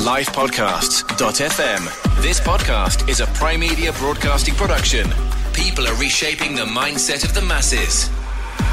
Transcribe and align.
Livepodcasts.fm. 0.00 2.22
This 2.22 2.40
podcast 2.40 3.06
is 3.06 3.20
a 3.20 3.26
Prime 3.26 3.60
Media 3.60 3.92
broadcasting 3.92 4.54
production. 4.54 5.06
People 5.52 5.86
are 5.86 5.94
reshaping 5.96 6.54
the 6.54 6.64
mindset 6.64 7.22
of 7.22 7.34
the 7.34 7.42
masses. 7.42 8.08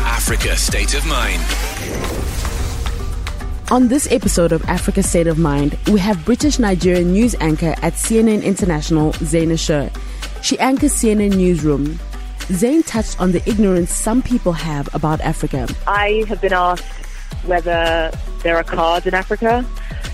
Africa 0.06 0.56
State 0.56 0.94
of 0.94 1.06
Mind. 1.06 1.42
On 3.70 3.90
this 3.90 4.10
episode 4.10 4.54
of 4.54 4.64
Africa 4.70 5.04
State 5.04 5.28
of 5.28 5.38
Mind, 5.38 5.78
we 5.92 6.00
have 6.00 6.24
British 6.24 6.60
Nigerian 6.60 7.12
news 7.12 7.36
anchor 7.42 7.76
at 7.82 7.96
CNN 7.96 8.42
International, 8.42 9.12
Zain 9.16 9.52
Asher. 9.52 9.92
She 10.42 10.58
anchors 10.60 10.94
CNN 10.94 11.36
Newsroom. 11.36 12.00
Zain 12.54 12.84
touched 12.84 13.20
on 13.20 13.34
the 13.34 13.42
ignorance 13.50 13.92
some 13.92 14.22
people 14.22 14.54
have 14.54 14.88
about 14.96 15.20
Africa. 15.20 15.68
I 15.88 16.24
have 16.30 16.40
been 16.40 16.54
asked 16.54 16.86
whether 17.44 18.12
there 18.44 18.56
are 18.56 18.64
cars 18.64 19.06
in 19.06 19.14
Africa. 19.14 19.66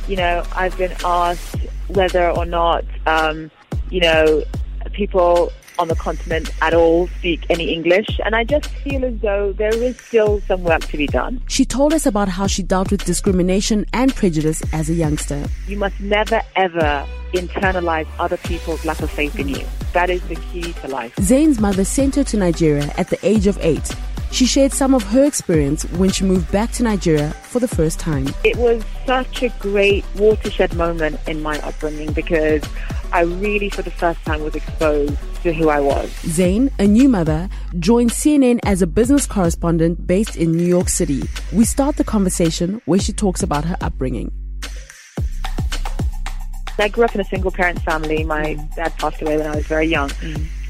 You 0.08 0.18
know, 0.18 0.44
I've 0.56 0.78
been 0.78 0.94
asked 1.04 1.56
whether 1.88 2.30
or 2.30 2.46
not, 2.46 2.84
um, 3.06 3.52
you 3.89 4.02
know, 4.02 4.44
people 4.92 5.52
on 5.80 5.88
the 5.88 5.96
continent 5.96 6.52
at 6.61 6.74
all 6.74 7.07
speak 7.20 7.46
any 7.50 7.74
English. 7.74 8.20
And 8.24 8.36
I 8.36 8.44
just 8.44 8.68
feel 8.68 9.04
as 9.06 9.18
though 9.20 9.54
there 9.54 9.74
is 9.74 9.97
still 9.97 10.42
some 10.42 10.64
work 10.64 10.82
to 10.82 10.97
be 10.97 11.08
done. 11.08 11.42
She 11.47 11.66
told 11.66 11.94
us 11.94 12.06
about 12.06 12.30
how 12.30 12.47
she 12.47 12.64
dealt 12.64 12.92
with 12.92 13.04
discrimination 13.06 13.86
and 13.94 14.14
prejudice 14.16 14.61
as 14.74 14.89
a 14.89 14.94
youngster. 14.94 15.46
You 15.68 15.78
must 15.78 16.00
never, 16.00 16.42
ever 16.56 17.06
internalize 17.33 18.08
other 18.20 18.38
people's 18.38 18.86
lack 18.86 19.02
of 19.02 19.10
faith 19.10 19.38
in 19.39 19.50
you. 19.50 19.66
That 19.94 20.10
is 20.10 20.22
the 20.28 20.36
key 20.36 20.74
to 20.74 20.88
life. 20.88 21.16
Zain's 21.20 21.60
mother 21.60 21.86
sent 21.86 22.16
her 22.16 22.24
to 22.25 22.38
Nigeria 22.38 22.94
at 22.97 23.10
the 23.10 23.20
age 23.25 23.47
of 23.47 23.58
eight. 23.61 23.96
She 24.33 24.47
shared 24.47 24.73
some 24.73 24.96
of 24.96 25.04
her 25.04 25.23
experience 25.25 25.86
when 25.92 26.10
she 26.10 26.23
moved 26.25 26.51
back 26.51 26.71
to 26.71 26.83
Nigeria 26.83 27.29
for 27.43 27.60
the 27.60 27.68
first 27.68 28.00
time. 28.00 28.33
It 28.43 28.55
was 28.55 28.83
such 29.05 29.43
a 29.43 29.50
great 29.60 30.04
watershed 30.15 30.74
moment 30.74 31.19
in 31.28 31.43
my 31.43 31.60
upbringing 31.60 32.14
because 32.14 32.64
I 33.11 33.22
really, 33.22 33.69
for 33.69 33.83
the 33.83 33.91
first 33.91 34.25
time, 34.25 34.41
was 34.41 34.55
exposed 34.55 35.16
to 35.43 35.53
who 35.53 35.69
I 35.69 35.80
was. 35.80 36.09
Zain, 36.25 36.71
a 36.80 36.88
new 36.88 37.08
mother, 37.08 37.47
joined 37.77 38.09
CNN 38.09 38.59
as 38.63 38.81
a 38.81 38.88
business 38.88 39.27
correspondent 39.27 40.08
based 40.08 40.36
in 40.36 40.52
New 40.52 40.65
York 40.65 40.89
City. 40.89 41.21
We 41.52 41.63
start 41.63 41.97
the 41.97 42.03
conversation 42.03 42.81
where 42.86 42.99
she 42.99 43.13
talks 43.13 43.43
about 43.43 43.65
her 43.65 43.77
upbringing. 43.81 44.31
I 46.79 46.88
grew 46.89 47.03
up 47.03 47.13
in 47.13 47.21
a 47.21 47.25
single 47.25 47.52
parent 47.52 47.81
family. 47.83 48.23
My 48.23 48.55
dad 48.75 48.97
passed 48.97 49.21
away 49.21 49.38
when 49.38 49.47
I 49.47 49.55
was 49.55 49.66
very 49.66 49.88
young. 49.88 50.11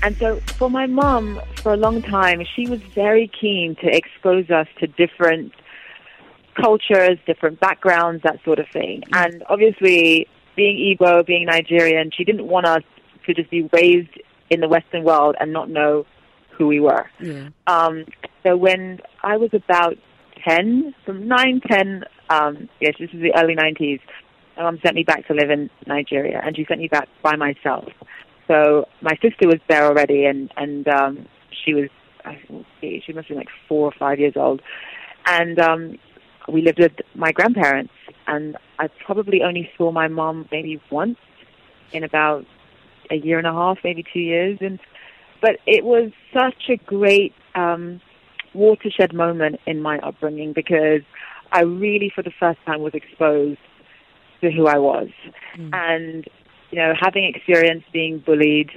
And 0.02 0.18
so 0.18 0.40
for 0.58 0.70
my 0.70 0.86
mom, 0.86 1.42
for 1.56 1.74
a 1.74 1.78
long 1.78 2.02
time, 2.02 2.44
she 2.56 2.68
was 2.68 2.82
very 2.94 3.30
keen 3.40 3.76
to 3.76 3.88
expose 3.88 4.50
us 4.50 4.68
to 4.80 4.88
different 4.88 5.54
cultures, 6.62 7.18
different 7.26 7.60
backgrounds, 7.60 8.24
that 8.24 8.40
sort 8.44 8.60
of 8.60 8.68
thing. 8.70 9.04
And 9.14 9.44
obviously, 9.50 10.28
being 10.56 10.78
Igbo, 10.78 11.26
being 11.26 11.46
Nigerian, 11.46 12.12
she 12.16 12.24
didn't 12.24 12.48
want 12.48 12.66
us 12.66 12.84
to 13.26 13.34
just 13.34 13.50
be 13.50 13.70
raised 13.72 14.20
in 14.50 14.60
the 14.60 14.68
Western 14.68 15.04
world 15.04 15.36
and 15.40 15.54
not 15.54 15.70
know 15.70 16.06
who 16.58 16.68
we 16.68 16.80
were. 16.80 17.10
Yeah. 17.20 17.50
Um, 17.68 18.06
so 18.44 18.56
when 18.58 19.00
I 19.24 19.38
was 19.38 19.50
about 19.54 19.98
10, 20.48 20.94
from 21.06 21.28
9, 21.28 21.62
10, 21.68 22.04
um, 22.30 22.70
yes, 22.80 22.96
this 23.00 23.12
was 23.12 23.22
the 23.22 23.34
early 23.36 23.56
90s, 23.56 24.02
my 24.58 24.64
mom 24.64 24.80
sent 24.84 24.96
me 24.96 25.04
back 25.04 25.28
to 25.28 25.34
live 25.34 25.50
in 25.50 25.70
Nigeria, 25.88 26.42
and 26.44 26.56
she 26.56 26.66
sent 26.66 26.80
me 26.80 26.88
back 26.88 27.08
by 27.22 27.36
myself. 27.36 27.86
So 28.48 28.86
my 29.02 29.18
sister 29.22 29.48
was 29.48 29.60
there 29.68 29.86
already, 29.86 30.26
and 30.26 30.52
and 30.58 30.88
um, 30.88 31.28
she 31.66 31.74
was 31.74 31.90
I 32.26 32.40
think 32.82 33.04
she 33.06 33.14
must 33.14 33.28
have 33.28 33.36
been 33.36 33.38
like 33.38 33.50
four 33.68 33.88
or 33.88 33.94
five 33.98 34.20
years 34.20 34.34
old, 34.36 34.62
and 35.26 35.60
um, 35.60 35.98
we 36.48 36.62
lived 36.62 36.80
with 36.80 36.94
my 37.16 37.32
grandparents, 37.32 37.94
and 38.28 38.58
I 38.80 38.90
probably 39.06 39.42
only 39.44 39.70
saw 39.78 39.92
my 39.92 40.08
mom 40.08 40.48
maybe 40.52 40.82
once 40.92 41.18
in 41.92 42.04
about 42.04 42.46
a 43.12 43.16
year 43.16 43.38
and 43.38 43.48
a 43.48 43.54
half, 43.54 43.78
maybe 43.84 44.04
two 44.14 44.20
years, 44.20 44.58
and 44.62 44.80
but 45.42 45.58
it 45.66 45.84
was 45.84 46.12
such 46.34 46.70
a 46.70 46.78
great 46.78 47.34
um, 47.56 48.02
watershed 48.54 49.14
moment 49.14 49.60
in 49.66 49.82
my 49.82 50.00
upbringing 50.00 50.54
because 50.54 51.02
I 51.52 51.62
really, 51.62 52.12
for 52.14 52.24
the 52.24 52.32
first 52.40 52.60
time, 52.66 52.82
was 52.82 52.94
exposed 52.94 53.60
to 54.44 54.52
who 54.52 54.68
I 54.68 54.78
was, 54.78 55.10
and 55.74 56.28
you 56.72 56.78
know, 56.80 56.94
having 57.00 57.26
experienced 57.26 57.92
being 57.92 58.20
bullied 58.20 58.72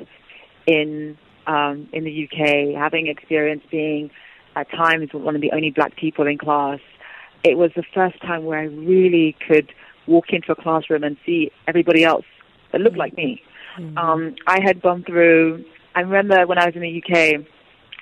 in 0.66 1.16
um, 1.46 1.88
in 1.92 2.04
the 2.04 2.24
UK, 2.24 2.78
having 2.78 3.06
experienced 3.06 3.70
being 3.70 4.10
at 4.54 4.70
times 4.70 5.10
one 5.12 5.34
of 5.34 5.40
the 5.40 5.52
only 5.52 5.70
black 5.70 5.96
people 5.96 6.26
in 6.26 6.38
class, 6.38 6.80
it 7.44 7.56
was 7.56 7.70
the 7.76 7.84
first 7.94 8.20
time 8.22 8.44
where 8.44 8.58
I 8.58 8.64
really 8.64 9.36
could 9.46 9.72
walk 10.06 10.26
into 10.30 10.52
a 10.52 10.56
classroom 10.56 11.04
and 11.04 11.16
see 11.24 11.52
everybody 11.66 12.04
else 12.04 12.24
that 12.72 12.80
looked 12.80 12.96
like 12.96 13.16
me. 13.16 13.42
Um, 13.96 14.34
I 14.46 14.60
had 14.62 14.80
gone 14.82 15.04
through. 15.04 15.64
I 15.94 16.00
remember 16.00 16.46
when 16.46 16.58
I 16.58 16.66
was 16.66 16.74
in 16.74 16.82
the 16.82 17.02
UK. 17.02 17.46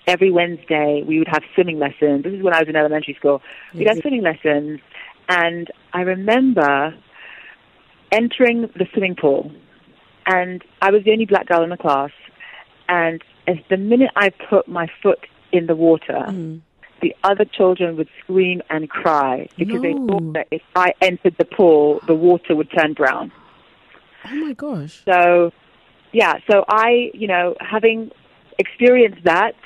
Every 0.06 0.31
Wednesday, 0.31 1.02
we 1.06 1.19
would 1.19 1.28
have 1.28 1.42
swimming 1.54 1.78
lessons. 1.78 2.25
This 2.25 2.34
is 2.34 2.42
when 2.42 2.52
I 2.52 2.58
was 2.58 2.69
in 2.69 2.76
elementary 2.76 3.14
school. 3.14 3.41
We'd 3.72 3.88
have 3.88 3.98
swimming 4.02 4.22
lessons, 4.22 4.81
and 5.31 5.70
I 5.94 6.02
remember 6.02 6.94
entering 8.14 8.62
the 8.62 8.86
swimming 8.92 9.16
pool, 9.16 9.50
and 10.26 10.62
I 10.80 10.91
was 10.91 11.04
the 11.04 11.12
only 11.12 11.26
black 11.26 11.47
girl 11.47 11.62
in 11.62 11.70
the 11.70 11.76
class. 11.76 12.10
And 12.88 13.22
as 13.47 13.56
the 13.69 13.76
minute 13.76 14.10
I 14.16 14.30
put 14.30 14.69
my 14.69 14.88
foot 15.02 15.26
in 15.52 15.66
the 15.66 15.75
water, 15.75 16.26
the 17.02 17.14
other 17.25 17.44
children 17.44 17.97
would 17.97 18.08
scream 18.22 18.62
and 18.70 18.88
cry 18.88 19.48
because 19.58 19.82
they 19.82 19.92
thought 19.92 20.32
that 20.34 20.48
if 20.50 20.62
I 20.75 20.94
entered 21.00 21.36
the 21.38 21.44
pool, 21.44 22.00
the 22.06 22.14
water 22.14 22.54
would 22.54 22.70
turn 22.70 22.94
brown. 22.94 23.32
Oh 24.25 24.34
my 24.36 24.52
gosh. 24.54 25.02
So, 25.04 25.52
yeah, 26.12 26.34
so 26.50 26.64
I, 26.69 27.10
you 27.12 27.26
know, 27.26 27.56
having 27.60 28.10
experienced 28.58 29.25
that 29.25 29.56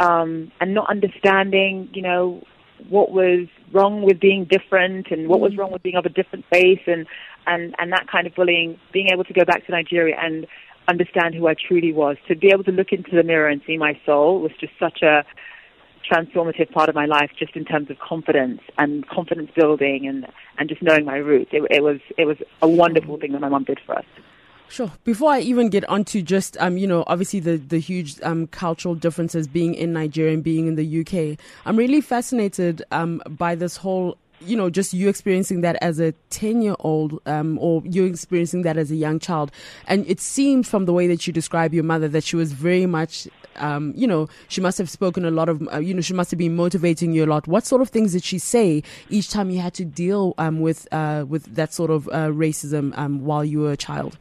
um, 0.00 0.52
and 0.60 0.74
not 0.74 0.90
understanding, 0.90 1.88
you 1.92 2.02
know, 2.02 2.42
what 2.88 3.10
was 3.10 3.48
wrong 3.72 4.02
with 4.02 4.20
being 4.20 4.44
different 4.44 5.10
and 5.10 5.28
what 5.28 5.40
was 5.40 5.52
mm. 5.52 5.58
wrong 5.58 5.72
with 5.72 5.82
being 5.82 5.96
of 5.96 6.06
a 6.06 6.08
different 6.08 6.44
faith 6.52 6.80
and, 6.86 7.06
and, 7.46 7.74
and 7.78 7.92
that 7.92 8.06
kind 8.10 8.26
of 8.26 8.34
bullying, 8.34 8.78
being 8.92 9.08
able 9.12 9.24
to 9.24 9.32
go 9.32 9.44
back 9.44 9.64
to 9.66 9.72
Nigeria 9.72 10.16
and 10.20 10.46
understand 10.88 11.34
who 11.34 11.46
I 11.48 11.54
truly 11.54 11.92
was, 11.92 12.16
to 12.28 12.36
be 12.36 12.48
able 12.48 12.64
to 12.64 12.72
look 12.72 12.92
into 12.92 13.14
the 13.14 13.22
mirror 13.22 13.48
and 13.48 13.60
see 13.66 13.76
my 13.76 13.98
soul 14.06 14.40
was 14.40 14.52
just 14.58 14.72
such 14.78 15.02
a 15.02 15.24
transformative 16.10 16.70
part 16.70 16.88
of 16.88 16.94
my 16.94 17.04
life 17.04 17.30
just 17.38 17.54
in 17.54 17.64
terms 17.64 17.90
of 17.90 17.98
confidence 17.98 18.60
and 18.78 19.06
confidence 19.08 19.50
building 19.54 20.06
and, 20.06 20.26
and 20.58 20.68
just 20.68 20.80
knowing 20.82 21.04
my 21.04 21.16
roots. 21.16 21.50
It, 21.52 21.66
it 21.70 21.82
was 21.82 22.00
it 22.16 22.24
was 22.24 22.38
a 22.62 22.68
wonderful 22.68 23.16
mm. 23.16 23.20
thing 23.20 23.32
that 23.32 23.40
my 23.40 23.48
mom 23.48 23.64
did 23.64 23.80
for 23.84 23.98
us. 23.98 24.06
Sure. 24.70 24.92
Before 25.04 25.32
I 25.32 25.40
even 25.40 25.70
get 25.70 25.88
onto 25.88 26.20
just 26.22 26.56
um, 26.60 26.76
you 26.76 26.86
know, 26.86 27.04
obviously 27.06 27.40
the 27.40 27.56
the 27.56 27.78
huge 27.78 28.20
um 28.22 28.46
cultural 28.48 28.94
differences 28.94 29.48
being 29.48 29.74
in 29.74 29.92
Nigeria 29.92 30.34
and 30.34 30.44
being 30.44 30.66
in 30.66 30.74
the 30.76 31.00
UK, 31.00 31.38
I'm 31.64 31.76
really 31.76 32.00
fascinated 32.00 32.82
um 32.92 33.22
by 33.28 33.54
this 33.54 33.76
whole 33.76 34.18
you 34.40 34.56
know, 34.56 34.70
just 34.70 34.92
you 34.92 35.08
experiencing 35.08 35.62
that 35.62 35.76
as 35.82 35.98
a 35.98 36.12
10 36.30 36.62
year 36.62 36.76
old, 36.80 37.20
um, 37.26 37.58
or 37.60 37.82
you 37.84 38.04
experiencing 38.04 38.62
that 38.62 38.76
as 38.76 38.90
a 38.90 38.96
young 38.96 39.18
child. 39.18 39.50
And 39.86 40.06
it 40.08 40.20
seems 40.20 40.68
from 40.68 40.84
the 40.84 40.92
way 40.92 41.06
that 41.08 41.26
you 41.26 41.32
describe 41.32 41.74
your 41.74 41.84
mother 41.84 42.08
that 42.08 42.24
she 42.24 42.36
was 42.36 42.52
very 42.52 42.86
much, 42.86 43.26
um, 43.56 43.92
you 43.96 44.06
know, 44.06 44.28
she 44.48 44.60
must 44.60 44.78
have 44.78 44.88
spoken 44.88 45.24
a 45.24 45.30
lot 45.30 45.48
of, 45.48 45.66
uh, 45.72 45.78
you 45.78 45.92
know, 45.92 46.00
she 46.00 46.14
must 46.14 46.30
have 46.30 46.38
been 46.38 46.54
motivating 46.54 47.12
you 47.12 47.24
a 47.24 47.26
lot. 47.26 47.46
What 47.48 47.66
sort 47.66 47.82
of 47.82 47.88
things 47.88 48.12
did 48.12 48.22
she 48.22 48.38
say 48.38 48.82
each 49.10 49.28
time 49.28 49.50
you 49.50 49.58
had 49.58 49.74
to 49.74 49.84
deal, 49.84 50.34
um, 50.38 50.60
with, 50.60 50.86
uh, 50.92 51.24
with 51.28 51.54
that 51.56 51.72
sort 51.72 51.90
of, 51.90 52.06
uh, 52.08 52.28
racism, 52.28 52.96
um, 52.96 53.24
while 53.24 53.44
you 53.44 53.60
were 53.60 53.72
a 53.72 53.76
child? 53.76 54.18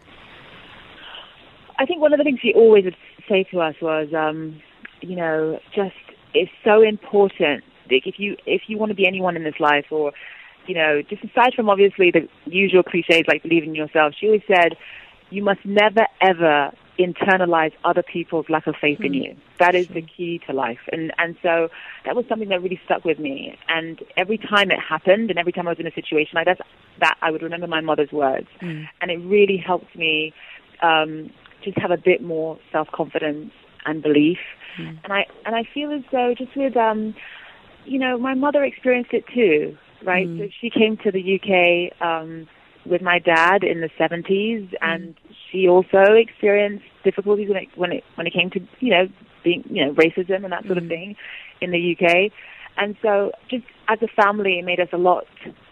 I 1.80 1.86
think 1.86 2.02
one 2.02 2.14
of 2.14 2.18
the 2.18 2.24
things 2.24 2.40
she 2.42 2.54
always 2.54 2.86
would 2.86 2.98
say 3.30 3.44
to 3.52 3.62
us 3.62 3.76
was, 3.82 4.08
um, 4.14 4.62
you 5.02 5.16
know, 5.16 5.60
just 5.76 5.96
it's 6.34 6.52
so 6.64 6.82
important. 6.82 7.64
Like 7.90 8.06
if 8.06 8.16
you 8.18 8.36
if 8.46 8.64
you 8.68 8.78
want 8.78 8.90
to 8.90 8.96
be 8.96 9.08
anyone 9.08 9.36
in 9.36 9.44
this 9.44 9.60
life, 9.60 9.86
or 9.92 10.12
you 10.66 10.76
know, 10.76 11.02
just 11.02 11.24
aside 11.24 11.54
from 11.56 11.70
obviously 11.70 12.12
the 12.12 12.28
usual 12.46 12.84
cliches 12.84 13.24
like 13.28 13.44
believing 13.44 13.70
in 13.70 13.76
yourself, 13.76 14.14
she 14.20 14.28
always 14.28 14.42
said, 14.48 14.76
you 15.30 15.44
must 15.44 15.64
never 15.66 16.06
ever 16.22 16.72
internalize 17.00 17.72
other 17.86 18.02
people's 18.02 18.48
lack 18.50 18.66
of 18.66 18.76
faith 18.82 19.00
in 19.02 19.14
you. 19.14 19.36
That 19.60 19.76
is 19.76 19.88
the 19.88 20.02
key 20.02 20.42
to 20.48 20.54
life. 20.54 20.80
And 20.92 21.14
and 21.20 21.36
so 21.44 21.70
that 22.06 22.16
was 22.16 22.26
something 22.28 22.50
that 22.50 22.62
really 22.62 22.82
stuck 22.86 23.06
with 23.06 23.20
me. 23.20 23.58
And 23.70 24.02
every 24.18 24.38
time 24.38 24.72
it 24.72 24.80
happened 24.80 25.30
and 25.30 25.38
every 25.38 25.52
time 25.52 25.68
I 25.68 25.72
was 25.72 25.80
in 25.80 25.88
a 25.88 25.94
situation 25.94 26.32
like 26.36 26.48
that, 26.48 26.60
that 27.00 27.18
I 27.22 27.32
would 27.32 27.44
remember 27.44 27.68
my 27.68 27.82
mother's 27.82 28.12
words. 28.12 28.48
And 29.02 29.12
it 29.12 29.18
really 29.18 29.58
helped 29.58 29.96
me 29.96 30.34
um, 30.82 31.30
have 31.78 31.92
a 31.92 31.98
bit 31.98 32.22
more 32.22 32.58
self 32.72 32.88
confidence 32.94 33.52
and 33.86 34.02
belief. 34.02 34.40
And 35.04 35.14
I 35.14 35.26
and 35.46 35.56
I 35.56 35.64
feel 35.74 35.92
as 35.92 36.04
though 36.12 36.34
just 36.38 36.56
with 36.56 36.78
um, 36.78 37.16
you 37.86 38.00
know, 38.00 38.18
my 38.18 38.34
mother 38.34 38.64
experienced 38.64 39.14
it 39.14 39.26
too, 39.34 39.78
right? 40.04 40.28
So 40.38 40.50
she 40.62 40.70
came 40.70 40.98
to 40.98 41.12
the 41.12 41.40
UK 41.40 42.02
um, 42.06 42.48
with 42.86 43.02
my 43.02 43.20
dad 43.20 43.64
in 43.64 43.82
the 43.82 43.90
70s, 44.00 44.74
and 44.82 45.16
she 45.50 45.68
also 45.68 46.14
experienced 46.14 46.86
difficulties 47.04 47.48
when 47.50 47.58
it 47.58 47.68
when 47.76 47.92
it 47.92 48.04
when 48.16 48.28
it 48.28 48.34
came 48.34 48.50
to 48.52 48.60
you 48.80 48.92
know 48.92 49.08
being 49.44 49.64
you 49.70 49.86
know 49.86 49.94
racism 49.94 50.44
and 50.44 50.52
that 50.52 50.66
sort 50.66 50.78
of 50.78 50.88
thing 50.88 51.16
in 51.62 51.72
the 51.72 51.96
UK. 51.96 52.32
And 52.80 52.96
so, 53.02 53.32
just 53.50 53.64
as 53.88 54.00
a 54.04 54.08
family, 54.08 54.60
it 54.60 54.66
made 54.66 54.80
us 54.80 54.90
a 54.94 54.98
lot 54.98 55.26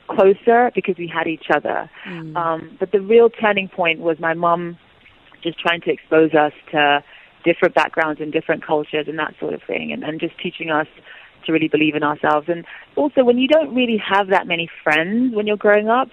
closer 0.07 0.71
because 0.74 0.95
we 0.98 1.07
had 1.07 1.27
each 1.27 1.48
other. 1.53 1.89
Mm. 2.07 2.36
Um, 2.36 2.77
but 2.80 2.91
the 2.91 3.00
real 3.00 3.30
turning 3.30 3.68
point 3.68 4.00
was 4.00 4.19
my 4.19 4.33
mum 4.33 4.77
just 5.45 5.59
trying 5.59 5.81
to 5.81 5.92
expose 5.92 6.33
us 6.33 6.53
to 6.71 7.03
different 7.45 7.75
backgrounds 7.75 8.19
and 8.19 8.33
different 8.33 8.65
cultures 8.65 9.07
and 9.07 9.18
that 9.19 9.36
sort 9.39 9.53
of 9.53 9.62
thing, 9.63 9.92
and, 9.94 10.03
and 10.03 10.19
just 10.19 10.38
teaching 10.39 10.71
us 10.71 10.88
to 11.45 11.53
really 11.53 11.68
believe 11.68 11.95
in 11.95 12.03
ourselves. 12.03 12.50
And 12.50 12.65
also, 12.95 13.24
when 13.24 13.38
you 13.38 13.47
don't 13.47 13.74
really 13.74 13.97
have 13.97 14.27
that 14.30 14.47
many 14.47 14.69
friends 14.83 15.33
when 15.36 15.47
you're 15.47 15.57
growing 15.57 15.88
up, 15.88 16.09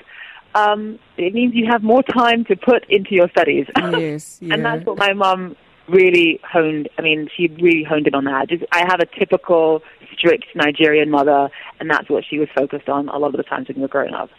um, 0.54 0.98
it 1.16 1.32
means 1.34 1.54
you 1.54 1.66
have 1.70 1.82
more 1.82 2.02
time 2.02 2.44
to 2.44 2.56
put 2.56 2.84
into 2.88 3.14
your 3.14 3.28
studies. 3.30 3.66
Yes, 3.76 4.38
yeah. 4.40 4.54
and 4.54 4.64
that's 4.64 4.84
what 4.86 4.98
my 4.98 5.12
mum 5.12 5.56
really 5.88 6.40
honed. 6.44 6.88
I 6.98 7.02
mean, 7.02 7.28
she 7.34 7.48
really 7.48 7.84
honed 7.84 8.06
in 8.06 8.14
on 8.14 8.24
that. 8.24 8.48
Just 8.48 8.64
I 8.72 8.80
have 8.80 9.00
a 9.00 9.06
typical 9.06 9.82
strict 10.12 10.46
Nigerian 10.54 11.10
mother, 11.10 11.50
and 11.80 11.90
that's 11.90 12.08
what 12.08 12.24
she 12.28 12.38
was 12.38 12.48
focused 12.54 12.88
on 12.88 13.08
a 13.08 13.18
lot 13.18 13.28
of 13.28 13.36
the 13.36 13.42
times 13.42 13.68
when 13.68 13.76
we 13.76 13.82
were 13.82 13.88
growing 13.88 14.14
up. 14.14 14.30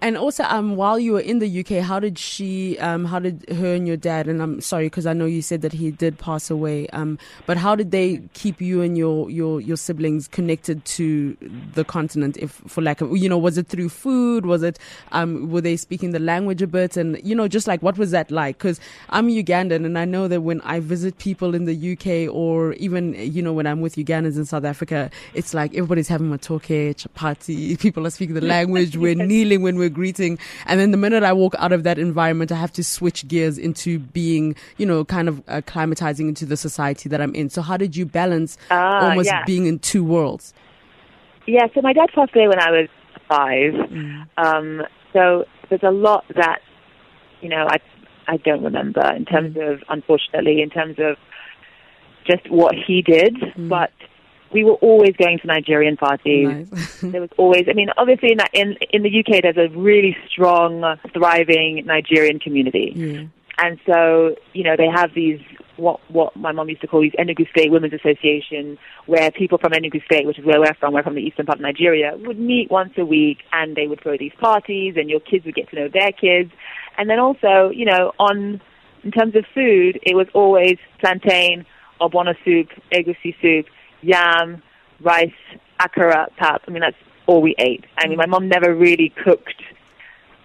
And 0.00 0.16
also, 0.16 0.44
um, 0.44 0.76
while 0.76 0.98
you 0.98 1.12
were 1.12 1.20
in 1.20 1.38
the 1.38 1.60
UK, 1.60 1.82
how 1.82 1.98
did 1.98 2.18
she, 2.18 2.78
um, 2.78 3.04
how 3.04 3.18
did 3.18 3.44
her 3.50 3.74
and 3.74 3.86
your 3.86 3.96
dad, 3.96 4.28
and 4.28 4.40
I'm 4.42 4.60
sorry 4.60 4.86
because 4.86 5.06
I 5.06 5.12
know 5.12 5.26
you 5.26 5.42
said 5.42 5.62
that 5.62 5.72
he 5.72 5.90
did 5.90 6.18
pass 6.18 6.50
away, 6.50 6.86
um, 6.88 7.18
but 7.46 7.56
how 7.56 7.74
did 7.74 7.90
they 7.90 8.22
keep 8.34 8.60
you 8.60 8.82
and 8.82 8.96
your, 8.96 9.28
your, 9.30 9.60
your 9.60 9.76
siblings 9.76 10.28
connected 10.28 10.84
to 10.84 11.36
the 11.74 11.84
continent? 11.84 12.36
If 12.36 12.52
for 12.66 12.82
lack 12.82 13.00
of, 13.00 13.16
you 13.16 13.28
know, 13.28 13.38
was 13.38 13.58
it 13.58 13.66
through 13.66 13.88
food? 13.88 14.46
Was 14.46 14.62
it, 14.62 14.78
um, 15.12 15.50
were 15.50 15.60
they 15.60 15.76
speaking 15.76 16.12
the 16.12 16.18
language 16.18 16.62
a 16.62 16.66
bit? 16.66 16.96
And 16.96 17.20
you 17.24 17.34
know, 17.34 17.48
just 17.48 17.66
like 17.66 17.82
what 17.82 17.98
was 17.98 18.12
that 18.12 18.30
like? 18.30 18.58
Because 18.58 18.78
I'm 19.10 19.28
Ugandan, 19.28 19.84
and 19.84 19.98
I 19.98 20.04
know 20.04 20.28
that 20.28 20.42
when 20.42 20.60
I 20.62 20.80
visit 20.80 21.18
people 21.18 21.54
in 21.54 21.64
the 21.64 21.92
UK, 21.92 22.32
or 22.32 22.74
even 22.74 23.14
you 23.14 23.42
know 23.42 23.52
when 23.52 23.66
I'm 23.66 23.80
with 23.80 23.96
Ugandans 23.96 24.36
in 24.36 24.44
South 24.44 24.64
Africa, 24.64 25.10
it's 25.34 25.54
like 25.54 25.74
everybody's 25.74 26.08
having 26.08 26.32
a 26.32 26.38
talk, 26.38 26.68
party, 27.14 27.76
people 27.76 28.06
are 28.06 28.10
speaking 28.10 28.34
the 28.34 28.40
language, 28.56 28.96
we're 28.96 29.14
kneeling 29.14 29.62
when 29.62 29.76
we're 29.76 29.87
greeting. 29.88 30.38
And 30.66 30.78
then 30.80 30.90
the 30.90 30.96
minute 30.96 31.22
I 31.22 31.32
walk 31.32 31.54
out 31.58 31.72
of 31.72 31.82
that 31.82 31.98
environment, 31.98 32.52
I 32.52 32.56
have 32.56 32.72
to 32.72 32.84
switch 32.84 33.26
gears 33.28 33.58
into 33.58 33.98
being, 33.98 34.54
you 34.76 34.86
know, 34.86 35.04
kind 35.04 35.28
of 35.28 35.44
acclimatizing 35.46 36.28
into 36.28 36.46
the 36.46 36.56
society 36.56 37.08
that 37.08 37.20
I'm 37.20 37.34
in. 37.34 37.50
So 37.50 37.62
how 37.62 37.76
did 37.76 37.96
you 37.96 38.06
balance 38.06 38.58
Ah, 38.70 39.08
almost 39.08 39.26
yeah. 39.26 39.44
being 39.44 39.66
in 39.66 39.78
two 39.78 40.04
worlds? 40.04 40.54
Yeah, 41.46 41.66
so 41.74 41.80
my 41.80 41.92
dad 41.92 42.10
passed 42.14 42.34
away 42.36 42.48
when 42.48 42.60
I 42.60 42.70
was 42.70 42.88
five. 43.28 43.74
Um, 44.36 44.82
so 45.12 45.44
there's 45.68 45.82
a 45.82 45.90
lot 45.90 46.24
that, 46.36 46.60
you 47.40 47.48
know, 47.48 47.66
I 47.68 47.78
I 48.30 48.36
don't 48.36 48.62
remember 48.62 49.00
in 49.14 49.24
terms 49.24 49.56
of, 49.58 49.82
unfortunately, 49.88 50.60
in 50.60 50.68
terms 50.68 50.96
of 50.98 51.16
just 52.26 52.50
what 52.50 52.74
he 52.74 53.00
did. 53.00 53.34
But 53.56 53.90
we 54.52 54.64
were 54.64 54.74
always 54.74 55.14
going 55.16 55.38
to 55.40 55.46
Nigerian 55.46 55.96
parties. 55.96 56.70
Nice. 56.70 57.02
There 57.02 57.20
was 57.20 57.30
always, 57.36 57.66
I 57.68 57.74
mean, 57.74 57.90
obviously 57.96 58.32
in, 58.32 58.40
in 58.52 58.76
in 58.90 59.02
the 59.02 59.20
UK, 59.20 59.42
there's 59.42 59.56
a 59.56 59.68
really 59.76 60.16
strong, 60.28 60.96
thriving 61.12 61.84
Nigerian 61.86 62.38
community. 62.38 62.92
yeah. 62.94 63.22
And 63.60 63.80
so, 63.86 64.36
you 64.52 64.62
know, 64.62 64.76
they 64.76 64.86
have 64.86 65.14
these 65.14 65.40
what 65.78 66.00
what 66.10 66.36
my 66.36 66.52
mom 66.52 66.68
used 66.68 66.80
to 66.82 66.86
call 66.86 67.00
these 67.00 67.12
Enugu 67.18 67.48
State 67.50 67.70
Women's 67.70 67.92
Association, 67.92 68.78
where 69.06 69.30
people 69.30 69.58
from 69.58 69.72
Enugu 69.72 70.04
State, 70.04 70.26
which 70.26 70.38
is 70.38 70.44
where 70.44 70.60
we're 70.60 70.74
from, 70.74 70.92
we're 70.92 71.02
from 71.02 71.14
the 71.14 71.22
eastern 71.22 71.46
part 71.46 71.58
of 71.58 71.62
Nigeria, 71.62 72.16
would 72.18 72.38
meet 72.38 72.70
once 72.70 72.92
a 72.96 73.04
week, 73.04 73.38
and 73.52 73.76
they 73.76 73.86
would 73.86 74.00
throw 74.00 74.16
these 74.16 74.32
parties, 74.40 74.94
and 74.96 75.08
your 75.08 75.20
kids 75.20 75.44
would 75.44 75.54
get 75.54 75.68
to 75.70 75.76
know 75.76 75.88
their 75.88 76.12
kids, 76.12 76.50
and 76.96 77.08
then 77.08 77.18
also, 77.18 77.70
you 77.72 77.84
know, 77.84 78.12
on 78.18 78.60
in 79.04 79.10
terms 79.12 79.34
of 79.36 79.44
food, 79.54 79.98
it 80.02 80.14
was 80.14 80.26
always 80.34 80.76
plantain, 81.00 81.64
ogbono 82.00 82.34
soup, 82.44 82.68
egusi 82.92 83.34
soup, 83.40 83.66
yam, 84.02 84.62
rice, 85.00 85.30
akara, 85.80 86.26
pap. 86.36 86.62
I 86.66 86.70
mean, 86.70 86.80
that's 86.80 86.96
all 87.26 87.42
we 87.42 87.54
ate. 87.58 87.84
I 87.96 88.08
mean, 88.08 88.16
my 88.18 88.26
mom 88.26 88.48
never 88.48 88.74
really 88.74 89.12
cooked 89.24 89.62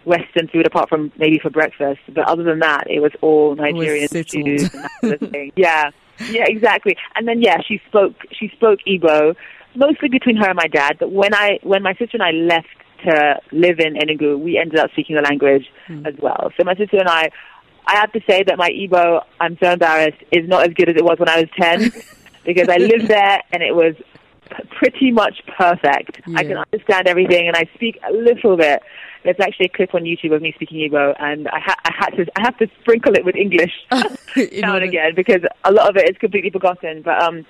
Western 0.06 0.48
food 0.50 0.68
apart 0.68 0.90
from 0.90 1.12
maybe 1.18 1.40
for 1.40 1.50
breakfast, 1.50 2.02
but 2.14 2.28
other 2.28 2.44
than 2.44 2.60
that, 2.60 2.90
it 2.90 3.00
was 3.00 3.12
all 3.22 3.56
Nigerian 3.56 4.08
settled. 4.08 4.30
stews 4.30 4.74
and 4.74 4.90
sort 5.02 5.22
of. 5.22 5.36
Yeah, 5.56 5.92
yeah, 6.30 6.44
exactly. 6.48 6.98
And 7.16 7.28
then 7.28 7.42
yeah, 7.42 7.58
she 7.66 7.82
spoke 7.88 8.16
she 8.32 8.50
spoke 8.50 8.80
Igbo, 8.88 9.36
mostly 9.76 10.10
between 10.10 10.36
her 10.38 10.48
and 10.48 10.56
my 10.58 10.68
dad. 10.68 10.98
But 11.00 11.12
when 11.12 11.34
I 11.34 11.60
when 11.64 11.84
my 11.84 11.94
sister 11.94 12.18
and 12.18 12.24
I 12.24 12.32
left 12.32 12.68
to 13.06 13.40
live 13.52 13.80
in 13.80 13.96
Enugu, 13.96 14.40
we 14.40 14.58
ended 14.58 14.80
up 14.80 14.92
speaking 14.92 15.16
the 15.16 15.22
language 15.22 15.72
as 16.06 16.16
well. 16.22 16.52
So 16.58 16.64
my 16.64 16.76
sister 16.76 16.98
and 16.98 17.10
I. 17.10 17.30
I 17.86 17.96
have 17.98 18.14
to 18.14 18.22
say 18.26 18.44
that 18.44 18.58
my 18.58 18.70
Igbo, 18.70 19.26
I'm 19.42 19.58
so 19.62 19.72
embarrassed, 19.72 20.24
is 20.32 20.48
not 20.48 20.66
as 20.66 20.74
good 20.74 20.88
as 20.88 20.96
it 20.96 21.04
was 21.04 21.20
when 21.20 21.28
I 21.28 21.42
was 21.42 21.50
10 21.60 21.92
because 22.46 22.68
I 22.70 22.78
lived 22.78 23.08
there 23.08 23.42
and 23.52 23.64
it 23.64 23.76
was 23.76 23.96
p- 24.50 24.64
pretty 24.78 25.12
much 25.12 25.42
perfect. 25.58 26.22
I 26.36 26.44
can 26.44 26.58
understand 26.58 27.08
everything 27.08 27.48
and 27.48 27.56
I 27.56 27.70
speak 27.76 28.00
a 28.08 28.12
little 28.12 28.58
bit. 28.58 28.82
There's 29.24 29.40
actually 29.40 29.68
a 29.68 29.70
clip 29.70 29.96
on 29.96 30.04
YouTube 30.04 30.36
of 30.36 30.42
me 30.42 30.52
speaking 30.54 30.78
Igbo 30.90 31.16
and 31.20 31.48
I, 31.48 31.60
ha- 31.60 31.80
I 31.86 31.92
had 31.98 32.10
to 32.18 32.26
I 32.38 32.42
have 32.42 32.58
to 32.58 32.68
sprinkle 32.82 33.14
it 33.14 33.24
with 33.24 33.36
English 33.36 33.72
now 33.92 34.76
and 34.76 34.84
again 34.84 35.14
because 35.16 35.42
a 35.64 35.72
lot 35.72 35.90
of 35.90 35.96
it 35.96 36.10
is 36.10 36.18
completely 36.18 36.50
forgotten. 36.50 37.02
But 37.02 37.22
um, 37.22 37.46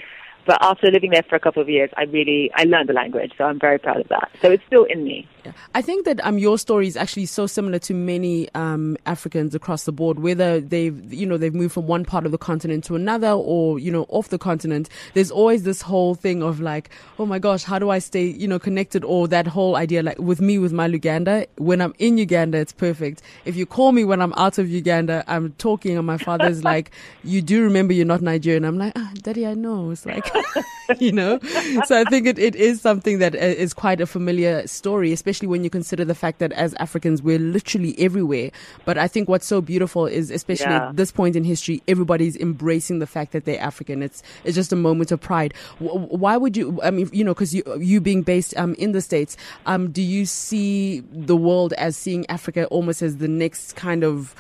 but 0.46 0.58
after 0.62 0.92
living 0.92 1.12
there 1.12 1.24
for 1.24 1.36
a 1.36 1.40
couple 1.40 1.62
of 1.62 1.70
years, 1.70 1.90
I 1.98 2.04
really 2.04 2.52
I 2.56 2.64
learned 2.64 2.90
the 2.90 2.94
language, 2.94 3.34
so 3.38 3.46
I'm 3.46 3.60
very 3.60 3.80
proud 3.80 4.02
of 4.02 4.08
that. 4.10 4.32
So 4.42 4.52
it's 4.52 4.64
still 4.66 4.84
in 4.84 5.04
me. 5.04 5.28
I 5.76 5.82
think 5.82 6.06
that 6.06 6.24
um, 6.26 6.38
your 6.38 6.58
story 6.58 6.88
is 6.88 6.96
actually 6.96 7.26
so 7.26 7.48
similar 7.48 7.80
to 7.80 7.94
many 7.94 8.48
um, 8.56 8.98
Africans 9.06 9.54
across 9.54 9.84
the 9.84 9.92
board, 9.92 10.20
whether 10.20 10.62
they've 10.62 11.14
you 11.14 11.26
know 11.26 11.38
they've 11.38 11.54
moved 11.54 11.74
from 11.74 11.88
one 11.88 12.06
part 12.06 12.26
of 12.26 12.32
the 12.32 12.38
continent 12.38 12.84
to 12.86 12.96
another, 12.96 13.32
or 13.32 13.80
you 13.80 13.92
know 13.92 14.06
off 14.10 14.30
the 14.30 14.38
continent. 14.38 14.90
There's 15.14 15.32
always 15.32 15.64
this 15.64 15.82
whole 15.82 16.16
thing 16.16 16.44
of 16.44 16.60
like, 16.60 16.90
oh 17.20 17.26
my 17.26 17.40
gosh, 17.40 17.64
how 17.64 17.80
do 17.80 17.90
I 17.90 18.00
stay 18.00 18.26
you 18.26 18.48
know 18.48 18.60
connected? 18.60 19.04
Or 19.04 19.28
that 19.28 19.48
whole 19.48 19.76
idea, 19.76 20.04
like 20.04 20.20
with 20.20 20.42
me 20.42 20.60
with 20.60 20.74
my 20.74 20.88
Luganda, 20.88 21.48
when 21.58 21.82
I'm 21.82 21.94
in 22.00 22.18
Uganda, 22.18 22.58
it's 22.58 22.74
perfect. 22.74 23.22
If 23.46 23.56
you 23.56 23.66
call 23.66 23.92
me 23.92 24.04
when 24.04 24.22
I'm 24.22 24.34
out 24.34 24.58
of 24.58 24.70
Uganda, 24.70 25.24
I'm 25.28 25.52
talking, 25.54 25.98
and 25.98 26.08
my 26.08 26.18
father's 26.18 26.64
like, 26.74 26.92
you 27.24 27.42
do 27.42 27.64
remember 27.64 27.94
you're 27.94 28.06
not 28.06 28.22
Nigerian. 28.22 28.66
I'm 28.66 28.78
like, 28.78 28.94
ah, 28.96 29.12
Daddy, 29.22 29.46
I 29.46 29.54
know. 29.54 29.92
It's 29.92 30.06
like, 30.06 30.33
you 31.00 31.12
know. 31.12 31.40
So 31.86 32.00
I 32.00 32.04
think 32.06 32.28
it, 32.28 32.38
it 32.40 32.56
is 32.56 32.82
something 32.82 33.20
that 33.20 33.36
uh, 33.36 33.68
quite 33.76 34.02
a 34.02 34.06
familiar 34.06 34.66
story, 34.68 35.12
especially 35.12 35.48
when 35.48 35.64
you 35.64 35.70
consider 35.70 36.06
the 36.06 36.16
fact 36.16 36.40
that 36.40 36.52
as 36.54 36.74
Africans, 36.76 37.22
we're 37.22 37.40
literally 37.40 37.98
everywhere. 38.00 38.52
But 38.86 38.98
I 38.98 39.08
think 39.08 39.30
what's 39.30 39.46
so 39.46 39.62
beautiful 39.62 40.06
is, 40.06 40.32
especially 40.32 40.72
Yeah. 40.72 40.90
at 40.90 40.96
this 40.96 41.12
point 41.12 41.36
in 41.36 41.44
history, 41.44 41.82
everybody's 41.88 42.36
embracing 42.38 43.00
the 43.00 43.08
fact 43.08 43.32
that 43.32 43.46
they're 43.46 43.60
African. 43.62 44.02
It's 44.04 44.24
it's 44.44 44.56
just 44.56 44.72
a 44.72 44.76
moment 44.76 45.12
of 45.12 45.20
pride. 45.22 45.54
Why 45.80 46.38
would 46.38 46.56
you? 46.58 46.80
I 46.84 46.92
mean, 46.92 47.10
you 47.12 47.24
know, 47.24 47.34
because 47.34 47.54
you 47.54 47.64
you 47.80 48.00
being 48.02 48.22
based 48.22 48.56
um, 48.58 48.74
in 48.76 48.92
the 48.92 49.02
states, 49.02 49.36
um, 49.66 49.92
do 49.92 50.02
you 50.02 50.26
see 50.26 51.02
the 51.12 51.36
world 51.36 51.74
as 51.74 51.98
seeing 51.98 52.26
Africa 52.30 52.66
almost 52.68 53.02
as 53.02 53.18
the 53.18 53.28
next 53.28 53.76
kind 53.76 54.04
of, 54.04 54.36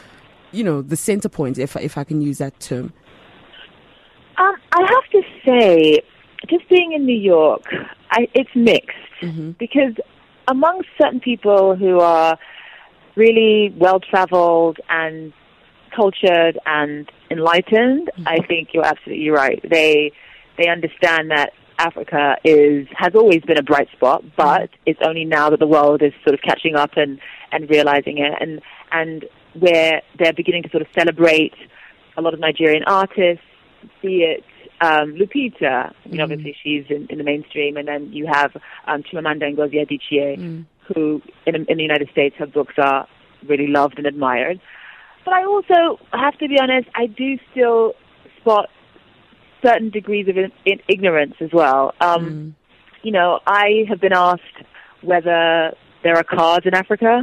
you 0.51 0.63
know, 0.63 0.81
the 0.81 0.95
center 0.95 1.29
point, 1.29 1.57
if 1.57 1.75
if 1.77 1.97
I 1.97 2.03
can 2.03 2.21
use 2.21 2.37
that 2.37 2.59
term? 2.59 2.93
Um, 4.37 4.55
I 4.71 4.81
have 4.81 5.11
to 5.11 5.21
say, 5.45 6.01
just 6.49 6.67
being 6.69 6.93
in 6.93 7.05
New 7.05 7.17
York, 7.17 7.63
I, 8.11 8.27
it's 8.33 8.49
mixed. 8.55 8.97
Mm-hmm. 9.21 9.51
Because 9.51 9.93
among 10.47 10.81
certain 11.01 11.19
people 11.19 11.75
who 11.75 11.99
are 11.99 12.37
really 13.15 13.73
well 13.77 13.99
traveled 13.99 14.77
and 14.89 15.33
cultured 15.95 16.59
and 16.65 17.09
enlightened, 17.29 18.09
mm-hmm. 18.17 18.27
I 18.27 18.39
think 18.47 18.69
you're 18.73 18.85
absolutely 18.85 19.29
right. 19.29 19.61
They 19.69 20.11
they 20.57 20.69
understand 20.69 21.31
that 21.31 21.53
Africa 21.79 22.37
is 22.43 22.87
has 22.95 23.15
always 23.15 23.41
been 23.41 23.57
a 23.57 23.63
bright 23.63 23.89
spot, 23.91 24.21
mm-hmm. 24.21 24.35
but 24.35 24.69
it's 24.85 24.99
only 25.05 25.25
now 25.25 25.49
that 25.49 25.59
the 25.59 25.67
world 25.67 26.01
is 26.01 26.13
sort 26.23 26.33
of 26.33 26.41
catching 26.41 26.75
up 26.75 26.91
and 26.95 27.19
and 27.51 27.69
realizing 27.69 28.17
it, 28.17 28.33
and 28.39 28.61
and 28.91 29.25
where 29.53 30.01
they're 30.17 30.33
beginning 30.33 30.63
to 30.63 30.69
sort 30.69 30.81
of 30.81 30.87
celebrate 30.97 31.53
a 32.17 32.21
lot 32.21 32.33
of 32.33 32.39
Nigerian 32.39 32.83
artists, 32.85 33.45
be 34.01 34.23
it 34.23 34.43
um, 34.85 35.05
Lupita, 35.19 35.93
you 36.05 36.17
know, 36.17 36.23
obviously 36.25 36.55
she's 36.61 36.85
in, 36.95 37.01
in 37.11 37.17
the 37.21 37.23
mainstream, 37.31 37.73
and 37.79 37.87
then 37.87 38.01
you 38.11 38.25
have 38.27 38.51
um, 38.87 39.03
Chimamanda 39.03 39.45
Ngozi 39.55 39.77
Adichie, 39.83 40.65
who 40.87 41.21
in, 41.45 41.55
in 41.71 41.75
the 41.77 41.83
United 41.91 42.09
States 42.15 42.35
her 42.37 42.47
books 42.57 42.75
are 42.77 43.07
really 43.51 43.67
loved 43.67 43.97
and 43.99 44.07
admired. 44.13 44.59
But 45.25 45.33
I 45.39 45.45
also 45.45 45.99
have 46.11 46.37
to 46.39 46.47
be 46.47 46.57
honest, 46.59 46.87
I 47.03 47.05
do 47.07 47.29
still 47.51 47.93
spot 48.39 48.69
certain 49.65 49.89
degrees 49.89 50.27
of 50.27 50.35
in, 50.37 50.51
in 50.65 50.79
ignorance 50.89 51.35
as 51.39 51.51
well. 51.53 51.93
Um, 52.01 52.55
You 53.03 53.11
know, 53.11 53.39
I 53.45 53.85
have 53.89 53.99
been 53.99 54.17
asked 54.31 54.57
whether 55.01 55.73
there 56.03 56.15
are 56.15 56.23
cars 56.23 56.63
in 56.65 56.73
Africa. 56.73 57.13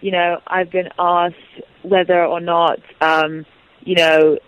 You 0.00 0.12
know, 0.12 0.30
I've 0.46 0.70
been 0.70 0.90
asked 0.98 1.54
whether 1.82 2.20
or 2.24 2.40
not, 2.40 2.78
um, 3.00 3.46
you 3.90 3.96
know, 3.96 4.38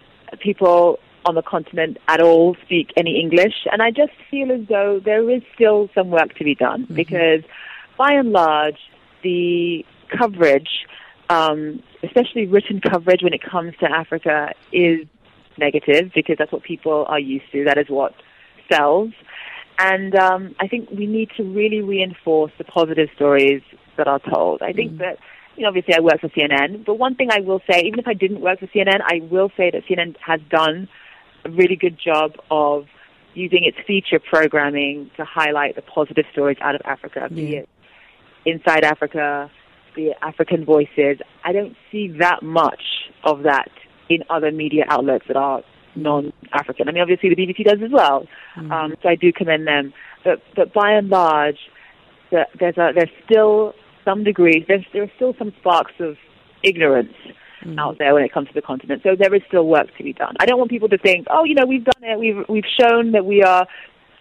people 0.41 0.99
on 1.27 1.35
the 1.35 1.43
continent 1.43 1.99
at 2.09 2.21
all 2.21 2.57
speak 2.65 2.93
any 2.97 3.21
English. 3.21 3.67
And 3.71 3.83
I 3.83 3.91
just 3.91 4.13
feel 4.31 4.53
as 4.53 4.67
though 4.69 5.01
there 5.05 5.29
is 5.31 5.43
still 5.55 5.91
some 5.95 6.11
work 6.11 6.35
to 6.37 6.45
be 6.45 6.55
done 6.55 6.87
because 6.93 7.43
by 7.99 8.13
and 8.13 8.33
large, 8.33 8.79
the 9.23 9.85
coverage, 10.17 10.87
um, 11.29 11.83
especially 12.03 12.47
written 12.47 12.81
coverage 12.81 13.23
when 13.23 13.33
it 13.33 13.43
comes 13.43 13.75
to 13.81 13.91
Africa, 13.91 14.53
is 14.73 15.07
negative 15.59 16.13
because 16.15 16.37
that's 16.39 16.53
what 16.53 16.63
people 16.63 17.05
are 17.09 17.19
used 17.19 17.51
to. 17.53 17.65
That 17.65 17.79
is 17.79 17.89
what 17.89 18.15
sells. 18.71 19.13
And 19.79 20.15
um, 20.15 20.55
I 20.61 20.69
think 20.69 20.91
we 20.91 21.07
need 21.07 21.31
to 21.37 21.43
really 21.43 21.83
reinforce 21.83 22.53
the 22.57 22.65
positive 22.65 23.09
stories 23.15 23.63
that 23.97 24.07
are 24.07 24.21
told. 24.21 24.63
I 24.63 24.73
think 24.73 24.93
mm. 24.93 24.99
that 24.99 25.19
you 25.57 25.63
know, 25.63 25.69
obviously 25.69 25.95
I 25.95 26.01
work 26.01 26.21
for 26.21 26.29
CNN, 26.29 26.85
but 26.85 26.99
one 26.99 27.15
thing 27.15 27.31
I 27.31 27.41
will 27.41 27.61
say, 27.69 27.81
even 27.81 27.99
if 27.99 28.07
I 28.07 28.13
didn't 28.13 28.41
work 28.41 28.61
for 28.61 28.67
CNN, 28.67 29.01
I 29.03 29.21
will 29.31 29.51
say 29.57 29.71
that 29.71 29.85
CNN 29.87 30.17
has 30.19 30.41
done 30.51 30.89
a 31.47 31.51
really 31.51 31.77
good 31.77 31.99
job 31.99 32.33
of 32.51 32.87
using 33.35 33.65
its 33.65 33.77
feature 33.87 34.19
programming 34.19 35.11
to 35.17 35.25
highlight 35.25 35.77
the 35.77 35.83
positive 35.83 36.25
stories 36.33 36.57
out 36.61 36.75
of 36.75 36.81
Africa, 36.85 37.29
yeah. 37.31 37.61
it 37.61 37.69
Inside 38.45 38.85
Africa, 38.85 39.51
be 39.95 40.09
it 40.09 40.17
African 40.23 40.65
Voices. 40.65 41.19
I 41.45 41.53
don't 41.53 41.77
see 41.91 42.09
that 42.19 42.43
much 42.43 42.83
of 43.25 43.43
that 43.43 43.71
in 44.09 44.23
other 44.31 44.53
media 44.53 44.85
outlets 44.89 45.25
that 45.27 45.37
are 45.37 45.63
non-African. 45.97 46.89
I 46.89 46.93
mean, 46.93 47.03
obviously 47.03 47.29
the 47.29 47.37
BBC 47.37 47.65
does 47.65 47.83
as 47.83 47.91
well, 47.91 48.27
mm-hmm. 48.57 48.71
um, 48.71 48.95
so 49.03 49.09
I 49.09 49.17
do 49.17 49.33
commend 49.33 49.67
them. 49.67 49.93
But 50.25 50.43
but 50.55 50.73
by 50.73 50.93
and 50.93 51.09
large, 51.09 51.59
the, 52.31 52.47
there's 52.59 52.77
a, 52.77 52.93
there's 52.95 53.11
still 53.25 53.75
some 54.05 54.25
degree 54.25 54.65
there's 54.67 54.85
there 54.93 55.03
are 55.03 55.13
still 55.17 55.35
some 55.39 55.53
sparks 55.61 55.93
of 55.99 56.17
ignorance 56.63 57.13
mm-hmm. 57.63 57.79
out 57.79 57.99
there 57.99 58.15
when 58.15 58.25
it 58.25 58.33
comes 58.33 58.49
to 58.49 58.55
the 58.55 58.63
continent. 58.63 59.03
So 59.03 59.17
there 59.17 59.35
is 59.35 59.43
still 59.49 59.67
work 59.67 59.95
to 59.97 60.03
be 60.03 60.13
done. 60.13 60.37
I 60.41 60.47
don't 60.47 60.59
want 60.59 60.71
people 60.71 60.89
to 60.89 60.99
think, 60.99 61.27
oh, 61.31 61.45
you 61.45 61.55
know, 61.55 61.67
we've 61.67 61.85
done 61.85 62.03
it. 62.03 62.19
We've 62.19 62.45
we've 62.49 62.65
shown 62.81 63.13
that 63.13 63.25
we 63.25 63.43
are, 63.43 63.67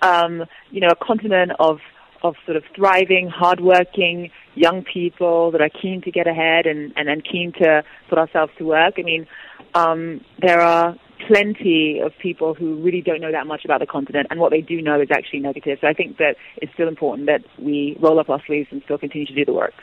um, 0.01 0.46
you 0.72 0.82
know, 0.82 0.89
a 0.89 0.96
continent 0.96 1.51
of 1.60 1.80
of 2.24 2.36
sort 2.46 2.58
of 2.58 2.63
thriving, 2.75 3.30
hardworking 3.30 4.32
young 4.56 4.84
people 4.84 5.51
that 5.51 5.62
are 5.62 5.70
keen 5.70 6.01
to 6.01 6.12
get 6.12 6.27
ahead 6.27 6.65
and, 6.65 6.92
and, 6.96 7.08
and 7.08 7.24
keen 7.24 7.51
to 7.51 7.84
put 8.10 8.18
ourselves 8.18 8.51
to 8.58 8.65
work. 8.65 8.96
I 8.98 9.04
mean, 9.04 9.27
um, 9.75 10.22
there 10.39 10.60
are 10.60 10.96
plenty 11.27 12.00
of 12.00 12.13
people 12.18 12.54
who 12.54 12.75
really 12.75 13.01
don't 13.01 13.22
know 13.22 13.32
that 13.32 13.46
much 13.46 13.63
about 13.63 13.80
the 13.80 13.86
continent, 13.86 14.27
and 14.30 14.39
what 14.39 14.51
they 14.51 14.62
do 14.62 14.82
know 14.82 15.00
is 15.00 15.12
actually 15.12 15.39
negative. 15.39 15.77
So 15.82 15.88
I 15.88 15.94
think 15.94 16.18
that 16.18 16.36
it's 16.58 16.74
still 16.74 16.88
important 16.88 17.27
that 17.27 17.44
we 17.60 17.98
roll 18.00 18.20
up 18.20 18.30
our 18.30 18.42
sleeves 18.46 18.70
and 18.72 18.82
still 18.84 18.98
continue 18.98 19.27
to 19.27 19.36
do 19.36 19.46
the 19.46 19.54
work. 19.54 19.74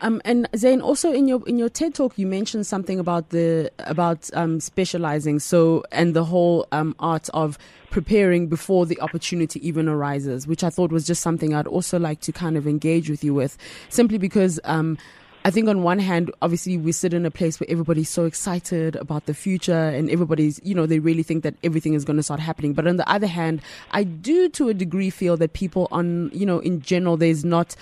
Um, 0.00 0.20
and 0.24 0.48
Zain, 0.56 0.80
also 0.80 1.12
in 1.12 1.26
your 1.28 1.46
in 1.48 1.58
your 1.58 1.68
TED 1.68 1.94
talk, 1.94 2.18
you 2.18 2.26
mentioned 2.26 2.66
something 2.66 2.98
about 2.98 3.30
the 3.30 3.70
about 3.78 4.30
um, 4.34 4.60
specializing. 4.60 5.38
So 5.38 5.84
and 5.92 6.14
the 6.14 6.24
whole 6.24 6.66
um, 6.72 6.94
art 6.98 7.28
of 7.34 7.58
preparing 7.90 8.48
before 8.48 8.84
the 8.84 9.00
opportunity 9.00 9.66
even 9.66 9.88
arises, 9.88 10.46
which 10.46 10.62
I 10.62 10.70
thought 10.70 10.92
was 10.92 11.06
just 11.06 11.22
something 11.22 11.54
I'd 11.54 11.66
also 11.66 11.98
like 11.98 12.20
to 12.20 12.32
kind 12.32 12.56
of 12.56 12.66
engage 12.66 13.08
with 13.08 13.24
you 13.24 13.34
with, 13.34 13.56
simply 13.88 14.18
because. 14.18 14.60
Um, 14.64 14.98
I 15.44 15.50
think 15.52 15.68
on 15.68 15.84
one 15.84 16.00
hand, 16.00 16.32
obviously 16.42 16.76
we 16.76 16.90
sit 16.90 17.14
in 17.14 17.24
a 17.24 17.30
place 17.30 17.60
where 17.60 17.70
everybody's 17.70 18.08
so 18.08 18.24
excited 18.24 18.96
about 18.96 19.26
the 19.26 19.32
future 19.32 19.72
and 19.72 20.10
everybody's, 20.10 20.60
you 20.64 20.74
know, 20.74 20.86
they 20.86 20.98
really 20.98 21.22
think 21.22 21.44
that 21.44 21.54
everything 21.62 21.94
is 21.94 22.04
going 22.04 22.16
to 22.16 22.22
start 22.24 22.40
happening. 22.40 22.72
But 22.72 22.88
on 22.88 22.96
the 22.96 23.08
other 23.08 23.28
hand, 23.28 23.62
I 23.92 24.02
do 24.02 24.48
to 24.48 24.70
a 24.70 24.74
degree 24.74 25.08
feel 25.08 25.36
that 25.36 25.52
people 25.52 25.86
on, 25.92 26.32
you 26.34 26.46
know, 26.46 26.58
in 26.58 26.80
general, 26.80 27.16
there's 27.16 27.44
not 27.44 27.76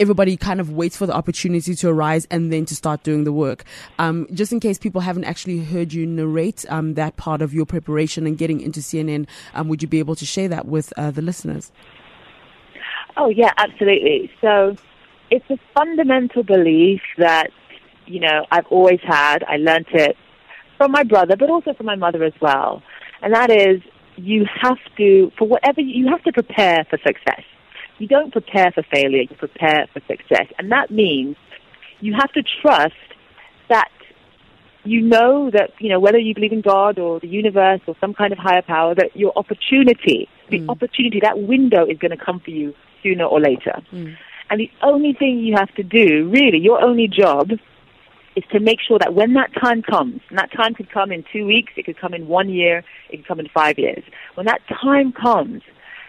everybody 0.00 0.36
kind 0.36 0.60
of 0.60 0.70
waits 0.70 0.96
for 0.96 1.06
the 1.06 1.12
opportunity 1.12 1.74
to 1.74 1.88
arise 1.88 2.26
and 2.30 2.50
then 2.50 2.64
to 2.64 2.74
start 2.74 3.02
doing 3.02 3.24
the 3.24 3.32
work. 3.32 3.64
Um, 3.98 4.26
just 4.32 4.50
in 4.50 4.58
case 4.58 4.78
people 4.78 5.02
haven't 5.02 5.24
actually 5.24 5.62
heard 5.62 5.92
you 5.92 6.06
narrate 6.06 6.64
um, 6.70 6.94
that 6.94 7.16
part 7.16 7.42
of 7.42 7.52
your 7.52 7.66
preparation 7.66 8.26
and 8.26 8.38
getting 8.38 8.60
into 8.62 8.80
CNN, 8.80 9.28
um, 9.54 9.68
would 9.68 9.82
you 9.82 9.88
be 9.88 9.98
able 9.98 10.16
to 10.16 10.24
share 10.24 10.48
that 10.48 10.66
with 10.66 10.92
uh, 10.96 11.10
the 11.10 11.20
listeners? 11.20 11.70
Oh, 13.16 13.28
yeah, 13.28 13.52
absolutely. 13.58 14.30
So 14.40 14.74
it's 15.30 15.44
a 15.50 15.58
fundamental 15.74 16.42
belief 16.42 17.02
that, 17.18 17.48
you 18.06 18.20
know, 18.20 18.46
I've 18.50 18.66
always 18.70 19.00
had. 19.06 19.44
I 19.44 19.56
learned 19.58 19.88
it 19.92 20.16
from 20.78 20.92
my 20.92 21.04
brother, 21.04 21.36
but 21.36 21.50
also 21.50 21.74
from 21.74 21.84
my 21.84 21.96
mother 21.96 22.24
as 22.24 22.32
well. 22.40 22.82
And 23.20 23.34
that 23.34 23.50
is, 23.50 23.82
you 24.16 24.46
have 24.62 24.78
to, 24.96 25.30
for 25.38 25.46
whatever, 25.46 25.82
you 25.82 26.08
have 26.08 26.22
to 26.24 26.32
prepare 26.32 26.86
for 26.88 26.98
success. 27.06 27.42
You 28.00 28.08
don't 28.08 28.32
prepare 28.32 28.72
for 28.72 28.82
failure, 28.82 29.22
you 29.22 29.36
prepare 29.36 29.86
for 29.92 30.00
success. 30.08 30.46
And 30.58 30.72
that 30.72 30.90
means 30.90 31.36
you 32.00 32.14
have 32.18 32.32
to 32.32 32.42
trust 32.62 32.94
that 33.68 33.90
you 34.84 35.02
know 35.02 35.50
that, 35.50 35.72
you 35.78 35.90
know, 35.90 36.00
whether 36.00 36.16
you 36.16 36.34
believe 36.34 36.52
in 36.52 36.62
God 36.62 36.98
or 36.98 37.20
the 37.20 37.28
universe 37.28 37.82
or 37.86 37.94
some 38.00 38.14
kind 38.14 38.32
of 38.32 38.38
higher 38.38 38.62
power, 38.62 38.94
that 38.94 39.14
your 39.14 39.32
opportunity, 39.36 40.28
the 40.48 40.60
mm. 40.60 40.68
opportunity, 40.70 41.20
that 41.20 41.38
window 41.38 41.84
is 41.84 41.98
going 41.98 42.16
to 42.16 42.16
come 42.16 42.40
for 42.40 42.50
you 42.50 42.74
sooner 43.02 43.24
or 43.24 43.38
later. 43.38 43.82
Mm. 43.92 44.16
And 44.48 44.60
the 44.60 44.70
only 44.82 45.12
thing 45.12 45.40
you 45.40 45.54
have 45.56 45.72
to 45.74 45.82
do, 45.82 46.30
really, 46.30 46.58
your 46.58 46.82
only 46.82 47.06
job, 47.06 47.50
is 48.34 48.44
to 48.52 48.60
make 48.60 48.78
sure 48.80 48.98
that 48.98 49.12
when 49.12 49.34
that 49.34 49.50
time 49.60 49.82
comes, 49.82 50.22
and 50.30 50.38
that 50.38 50.50
time 50.52 50.72
could 50.74 50.90
come 50.90 51.12
in 51.12 51.24
two 51.30 51.44
weeks, 51.44 51.74
it 51.76 51.84
could 51.84 51.98
come 51.98 52.14
in 52.14 52.26
one 52.26 52.48
year, 52.48 52.82
it 53.10 53.18
could 53.18 53.28
come 53.28 53.40
in 53.40 53.48
five 53.48 53.78
years. 53.78 54.02
When 54.34 54.46
that 54.46 54.62
time 54.82 55.12
comes, 55.12 55.62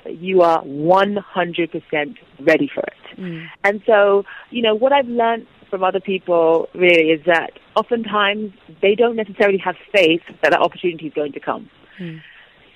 you 0.09 0.41
are 0.41 0.63
100% 0.63 2.17
ready 2.39 2.69
for 2.73 2.81
it. 2.81 3.17
Mm. 3.17 3.47
And 3.63 3.81
so, 3.85 4.23
you 4.49 4.61
know, 4.61 4.75
what 4.75 4.91
I've 4.93 5.07
learned 5.07 5.47
from 5.69 5.83
other 5.83 5.99
people 5.99 6.69
really 6.73 7.11
is 7.11 7.25
that 7.25 7.51
oftentimes 7.75 8.51
they 8.81 8.95
don't 8.95 9.15
necessarily 9.15 9.57
have 9.57 9.75
faith 9.93 10.21
that 10.41 10.51
that 10.51 10.59
opportunity 10.59 11.07
is 11.07 11.13
going 11.13 11.31
to 11.33 11.39
come. 11.39 11.69
Mm. 11.99 12.21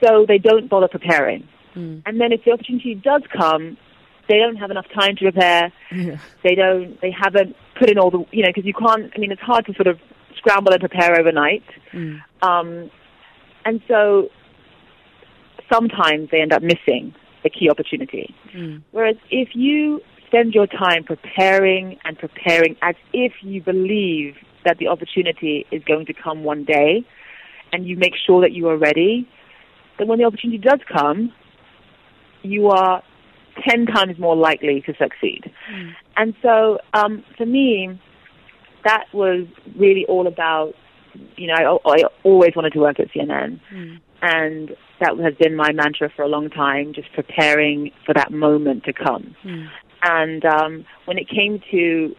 So 0.04 0.26
they 0.28 0.38
don't 0.38 0.70
bother 0.70 0.88
preparing. 0.88 1.48
Mm. 1.76 2.04
And 2.06 2.20
then 2.20 2.32
if 2.32 2.44
the 2.46 2.52
opportunity 2.52 2.96
does 2.96 3.24
come, 3.36 3.78
they 4.28 4.38
don't 4.38 4.56
have 4.56 4.72
enough 4.72 4.88
time 4.94 5.16
to 5.18 5.24
prepare. 5.24 5.72
Yeah. 5.92 6.18
They 6.44 6.56
don't, 6.56 7.00
they 7.02 7.12
haven't 7.12 7.56
put 7.78 7.90
in 7.90 8.00
all 8.00 8.10
the, 8.10 8.26
you 8.32 8.44
know, 8.44 8.50
because 8.50 8.66
you 8.66 8.74
can't, 8.74 9.12
I 9.16 9.20
mean, 9.20 9.32
it's 9.32 9.42
hard 9.42 9.66
to 9.68 9.74
sort 9.74 9.88
of 9.88 10.00
scramble 10.38 10.72
and 10.72 10.80
prepare 10.80 11.20
overnight. 11.20 11.64
Mm. 11.94 12.22
Um, 12.42 12.90
and 13.66 13.82
so 13.88 14.30
sometimes 15.72 16.30
they 16.32 16.42
end 16.42 16.54
up 16.54 16.62
missing 16.62 17.14
the 17.44 17.50
key 17.50 17.70
opportunity. 17.70 18.34
Mm. 18.56 18.82
Whereas 18.92 19.16
if 19.30 19.50
you 19.54 20.02
spend 20.28 20.54
your 20.54 20.68
time 20.68 21.04
preparing 21.04 21.98
and 22.04 22.18
preparing 22.18 22.76
as 22.82 22.96
if 23.14 23.34
you 23.42 23.62
believe 23.62 24.36
that 24.66 24.78
the 24.80 24.88
opportunity 24.88 25.66
is 25.72 25.84
going 25.84 26.08
to 26.08 26.14
come 26.14 26.44
one 26.44 26.66
day 26.66 27.06
and 27.72 27.88
you 27.88 27.96
make 27.96 28.14
sure 28.26 28.42
that 28.42 28.52
you 28.52 28.68
are 28.68 28.78
ready, 28.78 29.28
then 29.98 30.08
when 30.08 30.20
the 30.20 30.26
opportunity 30.26 30.58
does 30.58 30.80
come, 30.92 31.32
you 32.42 32.68
are 32.70 33.04
10 33.68 33.86
times 33.86 34.20
more 34.20 34.36
likely 34.36 34.82
to 34.82 34.94
succeed. 34.98 35.52
Mm. 35.72 35.94
And 36.18 36.34
so 36.42 36.80
um, 36.94 37.24
for 37.38 37.46
me, 37.46 38.00
that 38.84 39.06
was 39.14 39.48
really 39.78 40.06
all 40.08 40.28
about, 40.28 40.74
you 41.38 41.48
know, 41.48 41.80
I, 41.86 41.90
I 41.90 42.04
always 42.24 42.52
wanted 42.56 42.74
to 42.74 42.80
work 42.80 43.00
at 43.00 43.10
CNN. 43.12 43.60
Mm. 43.74 44.00
And 44.22 44.76
that 45.00 45.18
has 45.20 45.36
been 45.36 45.56
my 45.56 45.72
mantra 45.72 46.10
for 46.16 46.24
a 46.24 46.28
long 46.28 46.50
time, 46.50 46.94
just 46.94 47.12
preparing 47.14 47.92
for 48.06 48.14
that 48.14 48.32
moment 48.32 48.86
to 48.86 48.94
come. 48.94 49.36
Mm. 49.44 49.68
And 50.04 50.46
um, 50.46 50.86
when 51.06 51.18
it 51.18 51.28
came 51.28 51.62
to 51.72 52.16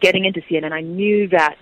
getting 0.00 0.24
into 0.24 0.40
CNN, 0.42 0.72
I 0.72 0.80
knew 0.80 1.28
that 1.28 1.56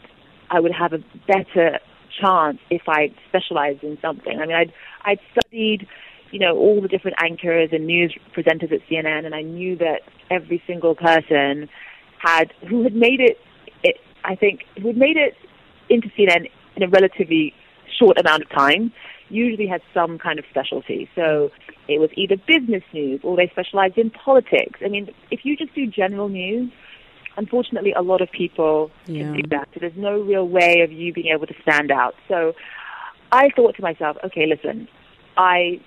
I 0.51 0.61
would 0.61 0.73
have 0.73 0.93
a 0.93 0.99
better 1.27 1.79
chance 2.21 2.59
if 2.71 2.83
I 2.89 3.13
specialized 3.29 3.83
in 3.83 3.99
something. 4.01 4.39
I 4.41 4.47
mean, 4.47 4.57
I'd, 4.57 4.73
I'd 5.05 5.21
studied, 5.33 5.87
you 6.31 6.39
know, 6.39 6.57
all 6.57 6.81
the 6.81 6.89
different 6.89 7.19
anchors 7.23 7.71
and 7.73 7.87
news 7.87 8.17
presenters 8.35 8.73
at 8.73 8.81
CNN, 8.91 9.25
and 9.25 9.35
I 9.35 9.43
knew 9.43 9.77
that 9.77 10.03
every 10.31 10.63
single 10.67 10.95
person 10.95 11.69
had, 12.19 12.53
who 12.69 12.83
had 12.83 12.95
made 12.95 13.21
it, 13.21 13.39
it 13.83 13.97
I 14.25 14.35
think, 14.35 14.65
who 14.81 14.89
had 14.89 14.97
made 14.97 15.17
it 15.17 15.35
into 15.89 16.09
CNN 16.19 16.51
in 16.77 16.83
a 16.83 16.89
relatively 16.89 17.55
short 17.99 18.19
amount 18.19 18.43
of 18.43 18.51
time 18.51 18.93
usually 19.31 19.67
had 19.67 19.83
some 19.93 20.19
kind 20.19 20.39
of 20.39 20.45
specialty. 20.51 21.09
So 21.15 21.51
it 21.87 22.01
was 22.01 22.11
either 22.17 22.37
business 22.37 22.83
news 22.93 23.21
or 23.23 23.37
they 23.37 23.49
specialized 23.49 23.99
in 23.99 24.11
politics. 24.11 24.81
I 24.85 24.89
mean, 24.89 25.13
if 25.31 25.41
you 25.45 25.57
just 25.57 25.75
do 25.75 25.87
general 25.87 26.29
news, 26.29 26.71
unfortunately, 27.37 27.93
a 27.93 28.03
lot 28.03 28.21
of 28.21 28.31
people 28.31 28.91
yeah. 29.07 29.23
can 29.23 29.33
do 29.35 29.49
that. 29.51 29.69
So 29.75 29.81
there's 29.81 29.97
no 29.97 30.21
real 30.21 30.47
way 30.47 30.81
of 30.81 30.93
you 30.93 31.13
being 31.13 31.33
able 31.35 31.47
to 31.47 31.55
stand 31.63 31.91
out. 31.91 32.15
So 32.29 32.55
I 33.33 33.49
thought 33.55 33.77
to 33.77 33.83
myself, 33.83 34.17
okay, 34.25 34.47
listen, 34.47 34.89
I, 35.37 35.81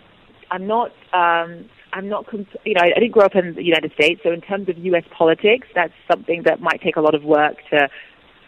I'm 0.49 0.65
not, 0.67 0.91
um, 1.13 1.65
I'm 1.93 2.07
not, 2.07 2.25
you 2.31 2.73
know, 2.73 2.81
I 2.81 2.99
didn't 2.99 3.11
grow 3.11 3.25
up 3.25 3.35
in 3.35 3.55
the 3.55 3.63
United 3.63 3.91
States, 3.93 4.21
so 4.23 4.31
in 4.31 4.41
terms 4.41 4.69
of 4.69 4.77
U.S. 4.77 5.03
politics, 5.15 5.67
that's 5.75 5.93
something 6.09 6.43
that 6.43 6.61
might 6.61 6.81
take 6.81 6.95
a 6.95 7.01
lot 7.01 7.15
of 7.15 7.23
work 7.23 7.57
to 7.69 7.89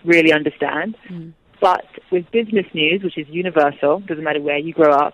really 0.05 0.31
understand. 0.31 0.95
Mm. 1.09 1.33
But 1.63 1.85
with 2.11 2.29
business 2.31 2.65
news, 2.73 3.03
which 3.03 3.17
is 3.17 3.25
universal, 3.29 4.01
doesn't 4.01 4.21
matter 4.21 4.41
where 4.41 4.57
you 4.57 4.73
grow 4.73 4.91
up, 4.91 5.13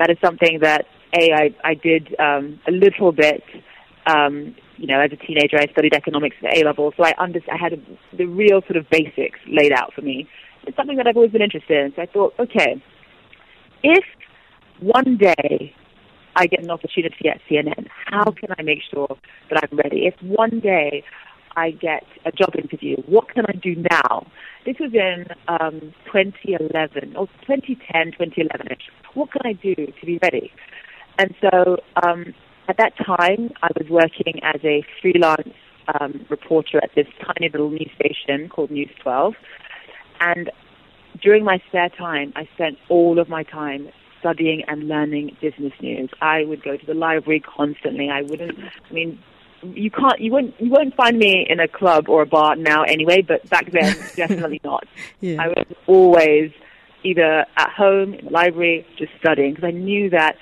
that 0.00 0.10
is 0.10 0.16
something 0.20 0.58
that 0.62 0.86
a 1.16 1.32
I, 1.32 1.54
I 1.62 1.74
did 1.74 2.12
um, 2.18 2.58
a 2.66 2.72
little 2.72 3.12
bit. 3.12 3.44
Um, 4.04 4.56
you 4.78 4.88
know, 4.88 4.98
as 4.98 5.12
a 5.12 5.16
teenager, 5.16 5.58
I 5.60 5.70
studied 5.70 5.94
economics 5.94 6.34
at 6.42 6.58
A 6.58 6.64
level, 6.64 6.92
so 6.96 7.04
I 7.04 7.14
under, 7.18 7.38
I 7.52 7.56
had 7.56 7.74
a, 7.74 8.16
the 8.16 8.24
real 8.24 8.62
sort 8.62 8.78
of 8.78 8.90
basics 8.90 9.38
laid 9.46 9.70
out 9.70 9.92
for 9.94 10.02
me. 10.02 10.28
It's 10.66 10.76
something 10.76 10.96
that 10.96 11.06
I've 11.06 11.16
always 11.16 11.30
been 11.30 11.42
interested 11.42 11.84
in. 11.84 11.92
So 11.94 12.02
I 12.02 12.06
thought, 12.06 12.34
okay, 12.40 12.82
if 13.84 14.04
one 14.80 15.18
day 15.18 15.72
I 16.34 16.46
get 16.46 16.64
an 16.64 16.70
opportunity 16.70 17.28
at 17.28 17.40
CNN, 17.48 17.86
how 18.06 18.32
can 18.32 18.48
I 18.58 18.62
make 18.62 18.80
sure 18.92 19.16
that 19.50 19.62
I'm 19.62 19.78
ready? 19.78 20.06
If 20.08 20.20
one 20.20 20.58
day 20.58 21.04
I 21.56 21.72
get 21.72 22.04
a 22.24 22.32
job 22.32 22.54
interview, 22.56 22.96
what 23.06 23.28
can 23.28 23.44
I 23.46 23.52
do 23.52 23.76
now 23.90 24.26
this 24.66 24.76
was 24.78 24.92
in 24.92 25.26
um, 25.48 25.80
2011 26.12 27.16
or 27.16 27.26
2010, 27.46 28.12
2011ish. 28.12 28.82
What 29.14 29.32
can 29.32 29.40
I 29.44 29.52
do 29.54 29.74
to 29.74 30.06
be 30.06 30.18
ready? 30.22 30.52
And 31.18 31.34
so 31.40 31.78
um, 32.02 32.34
at 32.68 32.76
that 32.76 32.92
time, 32.98 33.52
I 33.62 33.68
was 33.78 33.88
working 33.88 34.40
as 34.42 34.60
a 34.62 34.84
freelance 35.00 35.54
um, 35.98 36.26
reporter 36.28 36.78
at 36.82 36.90
this 36.94 37.06
tiny 37.24 37.48
little 37.48 37.70
news 37.70 37.90
station 37.94 38.48
called 38.50 38.70
News 38.70 38.90
12. 39.02 39.34
And 40.20 40.50
during 41.22 41.44
my 41.44 41.60
spare 41.68 41.88
time, 41.88 42.32
I 42.36 42.46
spent 42.54 42.76
all 42.90 43.18
of 43.18 43.28
my 43.30 43.42
time 43.42 43.88
studying 44.20 44.62
and 44.68 44.88
learning 44.88 45.36
business 45.40 45.72
news. 45.80 46.10
I 46.20 46.44
would 46.44 46.62
go 46.62 46.76
to 46.76 46.86
the 46.86 46.94
library 46.94 47.40
constantly. 47.40 48.10
I 48.10 48.20
wouldn't, 48.22 48.58
I 48.58 48.92
mean, 48.92 49.18
you 49.62 49.90
can't, 49.90 50.20
you 50.20 50.32
won't, 50.32 50.54
you 50.60 50.70
won't 50.70 50.94
find 50.94 51.18
me 51.18 51.46
in 51.48 51.60
a 51.60 51.68
club 51.68 52.08
or 52.08 52.22
a 52.22 52.26
bar 52.26 52.56
now 52.56 52.82
anyway, 52.82 53.22
but 53.22 53.48
back 53.48 53.70
then, 53.70 53.96
definitely 54.16 54.60
not. 54.64 54.84
Yeah. 55.20 55.42
I 55.42 55.48
was 55.48 55.66
always 55.86 56.52
either 57.02 57.46
at 57.56 57.70
home, 57.70 58.14
in 58.14 58.26
the 58.26 58.30
library, 58.30 58.86
just 58.98 59.12
studying, 59.18 59.54
because 59.54 59.68
I 59.68 59.72
knew 59.72 60.10
that 60.10 60.36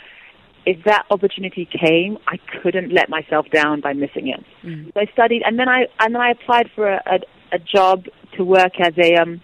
if 0.67 0.85
that 0.85 1.07
opportunity 1.11 1.67
came, 1.67 2.19
I 2.27 2.39
couldn't 2.63 2.93
let 2.93 3.09
myself 3.09 3.47
down 3.51 3.81
by 3.81 3.93
missing 3.95 4.29
it. 4.29 4.45
Mm. 4.63 4.93
So 4.93 5.01
I 5.01 5.07
studied, 5.13 5.43
and 5.45 5.59
then 5.59 5.69
I 5.69 5.87
and 6.01 6.15
then 6.15 6.21
I 6.21 6.31
applied 6.31 6.71
for 6.75 6.89
a, 6.89 7.03
a, 7.07 7.57
a 7.57 7.59
job 7.59 8.05
to 8.37 8.45
work 8.45 8.79
as 8.79 8.93
a 8.99 9.15
um, 9.15 9.41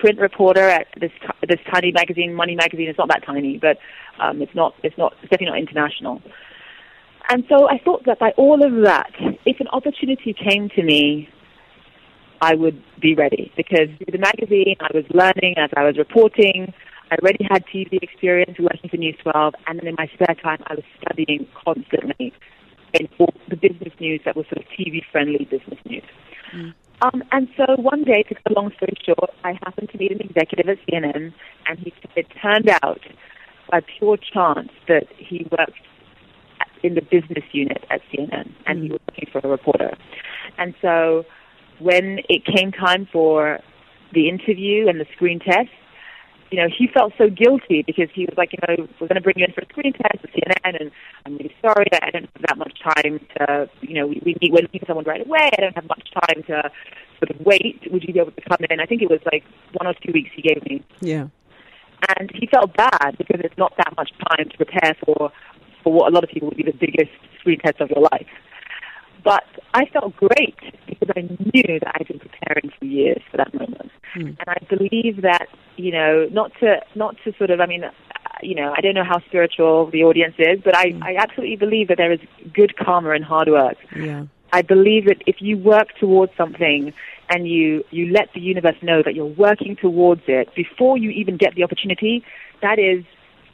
print 0.00 0.20
reporter 0.20 0.68
at 0.68 0.86
this 1.00 1.10
this 1.48 1.58
tiny 1.72 1.90
magazine, 1.90 2.34
Money 2.34 2.54
Magazine. 2.54 2.88
It's 2.88 2.98
not 2.98 3.08
that 3.08 3.24
tiny, 3.24 3.58
but 3.58 3.78
um, 4.20 4.40
it's 4.40 4.54
not 4.54 4.74
it's 4.82 4.96
not 4.96 5.14
it's 5.22 5.30
definitely 5.30 5.46
not 5.46 5.58
international. 5.58 6.22
And 7.28 7.44
so 7.48 7.68
I 7.68 7.78
thought 7.78 8.04
that 8.06 8.18
by 8.18 8.30
all 8.36 8.64
of 8.64 8.84
that, 8.84 9.12
if 9.46 9.60
an 9.60 9.68
opportunity 9.68 10.34
came 10.34 10.68
to 10.70 10.82
me, 10.82 11.28
I 12.40 12.54
would 12.54 12.82
be 13.00 13.14
ready 13.14 13.52
because 13.56 13.88
through 13.98 14.10
the 14.10 14.18
magazine 14.18 14.76
I 14.80 14.90
was 14.92 15.04
learning 15.14 15.54
as 15.58 15.70
I 15.76 15.84
was 15.84 15.96
reporting. 15.96 16.74
I 17.10 17.16
already 17.22 17.46
had 17.48 17.64
TV 17.66 18.02
experience 18.02 18.58
working 18.58 18.90
for 18.90 18.96
News 18.96 19.16
12, 19.22 19.54
and 19.66 19.78
then 19.78 19.86
in 19.86 19.94
my 19.96 20.10
spare 20.14 20.34
time 20.42 20.58
I 20.66 20.74
was 20.74 20.84
studying 21.00 21.46
constantly 21.64 22.32
in 22.94 23.08
all 23.18 23.32
the 23.48 23.56
business 23.56 23.92
news 24.00 24.20
that 24.24 24.34
was 24.34 24.46
sort 24.46 24.58
of 24.58 24.64
TV-friendly 24.72 25.46
business 25.50 25.78
news. 25.84 26.02
Um, 27.02 27.22
and 27.32 27.48
so 27.56 27.64
one 27.76 28.04
day, 28.04 28.22
to 28.24 28.34
cut 28.34 28.50
a 28.50 28.54
long 28.54 28.72
story 28.76 28.94
short, 29.04 29.30
I 29.44 29.58
happened 29.64 29.90
to 29.90 29.98
meet 29.98 30.12
an 30.12 30.20
executive 30.20 30.68
at 30.68 30.78
CNN, 30.86 31.32
and 31.66 31.78
he 31.78 31.92
it 32.16 32.26
turned 32.40 32.68
out 32.82 33.00
by 33.70 33.80
pure 33.98 34.16
chance 34.16 34.70
that 34.88 35.06
he 35.16 35.46
worked 35.50 35.80
in 36.82 36.94
the 36.94 37.02
business 37.02 37.44
unit 37.52 37.84
at 37.90 38.00
CNN, 38.12 38.50
and 38.66 38.82
he 38.82 38.88
mm. 38.88 38.92
was 38.92 39.00
looking 39.08 39.28
for 39.32 39.40
a 39.44 39.48
reporter. 39.48 39.96
And 40.58 40.74
so 40.82 41.24
when 41.78 42.20
it 42.28 42.44
came 42.44 42.72
time 42.72 43.08
for 43.12 43.60
the 44.12 44.28
interview 44.28 44.88
and 44.88 45.00
the 45.00 45.06
screen 45.14 45.40
test, 45.40 45.70
you 46.52 46.58
know, 46.58 46.68
he 46.68 46.86
felt 46.86 47.14
so 47.16 47.30
guilty 47.30 47.82
because 47.86 48.08
he 48.14 48.26
was 48.26 48.34
like, 48.36 48.52
you 48.52 48.58
know, 48.68 48.86
we're 49.00 49.08
going 49.08 49.16
to 49.16 49.22
bring 49.22 49.38
you 49.38 49.44
in 49.46 49.52
for 49.52 49.62
a 49.62 49.68
screen 49.68 49.94
test 49.94 50.22
at 50.22 50.30
CNN, 50.32 50.80
and 50.80 50.90
I'm 51.24 51.38
really 51.38 51.54
sorry 51.62 51.86
that 51.90 52.04
I 52.04 52.10
don't 52.10 52.28
have 52.34 52.42
that 52.46 52.58
much 52.58 52.78
time 52.82 53.20
to, 53.38 53.70
you 53.80 53.94
know, 53.94 54.06
we, 54.06 54.20
we 54.24 54.36
need, 54.40 54.52
we're 54.52 54.60
looking 54.60 54.80
for 54.80 54.86
someone 54.86 55.06
right 55.06 55.26
away. 55.26 55.48
I 55.56 55.60
don't 55.62 55.74
have 55.74 55.88
much 55.88 56.10
time 56.12 56.42
to 56.48 56.70
sort 57.18 57.30
of 57.30 57.40
wait. 57.46 57.80
Would 57.90 58.04
you 58.04 58.12
be 58.12 58.20
able 58.20 58.32
to 58.32 58.40
come 58.42 58.58
in? 58.68 58.80
I 58.80 58.84
think 58.84 59.00
it 59.00 59.08
was 59.08 59.20
like 59.32 59.44
one 59.72 59.86
or 59.86 59.94
two 60.04 60.12
weeks 60.12 60.30
he 60.36 60.42
gave 60.42 60.62
me, 60.64 60.84
Yeah. 61.00 61.28
and 62.18 62.30
he 62.34 62.46
felt 62.48 62.76
bad 62.76 63.16
because 63.16 63.40
it's 63.42 63.56
not 63.56 63.72
that 63.78 63.94
much 63.96 64.10
time 64.28 64.50
to 64.50 64.56
prepare 64.58 64.94
for 65.06 65.32
for 65.82 65.92
what 65.92 66.10
a 66.10 66.14
lot 66.14 66.24
of 66.24 66.30
people 66.30 66.48
would 66.48 66.56
be 66.56 66.62
the 66.62 66.72
biggest 66.72 67.10
screen 67.40 67.58
test 67.58 67.80
of 67.80 67.90
your 67.90 68.02
life. 68.12 68.26
But 69.24 69.44
I 69.74 69.86
felt 69.86 70.16
great 70.16 70.58
because 70.86 71.08
I 71.16 71.20
knew 71.20 71.78
that 71.80 71.92
I'd 71.94 72.08
been 72.08 72.18
preparing 72.18 72.72
for 72.78 72.84
years 72.84 73.22
for 73.30 73.36
that 73.36 73.54
moment, 73.54 73.90
hmm. 74.14 74.26
and 74.26 74.48
I 74.48 74.58
believe 74.68 75.22
that 75.22 75.46
you 75.76 75.92
know 75.92 76.28
not 76.32 76.52
to 76.60 76.80
not 76.94 77.16
to 77.24 77.32
sort 77.36 77.50
of 77.50 77.60
I 77.60 77.66
mean. 77.66 77.84
You 78.44 78.56
know, 78.56 78.74
I 78.76 78.80
don't 78.80 78.94
know 78.94 79.04
how 79.04 79.20
spiritual 79.26 79.88
the 79.92 80.02
audience 80.02 80.34
is, 80.36 80.58
but 80.64 80.76
I, 80.76 80.90
hmm. 80.90 81.02
I 81.04 81.14
absolutely 81.16 81.54
believe 81.54 81.86
that 81.86 81.96
there 81.96 82.10
is 82.10 82.18
good 82.52 82.76
karma 82.76 83.10
in 83.10 83.22
hard 83.22 83.48
work. 83.48 83.76
Yeah. 83.94 84.24
I 84.52 84.62
believe 84.62 85.06
that 85.06 85.22
if 85.26 85.36
you 85.40 85.56
work 85.56 85.88
towards 85.98 86.32
something 86.36 86.92
and 87.30 87.48
you, 87.48 87.84
you 87.90 88.12
let 88.12 88.28
the 88.34 88.40
universe 88.40 88.76
know 88.82 89.02
that 89.02 89.14
you're 89.14 89.24
working 89.24 89.76
towards 89.76 90.22
it 90.26 90.54
before 90.54 90.98
you 90.98 91.10
even 91.10 91.38
get 91.38 91.54
the 91.54 91.64
opportunity, 91.64 92.22
that 92.60 92.78
is 92.78 93.04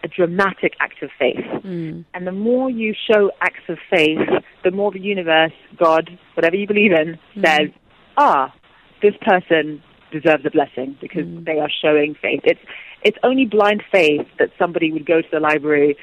a 0.02 0.08
dramatic 0.08 0.74
act 0.80 1.02
of 1.02 1.10
faith. 1.18 1.44
Hmm. 1.62 2.02
And 2.14 2.26
the 2.26 2.32
more 2.32 2.70
you 2.70 2.94
show 3.10 3.30
acts 3.40 3.68
of 3.68 3.78
faith, 3.90 4.18
the 4.64 4.70
more 4.70 4.92
the 4.92 5.00
universe, 5.00 5.52
God, 5.76 6.16
whatever 6.34 6.56
you 6.56 6.66
believe 6.66 6.92
in, 6.92 7.18
hmm. 7.34 7.44
says, 7.44 7.68
ah, 8.16 8.54
this 9.02 9.14
person 9.20 9.82
deserves 10.12 10.44
a 10.46 10.50
blessing 10.50 10.96
because 11.00 11.24
hmm. 11.24 11.44
they 11.44 11.58
are 11.58 11.70
showing 11.82 12.14
faith. 12.20 12.40
It's, 12.44 12.60
it's 13.02 13.18
only 13.22 13.46
blind 13.46 13.82
faith 13.90 14.26
that 14.38 14.50
somebody 14.58 14.92
would 14.92 15.06
go 15.06 15.20
to 15.20 15.28
the 15.30 15.40
library 15.40 15.96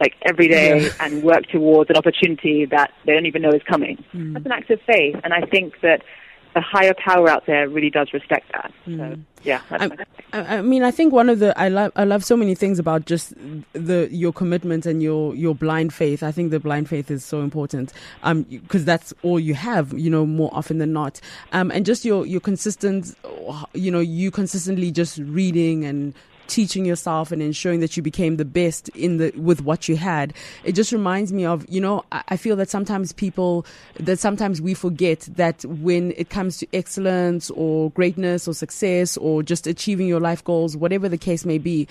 like 0.00 0.14
every 0.22 0.48
day 0.48 0.84
Yeah. 0.84 0.90
and 1.00 1.22
work 1.22 1.46
towards 1.52 1.90
an 1.90 1.96
opportunity 1.96 2.66
that 2.66 2.92
they 3.06 3.12
don't 3.12 3.26
even 3.26 3.42
know 3.42 3.50
is 3.50 3.62
coming. 3.62 4.04
That's 4.12 4.46
an 4.46 4.52
act 4.52 4.70
of 4.70 4.80
faith, 4.86 5.16
and 5.22 5.32
I 5.32 5.42
think 5.42 5.80
that 5.82 6.02
the 6.54 6.60
higher 6.60 6.94
power 6.94 7.28
out 7.28 7.46
there 7.46 7.68
really 7.68 7.90
does 7.90 8.12
respect 8.12 8.50
that. 8.52 8.72
So, 8.86 9.16
yeah, 9.42 9.60
I, 9.70 9.90
I 10.32 10.56
I 10.58 10.62
mean, 10.62 10.82
I 10.82 10.90
think 10.90 11.12
one 11.12 11.28
of 11.28 11.38
the 11.38 11.58
I 11.58 11.68
love 11.68 11.92
I 11.96 12.04
love 12.04 12.24
so 12.24 12.36
many 12.36 12.54
things 12.54 12.78
about 12.78 13.04
just 13.06 13.34
the 13.72 14.08
your 14.10 14.32
commitment 14.32 14.86
and 14.86 15.02
your 15.02 15.34
your 15.34 15.54
blind 15.54 15.92
faith. 15.92 16.22
I 16.22 16.32
think 16.32 16.50
the 16.50 16.60
blind 16.60 16.88
faith 16.88 17.10
is 17.10 17.24
so 17.24 17.40
important, 17.40 17.92
um, 18.22 18.42
because 18.44 18.84
that's 18.84 19.12
all 19.22 19.38
you 19.38 19.54
have, 19.54 19.92
you 19.92 20.10
know, 20.10 20.24
more 20.24 20.50
often 20.52 20.78
than 20.78 20.92
not, 20.92 21.20
um, 21.52 21.70
and 21.70 21.84
just 21.84 22.04
your 22.04 22.24
your 22.24 22.40
consistent, 22.40 23.14
you 23.74 23.90
know, 23.90 24.00
you 24.00 24.30
consistently 24.30 24.90
just 24.90 25.18
reading 25.18 25.84
and 25.84 26.14
teaching 26.46 26.84
yourself 26.84 27.32
and 27.32 27.42
ensuring 27.42 27.80
that 27.80 27.96
you 27.96 28.02
became 28.02 28.36
the 28.36 28.44
best 28.44 28.88
in 28.90 29.18
the 29.18 29.32
with 29.36 29.62
what 29.62 29.88
you 29.88 29.96
had. 29.96 30.32
It 30.64 30.72
just 30.72 30.92
reminds 30.92 31.32
me 31.32 31.44
of 31.44 31.64
you 31.68 31.80
know 31.80 32.04
I, 32.12 32.22
I 32.28 32.36
feel 32.36 32.56
that 32.56 32.70
sometimes 32.70 33.12
people 33.12 33.66
that 34.00 34.18
sometimes 34.18 34.60
we 34.60 34.74
forget 34.74 35.20
that 35.36 35.64
when 35.64 36.12
it 36.16 36.30
comes 36.30 36.58
to 36.58 36.66
excellence 36.72 37.50
or 37.50 37.90
greatness 37.92 38.46
or 38.48 38.54
success 38.54 39.16
or 39.16 39.42
just 39.42 39.66
achieving 39.66 40.06
your 40.06 40.20
life 40.20 40.44
goals 40.44 40.76
whatever 40.76 41.08
the 41.08 41.18
case 41.18 41.44
may 41.44 41.58
be 41.58 41.86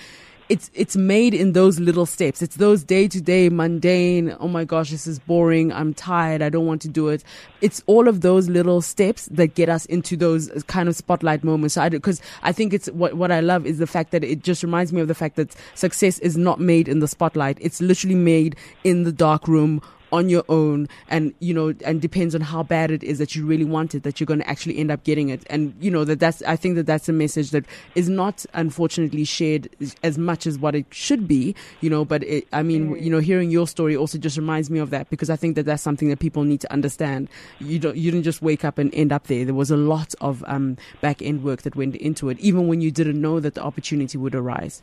it's 0.48 0.70
it's 0.74 0.96
made 0.96 1.32
in 1.32 1.52
those 1.52 1.80
little 1.80 2.06
steps. 2.06 2.42
It's 2.42 2.56
those 2.56 2.84
day 2.84 3.08
to 3.08 3.20
day 3.20 3.48
mundane. 3.48 4.36
Oh 4.40 4.48
my 4.48 4.64
gosh, 4.64 4.90
this 4.90 5.06
is 5.06 5.18
boring. 5.18 5.72
I'm 5.72 5.94
tired. 5.94 6.42
I 6.42 6.50
don't 6.50 6.66
want 6.66 6.82
to 6.82 6.88
do 6.88 7.08
it. 7.08 7.24
It's 7.60 7.82
all 7.86 8.08
of 8.08 8.20
those 8.20 8.48
little 8.48 8.82
steps 8.82 9.26
that 9.26 9.54
get 9.54 9.68
us 9.68 9.86
into 9.86 10.16
those 10.16 10.50
kind 10.66 10.88
of 10.88 10.96
spotlight 10.96 11.44
moments. 11.44 11.74
So 11.74 11.82
I 11.82 11.88
because 11.88 12.20
I 12.42 12.52
think 12.52 12.74
it's 12.74 12.88
what 12.90 13.14
what 13.14 13.32
I 13.32 13.40
love 13.40 13.64
is 13.66 13.78
the 13.78 13.86
fact 13.86 14.10
that 14.10 14.22
it 14.22 14.42
just 14.42 14.62
reminds 14.62 14.92
me 14.92 15.00
of 15.00 15.08
the 15.08 15.14
fact 15.14 15.36
that 15.36 15.54
success 15.74 16.18
is 16.18 16.36
not 16.36 16.60
made 16.60 16.88
in 16.88 16.98
the 16.98 17.08
spotlight. 17.08 17.56
It's 17.60 17.80
literally 17.80 18.16
made 18.16 18.56
in 18.84 19.04
the 19.04 19.12
dark 19.12 19.48
room 19.48 19.80
on 20.14 20.28
your 20.28 20.44
own 20.48 20.88
and 21.08 21.34
you 21.40 21.52
know 21.52 21.74
and 21.84 22.00
depends 22.00 22.34
on 22.34 22.40
how 22.40 22.62
bad 22.62 22.90
it 22.90 23.02
is 23.02 23.18
that 23.18 23.34
you 23.34 23.44
really 23.44 23.64
want 23.64 23.94
it 23.94 24.02
that 24.04 24.20
you're 24.20 24.30
going 24.32 24.40
to 24.40 24.48
actually 24.48 24.78
end 24.78 24.90
up 24.90 25.02
getting 25.04 25.28
it. 25.28 25.42
And 25.50 25.74
you 25.80 25.90
know 25.90 26.04
that 26.04 26.20
that's 26.20 26.40
i 26.42 26.56
think 26.56 26.76
that 26.76 26.86
that's 26.86 27.08
a 27.08 27.12
message 27.12 27.50
that 27.50 27.64
is 27.94 28.08
not 28.08 28.46
unfortunately 28.54 29.24
shared 29.24 29.68
as 30.02 30.16
much 30.16 30.46
as 30.46 30.58
what 30.58 30.74
it 30.74 30.86
should 30.90 31.26
be 31.26 31.54
you 31.80 31.90
know 31.90 32.04
but 32.04 32.22
it, 32.24 32.46
i 32.52 32.62
mean 32.62 32.82
you 33.04 33.10
know 33.10 33.18
hearing 33.18 33.50
your 33.50 33.66
story 33.66 33.96
also 33.96 34.18
just 34.18 34.36
reminds 34.36 34.70
me 34.70 34.78
of 34.78 34.90
that 34.90 35.10
because 35.10 35.30
i 35.30 35.36
think 35.36 35.56
that 35.56 35.64
that's 35.64 35.82
something 35.82 36.08
that 36.08 36.18
people 36.20 36.44
need 36.44 36.60
to 36.60 36.72
understand. 36.72 37.28
You 37.58 37.78
don't 37.78 37.96
you 37.96 38.10
didn't 38.10 38.24
just 38.24 38.42
wake 38.42 38.64
up 38.64 38.78
and 38.78 38.94
end 38.94 39.12
up 39.12 39.26
there. 39.26 39.44
There 39.44 39.54
was 39.54 39.70
a 39.70 39.76
lot 39.76 40.14
of 40.20 40.44
um 40.46 40.76
back 41.00 41.22
end 41.22 41.42
work 41.42 41.62
that 41.62 41.74
went 41.76 41.96
into 41.96 42.28
it 42.28 42.38
even 42.38 42.68
when 42.68 42.80
you 42.80 42.90
didn't 42.90 43.20
know 43.20 43.40
that 43.40 43.54
the 43.54 43.62
opportunity 43.62 44.16
would 44.18 44.34
arise 44.34 44.80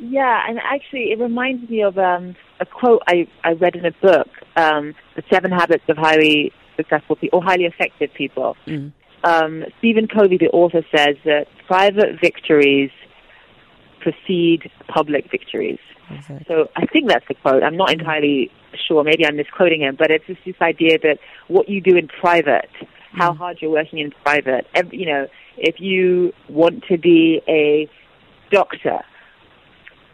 Yeah, 0.00 0.48
and 0.48 0.58
actually, 0.58 1.12
it 1.12 1.18
reminds 1.18 1.68
me 1.68 1.82
of 1.82 1.98
um, 1.98 2.34
a 2.58 2.66
quote 2.66 3.02
I, 3.06 3.28
I 3.44 3.52
read 3.52 3.76
in 3.76 3.84
a 3.84 3.92
book, 3.92 4.28
um, 4.56 4.94
"The 5.14 5.22
Seven 5.30 5.50
Habits 5.50 5.84
of 5.88 5.98
Highly 5.98 6.52
Successful 6.76 7.16
People 7.16 7.40
or 7.40 7.42
Highly 7.44 7.64
Effective 7.64 8.10
People." 8.14 8.56
Mm. 8.66 8.92
Um, 9.22 9.64
Stephen 9.78 10.08
Covey, 10.08 10.38
the 10.38 10.48
author, 10.48 10.82
says 10.94 11.16
that 11.24 11.46
private 11.66 12.18
victories 12.20 12.90
precede 14.00 14.70
public 14.88 15.30
victories. 15.30 15.78
Exactly. 16.10 16.46
So 16.48 16.70
I 16.74 16.86
think 16.86 17.08
that's 17.08 17.26
the 17.28 17.34
quote. 17.34 17.62
I'm 17.62 17.76
not 17.76 17.92
entirely 17.92 18.50
sure. 18.88 19.04
Maybe 19.04 19.26
I'm 19.26 19.36
misquoting 19.36 19.82
him, 19.82 19.96
but 19.98 20.10
it's 20.10 20.26
just 20.26 20.40
this 20.46 20.56
idea 20.62 20.98
that 21.02 21.18
what 21.48 21.68
you 21.68 21.82
do 21.82 21.96
in 21.96 22.08
private, 22.08 22.70
how 23.12 23.34
hard 23.34 23.58
you're 23.60 23.70
working 23.70 23.98
in 23.98 24.12
private. 24.24 24.66
Ev 24.74 24.92
you 24.92 25.06
know, 25.06 25.26
if 25.58 25.78
you 25.78 26.32
want 26.48 26.84
to 26.84 26.96
be 26.96 27.42
a 27.46 27.88
doctor, 28.50 29.00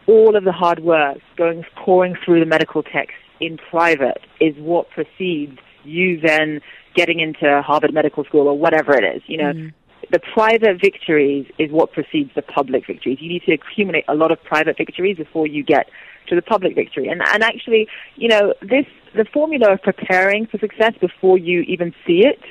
all 0.07 0.35
of 0.35 0.43
the 0.43 0.51
hard 0.51 0.79
work 0.79 1.17
going 1.37 1.63
pouring 1.75 2.15
through 2.23 2.39
the 2.39 2.45
medical 2.45 2.83
text 2.83 3.15
in 3.39 3.57
private 3.57 4.21
is 4.39 4.55
what 4.57 4.89
precedes 4.89 5.59
you 5.83 6.19
then 6.19 6.59
getting 6.95 7.19
into 7.19 7.61
Harvard 7.61 7.93
Medical 7.93 8.23
School 8.25 8.47
or 8.47 8.57
whatever 8.57 8.93
it 8.93 9.03
is. 9.03 9.21
You 9.27 9.37
know, 9.37 9.53
mm. 9.53 9.73
the 10.11 10.19
private 10.33 10.81
victories 10.81 11.45
is 11.59 11.71
what 11.71 11.91
precedes 11.91 12.31
the 12.35 12.41
public 12.41 12.87
victories. 12.87 13.19
You 13.21 13.29
need 13.29 13.43
to 13.43 13.53
accumulate 13.53 14.05
a 14.07 14.15
lot 14.15 14.31
of 14.31 14.43
private 14.43 14.77
victories 14.77 15.17
before 15.17 15.47
you 15.47 15.63
get 15.63 15.87
to 16.27 16.35
the 16.35 16.41
public 16.41 16.75
victory. 16.75 17.07
And 17.07 17.21
and 17.25 17.43
actually, 17.43 17.87
you 18.15 18.27
know, 18.27 18.53
this 18.61 18.85
the 19.15 19.25
formula 19.25 19.73
of 19.73 19.81
preparing 19.81 20.47
for 20.47 20.57
success 20.57 20.93
before 20.99 21.37
you 21.37 21.61
even 21.61 21.93
see 22.05 22.25
it 22.25 22.41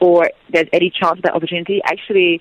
or 0.00 0.30
there's 0.50 0.68
any 0.72 0.90
chance 0.90 1.18
of 1.18 1.22
that 1.22 1.34
opportunity 1.34 1.80
actually 1.84 2.40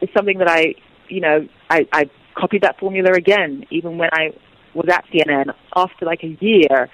is 0.00 0.08
something 0.16 0.38
that 0.38 0.48
I, 0.48 0.74
you 1.08 1.20
know, 1.20 1.46
I, 1.70 1.86
I 1.92 2.10
copied 2.34 2.62
that 2.62 2.78
formula 2.78 3.12
again, 3.12 3.64
even 3.70 3.98
when 3.98 4.10
I 4.12 4.30
was 4.74 4.86
at 4.90 5.04
CNN. 5.12 5.52
After 5.76 6.04
like 6.06 6.22
a 6.22 6.36
year 6.40 6.88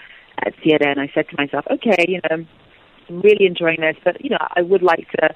at 0.45 0.55
CNN, 0.65 0.99
I 0.99 1.11
said 1.15 1.29
to 1.31 1.37
myself, 1.37 1.65
okay, 1.71 2.05
you 2.09 2.21
know, 2.25 2.29
I'm 2.31 2.49
really 3.23 3.47
enjoying 3.47 3.81
this, 3.81 3.97
but 4.05 4.23
you 4.23 4.31
know, 4.31 4.39
I 4.57 4.63
would 4.63 4.83
like 4.83 5.09
to 5.13 5.35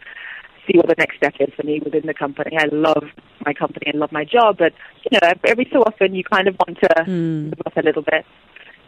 see 0.67 0.77
what 0.77 0.87
the 0.89 0.95
next 0.99 1.17
step 1.17 1.35
is 1.41 1.53
for 1.57 1.65
me 1.65 1.81
within 1.85 2.07
the 2.07 2.15
company. 2.15 2.57
I 2.57 2.67
love 2.73 3.05
my 3.45 3.53
company 3.53 3.87
and 3.87 3.99
love 3.99 4.13
my 4.13 4.25
job, 4.25 4.59
but 4.59 4.73
you 5.11 5.19
know, 5.21 5.33
every 5.45 5.69
so 5.73 5.81
often 5.81 6.15
you 6.15 6.23
kind 6.25 6.47
of 6.49 6.57
want 6.67 6.79
to 6.81 7.05
Mm. 7.05 7.45
move 7.47 7.61
up 7.67 7.77
a 7.77 7.83
little 7.83 8.03
bit. 8.03 8.25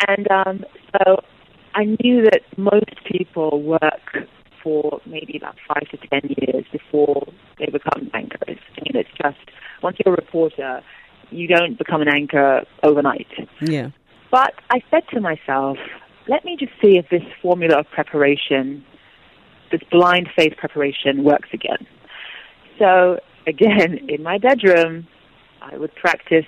And 0.06 0.30
um, 0.30 0.64
so 0.92 1.22
I 1.74 1.84
knew 2.00 2.22
that 2.24 2.42
most 2.56 2.94
people 3.10 3.62
work 3.62 4.28
for 4.62 5.00
maybe 5.06 5.36
about 5.36 5.56
five 5.68 5.88
to 5.90 5.96
ten 6.08 6.34
years 6.38 6.64
before 6.72 7.26
they 7.58 7.66
become 7.66 8.10
anchors. 8.14 8.58
I 8.76 8.80
mean, 8.82 8.94
it's 8.94 9.10
just 9.20 9.38
once 9.82 9.96
you're 10.04 10.14
a 10.14 10.16
reporter, 10.16 10.82
you 11.30 11.48
don't 11.48 11.78
become 11.78 12.00
an 12.02 12.08
anchor 12.08 12.62
overnight. 12.82 13.28
Yeah. 13.60 13.90
But 14.30 14.54
I 14.70 14.82
said 14.90 15.04
to 15.12 15.20
myself, 15.20 15.78
let 16.28 16.44
me 16.44 16.56
just 16.58 16.72
see 16.82 16.96
if 16.98 17.08
this 17.10 17.22
formula 17.42 17.80
of 17.80 17.86
preparation, 17.90 18.84
this 19.70 19.82
blind 19.90 20.28
faith 20.36 20.54
preparation, 20.56 21.24
works 21.24 21.48
again. 21.52 21.86
So, 22.78 23.20
again, 23.46 24.00
in 24.08 24.22
my 24.22 24.38
bedroom, 24.38 25.06
I 25.60 25.76
would 25.76 25.94
practice 25.94 26.46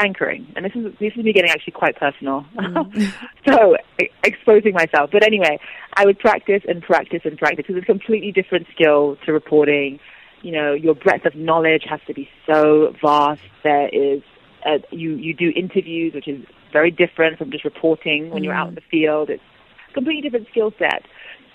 anchoring. 0.00 0.52
And 0.56 0.64
this 0.64 0.72
is, 0.74 0.92
this 0.98 1.12
is 1.16 1.24
me 1.24 1.32
getting 1.32 1.50
actually 1.50 1.72
quite 1.72 1.96
personal. 1.96 2.44
Mm. 2.56 3.12
so, 3.48 3.76
e- 4.02 4.10
exposing 4.24 4.74
myself. 4.74 5.10
But 5.12 5.24
anyway, 5.24 5.58
I 5.94 6.04
would 6.04 6.18
practice 6.18 6.62
and 6.66 6.82
practice 6.82 7.20
and 7.24 7.38
practice. 7.38 7.66
It's 7.68 7.82
a 7.82 7.86
completely 7.86 8.32
different 8.32 8.66
skill 8.74 9.16
to 9.24 9.32
reporting. 9.32 10.00
You 10.44 10.52
know, 10.52 10.74
your 10.74 10.94
breadth 10.94 11.24
of 11.24 11.34
knowledge 11.34 11.84
has 11.88 12.00
to 12.06 12.12
be 12.12 12.28
so 12.46 12.94
vast. 13.02 13.40
There 13.62 13.88
is 13.88 14.20
uh, 14.66 14.78
you 14.90 15.14
you 15.14 15.32
do 15.32 15.50
interviews, 15.56 16.12
which 16.14 16.28
is 16.28 16.44
very 16.70 16.90
different 16.90 17.38
from 17.38 17.50
just 17.50 17.64
reporting 17.64 18.28
when 18.28 18.44
you're 18.44 18.52
out 18.52 18.68
in 18.68 18.74
the 18.74 18.82
field. 18.90 19.30
It's 19.30 19.42
a 19.90 19.94
completely 19.94 20.20
different 20.20 20.48
skill 20.50 20.70
set. 20.78 21.02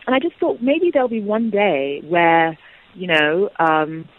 And 0.08 0.16
I 0.16 0.20
just 0.20 0.40
thought 0.40 0.60
maybe 0.60 0.90
there'll 0.92 1.08
be 1.08 1.22
one 1.22 1.52
day 1.52 2.02
where 2.04 2.58
you 2.96 3.06
know 3.06 3.50
um, 3.60 4.10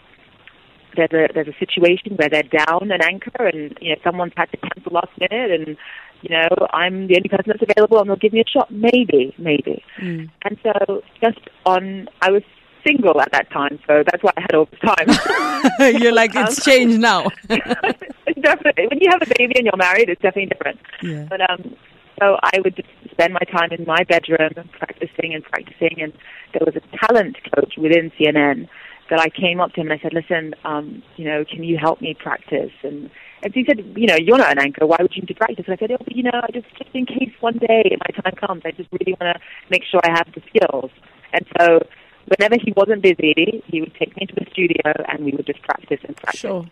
there's 0.95 1.11
a 1.11 1.27
there's 1.33 1.49
a 1.49 1.59
situation 1.59 2.15
where 2.15 2.29
they're 2.29 2.43
down 2.43 2.91
an 2.91 3.01
anchor, 3.03 3.45
and 3.45 3.77
you 3.81 3.89
know 3.89 4.01
someone's 4.05 4.33
had 4.37 4.51
to 4.51 4.57
cancel 4.57 4.93
last 4.93 5.11
minute, 5.19 5.51
and 5.51 5.77
you 6.21 6.29
know 6.29 6.47
I'm 6.71 7.07
the 7.07 7.17
only 7.17 7.29
person 7.29 7.45
that's 7.47 7.63
available, 7.69 7.99
and 7.99 8.09
they'll 8.09 8.15
give 8.15 8.31
me 8.31 8.39
a 8.39 8.49
shot. 8.49 8.71
Maybe, 8.71 9.35
maybe. 9.37 9.83
Mm. 10.01 10.29
And 10.45 10.57
so 10.63 11.01
just 11.21 11.39
on, 11.65 12.07
I 12.21 12.31
was 12.31 12.43
single 12.85 13.19
at 13.21 13.31
that 13.31 13.49
time, 13.51 13.79
so 13.87 14.03
that's 14.03 14.23
why 14.23 14.31
I 14.37 14.41
had 14.41 14.55
all 14.55 14.67
the 14.69 14.77
time. 14.77 15.95
You're 16.01 16.13
like, 16.13 16.31
it's 16.35 16.63
changed 16.63 16.99
now. 16.99 17.29
definitely. 17.49 18.87
When 18.87 18.99
you 18.99 19.09
have 19.09 19.21
a 19.21 19.31
baby 19.37 19.53
and 19.57 19.65
you're 19.65 19.77
married, 19.77 20.09
it's 20.09 20.21
definitely 20.21 20.47
different. 20.47 20.79
Yeah. 21.01 21.27
But 21.29 21.49
um, 21.49 21.75
so 22.19 22.37
I 22.43 22.59
would 22.63 22.75
just 22.75 22.87
spend 23.11 23.33
my 23.33 23.45
time 23.51 23.71
in 23.71 23.85
my 23.85 24.03
bedroom 24.03 24.51
practicing 24.77 25.33
and 25.33 25.43
practicing. 25.43 26.01
And 26.01 26.13
there 26.53 26.61
was 26.65 26.75
a 26.75 26.97
talent 26.97 27.37
coach 27.53 27.73
within 27.77 28.11
CNN 28.19 28.67
that 29.09 29.19
I 29.19 29.29
came 29.29 29.59
up 29.59 29.73
to 29.73 29.81
him 29.81 29.91
and 29.91 29.99
I 29.99 30.01
said, 30.01 30.13
"Listen, 30.13 30.53
um, 30.63 31.03
you 31.17 31.25
know, 31.25 31.43
can 31.43 31.63
you 31.63 31.77
help 31.77 32.01
me 32.01 32.13
practice?" 32.13 32.71
And 32.83 33.09
and 33.43 33.53
he 33.53 33.65
said, 33.67 33.79
"You 33.95 34.07
know, 34.07 34.15
you're 34.15 34.37
not 34.37 34.51
an 34.51 34.59
anchor. 34.59 34.85
Why 34.85 34.97
would 35.01 35.11
you 35.15 35.21
need 35.21 35.27
to 35.27 35.35
practice?" 35.35 35.65
And 35.67 35.75
I 35.75 35.77
said, 35.77 35.91
"Oh, 35.91 35.97
but, 36.03 36.15
you 36.15 36.23
know, 36.23 36.31
I 36.33 36.47
just 36.53 36.67
just 36.77 36.89
in 36.93 37.05
case 37.05 37.33
one 37.39 37.57
day 37.57 37.97
my 37.99 38.21
time 38.23 38.35
comes, 38.35 38.61
I 38.65 38.71
just 38.71 38.89
really 38.91 39.15
want 39.19 39.35
to 39.35 39.41
make 39.69 39.83
sure 39.83 39.99
I 40.03 40.11
have 40.11 40.27
the 40.33 40.41
skills." 40.49 40.91
And 41.33 41.45
so. 41.59 41.79
Whenever 42.27 42.55
he 42.63 42.73
wasn't 42.75 43.01
busy, 43.01 43.63
he 43.65 43.81
would 43.81 43.93
take 43.95 44.15
me 44.15 44.27
into 44.27 44.35
the 44.35 44.45
studio 44.51 44.93
and 45.09 45.25
we 45.25 45.31
would 45.31 45.45
just 45.45 45.61
practice 45.63 45.99
and 46.03 46.15
practice. 46.15 46.39
Sure. 46.39 46.65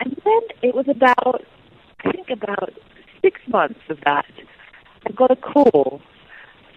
And 0.00 0.16
then 0.24 0.40
it 0.62 0.74
was 0.74 0.86
about, 0.88 1.42
I 2.04 2.12
think 2.12 2.30
about 2.30 2.72
six 3.22 3.40
months 3.48 3.80
of 3.88 3.98
that, 4.04 4.26
I 5.06 5.12
got 5.12 5.30
a 5.30 5.36
call 5.36 6.00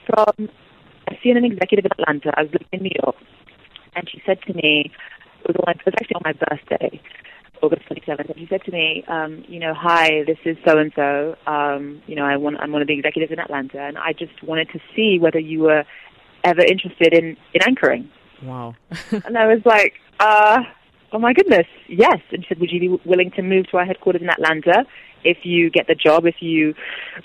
from 0.06 0.50
a 1.08 1.13
CNN 1.24 1.45
executive 1.45 1.86
in 1.86 1.91
Atlanta. 2.00 2.34
I 2.36 2.43
was 2.43 2.52
living 2.52 2.67
in 2.72 2.84
New 2.84 2.91
York. 3.04 3.15
And 3.95 4.10
she 4.10 4.22
said 4.26 4.41
to 4.43 4.54
me, 4.54 4.91
it 5.41 5.48
was, 5.48 5.56
on, 5.67 5.76
it 5.76 5.86
was 5.86 5.93
actually 6.00 6.15
on 6.15 6.22
my 6.24 6.34
birthday, 6.34 7.02
August 7.62 7.84
27th, 7.89 8.30
and 8.30 8.39
she 8.39 8.48
said 8.48 8.63
to 8.63 8.72
me, 8.72 9.04
um, 9.08 9.43
you 9.48 9.60
know, 9.60 9.74
hi, 9.74 10.24
this 10.26 10.38
is 10.45 10.58
so-and-so. 10.65 11.36
Um, 11.48 12.02
you 12.08 12.15
know, 12.15 12.24
I 12.24 12.38
want, 12.38 12.58
I'm 12.60 12.72
one 12.72 12.82
of 12.82 12.88
the 12.88 12.93
executives 12.93 13.32
in 13.32 13.39
Atlanta, 13.39 13.80
and 13.80 13.98
I 13.98 14.13
just 14.13 14.43
wanted 14.43 14.69
to 14.69 14.80
see 14.95 15.17
whether 15.19 15.39
you 15.39 15.60
were 15.60 15.84
ever 16.43 16.62
interested 16.62 17.13
in, 17.13 17.38
in 17.54 17.62
anchoring. 17.65 18.10
Wow. 18.43 18.75
And 19.12 19.38
I 19.38 19.47
was 19.47 19.62
like, 19.65 19.95
uh, 20.19 20.63
oh 21.12 21.19
my 21.19 21.34
goodness, 21.34 21.67
yes. 21.88 22.19
And 22.32 22.43
she 22.43 22.49
said, 22.49 22.60
would 22.60 22.71
you 22.71 22.80
be 22.80 23.02
willing 23.06 23.32
to 23.32 23.41
move 23.41 23.67
to 23.69 23.78
our 23.78 23.86
headquarters 23.86 24.21
in 24.21 24.30
Atlanta 24.30 24.86
if 25.23 25.39
you 25.43 25.69
get 25.69 25.88
the 25.88 25.95
job? 25.95 26.25
If 26.25 26.41
you, 26.41 26.73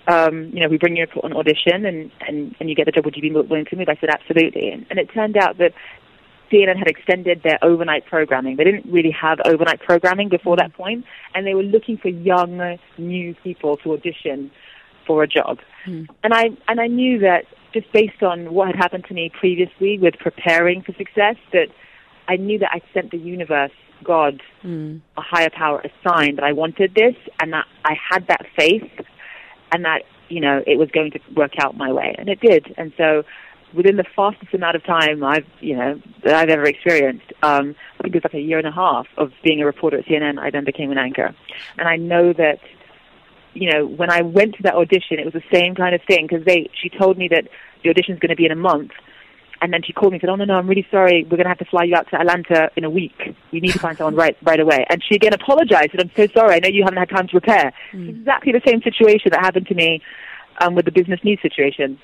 um, 0.07 0.50
you 0.53 0.61
know, 0.61 0.68
we 0.68 0.79
bring 0.79 0.96
you 0.96 1.07
an 1.22 1.33
audition 1.33 1.87
and, 1.87 2.11
and, 2.27 2.55
and 2.59 2.68
you 2.68 2.74
get 2.74 2.87
the 2.87 2.92
job, 2.92 3.05
would 3.05 3.16
you 3.16 3.22
be 3.22 3.31
willing 3.31 3.66
to 3.66 3.77
move? 3.77 3.88
I 3.88 3.96
said, 4.00 4.11
absolutely. 4.11 4.70
And, 4.70 4.87
and 4.90 4.98
it 4.98 5.11
turned 5.12 5.37
out 5.37 5.59
that 5.59 5.72
CNN 6.50 6.77
had 6.77 6.88
extended 6.88 7.42
their 7.42 7.59
overnight 7.62 8.07
programming. 8.07 8.57
They 8.57 8.64
didn't 8.64 8.90
really 8.90 9.11
have 9.11 9.40
overnight 9.44 9.81
programming 9.81 10.29
before 10.29 10.57
that 10.57 10.72
point, 10.74 11.05
and 11.35 11.46
they 11.46 11.55
were 11.55 11.62
looking 11.62 11.96
for 11.96 12.09
young, 12.09 12.79
new 12.98 13.35
people 13.42 13.77
to 13.79 13.94
audition 13.94 14.50
for 15.07 15.22
a 15.22 15.27
job. 15.27 15.59
And 16.22 16.33
I 16.33 16.50
and 16.68 16.81
I 16.81 16.87
knew 16.87 17.18
that 17.20 17.44
just 17.74 17.92
based 17.92 18.22
on 18.22 18.54
what 18.54 18.68
had 18.68 18.76
happened 18.76 19.04
to 19.08 19.14
me 19.14 19.30
previously 19.38 19.98
with 19.98 20.14
preparing 20.18 20.80
for 20.80 20.94
success, 20.94 21.37
that 21.52 21.68
I 22.28 22.37
knew 22.37 22.58
that 22.60 22.70
I 22.72 22.80
sent 22.94 23.10
the 23.10 23.18
universe, 23.18 23.72
God, 24.02 24.40
a 25.16 25.20
higher 25.20 25.50
power, 25.50 25.80
a 25.80 25.90
sign 26.08 26.37
that 26.37 26.44
I 26.44 26.52
wanted 26.52 26.94
this, 26.94 27.16
and 27.40 27.52
that 27.52 27.66
I 27.84 27.94
had 28.10 28.28
that 28.28 28.46
faith, 28.56 28.90
and 29.72 29.84
that 29.84 30.02
you 30.28 30.40
know 30.40 30.62
it 30.66 30.78
was 30.78 30.90
going 30.90 31.10
to 31.10 31.20
work 31.37 31.52
out 31.58 31.76
my 31.76 31.92
way, 31.92 32.14
and 32.16 32.28
it 32.28 32.40
did. 32.40 32.72
And 32.78 32.92
so, 32.96 33.24
within 33.74 33.96
the 33.96 34.04
fastest 34.16 34.54
amount 34.54 34.76
of 34.76 34.84
time 34.84 35.22
I've 35.24 35.46
you 35.60 35.76
know 35.76 36.00
that 36.22 36.34
I've 36.34 36.48
ever 36.48 36.64
experienced, 36.64 37.32
um, 37.42 37.74
I 37.98 38.02
think 38.04 38.14
it 38.14 38.22
was 38.22 38.24
like 38.24 38.34
a 38.34 38.40
year 38.40 38.58
and 38.58 38.66
a 38.66 38.72
half 38.72 39.06
of 39.18 39.32
being 39.42 39.60
a 39.60 39.66
reporter 39.66 39.98
at 39.98 40.06
CNN, 40.06 40.38
I 40.38 40.50
then 40.50 40.64
became 40.64 40.90
an 40.90 40.98
anchor, 40.98 41.34
and 41.78 41.88
I 41.88 41.96
know 41.96 42.32
that 42.32 42.60
you 43.55 43.73
know, 43.73 43.87
when 43.87 44.11
I 44.11 44.23
went 44.23 44.57
to 44.57 44.62
that 44.64 44.75
audition, 44.75 45.19
it 45.19 45.25
was 45.25 45.35
the 45.35 45.43
same 45.53 45.75
kind 45.75 45.95
of 45.95 46.03
thing 46.07 46.27
because 46.29 46.45
they, 46.45 46.71
she 46.81 46.88
told 46.88 47.17
me 47.17 47.29
that 47.29 47.49
the 47.83 47.90
audition's 47.90 48.19
going 48.19 48.31
to 48.31 48.37
be 48.37 48.47
in 48.47 48.53
a 48.53 48.57
month. 48.57 48.90
And 49.62 49.73
then 49.73 49.83
she 49.83 49.93
called 49.93 50.12
me 50.12 50.17
and 50.17 50.21
said, 50.21 50.31
oh, 50.31 50.35
no, 50.35 50.45
no, 50.45 50.55
I'm 50.55 50.69
really 50.69 50.87
sorry. 50.90 51.23
We're 51.23 51.38
going 51.38 51.45
to 51.45 51.49
have 51.49 51.59
to 51.59 51.64
fly 51.64 51.85
you 51.85 51.95
out 51.95 52.09
to 52.11 52.21
Atlanta 52.21 52.71
in 52.77 52.85
a 52.85 52.90
week. 52.90 53.35
We 53.51 53.61
need 53.61 53.73
to 53.73 53.79
find 53.79 53.97
someone 53.97 54.14
right, 54.14 54.37
right 54.43 54.61
away. 54.61 54.85
And 54.90 55.03
she 55.09 55.14
again 55.14 55.33
apologized 55.33 55.90
and 55.93 56.03
I'm 56.03 56.11
so 56.14 56.27
sorry. 56.35 56.57
I 56.57 56.59
know 56.59 56.69
you 56.69 56.83
haven't 56.83 56.99
had 56.99 57.09
time 57.09 57.29
to 57.29 57.40
prepare. 57.40 57.73
It's 58.11 58.19
exactly 58.19 58.53
the 58.53 58.61
same 58.67 58.83
situation 58.83 59.31
that 59.31 59.40
happened 59.40 59.69
to 59.69 59.75
me 59.75 60.03
um, 60.61 60.75
with 60.75 60.85
the 60.85 60.93
business 60.93 61.21
news 61.25 61.38
situation. 61.40 61.99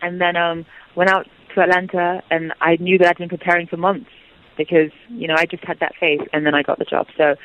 And 0.00 0.20
then 0.20 0.36
um, 0.36 0.66
went 0.96 1.10
out 1.10 1.28
to 1.54 1.60
Atlanta 1.60 2.22
and 2.30 2.52
I 2.60 2.76
knew 2.76 2.98
that 2.98 3.06
I'd 3.08 3.18
been 3.18 3.28
preparing 3.28 3.66
for 3.66 3.76
months 3.76 4.10
because, 4.56 4.90
you 5.08 5.28
know, 5.28 5.34
I 5.36 5.46
just 5.46 5.64
had 5.64 5.78
that 5.80 5.92
faith 6.00 6.22
and 6.32 6.44
then 6.44 6.54
I 6.54 6.62
got 6.62 6.78
the 6.78 6.84
job. 6.84 7.06
So 7.16 7.36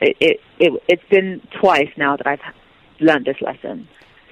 it, 0.00 0.16
it, 0.20 0.40
it 0.58 0.82
it's 0.88 1.04
been 1.10 1.40
twice 1.60 1.90
now 1.96 2.16
that 2.16 2.26
I've 2.26 2.54
learned 3.00 3.26
this 3.26 3.40
lesson. 3.40 3.88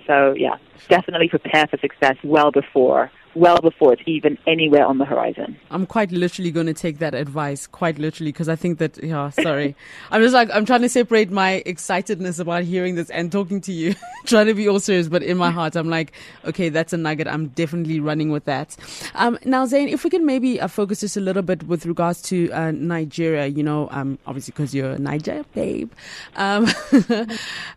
So 0.07 0.35
yeah, 0.37 0.57
definitely 0.89 1.29
prepare 1.29 1.67
for 1.67 1.79
success 1.79 2.17
well 2.23 2.51
before 2.51 3.11
well 3.35 3.59
before 3.59 3.93
it's 3.93 4.03
even 4.07 4.39
anywhere 4.47 4.87
on 4.87 4.99
the 4.99 5.05
horizon. 5.05 5.57
I'm 5.71 5.87
quite 5.87 6.13
literally 6.13 6.51
going 6.51 6.67
to 6.67 6.75
take 6.75 6.99
that 6.99 7.15
advice, 7.15 7.67
quite 7.67 7.99
literally, 7.99 8.33
because 8.33 8.49
I 8.49 8.57
think 8.57 8.79
that, 8.79 9.03
yeah, 9.03 9.31
sorry. 9.31 9.75
I'm 10.11 10.23
just 10.23 10.35
like, 10.35 10.51
I'm 10.53 10.65
trying 10.65 10.83
to 10.83 10.89
separate 10.89 11.31
my 11.31 11.63
excitedness 11.67 12.39
about 12.39 12.65
hearing 12.65 12.95
this 12.95 13.11
and 13.11 13.31
talking 13.33 13.61
to 13.63 13.73
you, 13.73 13.95
trying 14.27 14.47
to 14.47 14.55
be 14.55 14.69
all 14.69 14.81
serious, 14.81 15.09
but 15.09 15.23
in 15.23 15.37
my 15.37 15.51
heart, 15.59 15.77
I'm 15.77 15.89
like, 15.89 16.13
okay, 16.45 16.69
that's 16.69 16.93
a 16.93 16.97
nugget. 16.97 17.29
I'm 17.29 17.49
definitely 17.49 18.01
running 18.01 18.31
with 18.31 18.45
that. 18.45 18.77
Um, 19.15 19.39
now, 19.45 19.67
Zain, 19.67 19.89
if 19.89 20.05
we 20.05 20.11
can 20.11 20.27
maybe 20.27 20.61
uh, 20.61 20.69
focus 20.69 21.01
just 21.01 21.17
a 21.17 21.21
little 21.21 21.43
bit 21.43 21.63
with 21.65 21.87
regards 21.87 22.23
to 22.23 22.51
uh, 22.53 22.71
Nigeria, 22.73 23.47
you 23.47 23.63
know, 23.63 23.89
um, 23.91 24.19
obviously 24.27 24.53
because 24.53 24.75
you're 24.75 24.93
a 24.93 24.99
Naija 24.99 25.45
babe. 25.55 25.93
Um, 26.37 26.69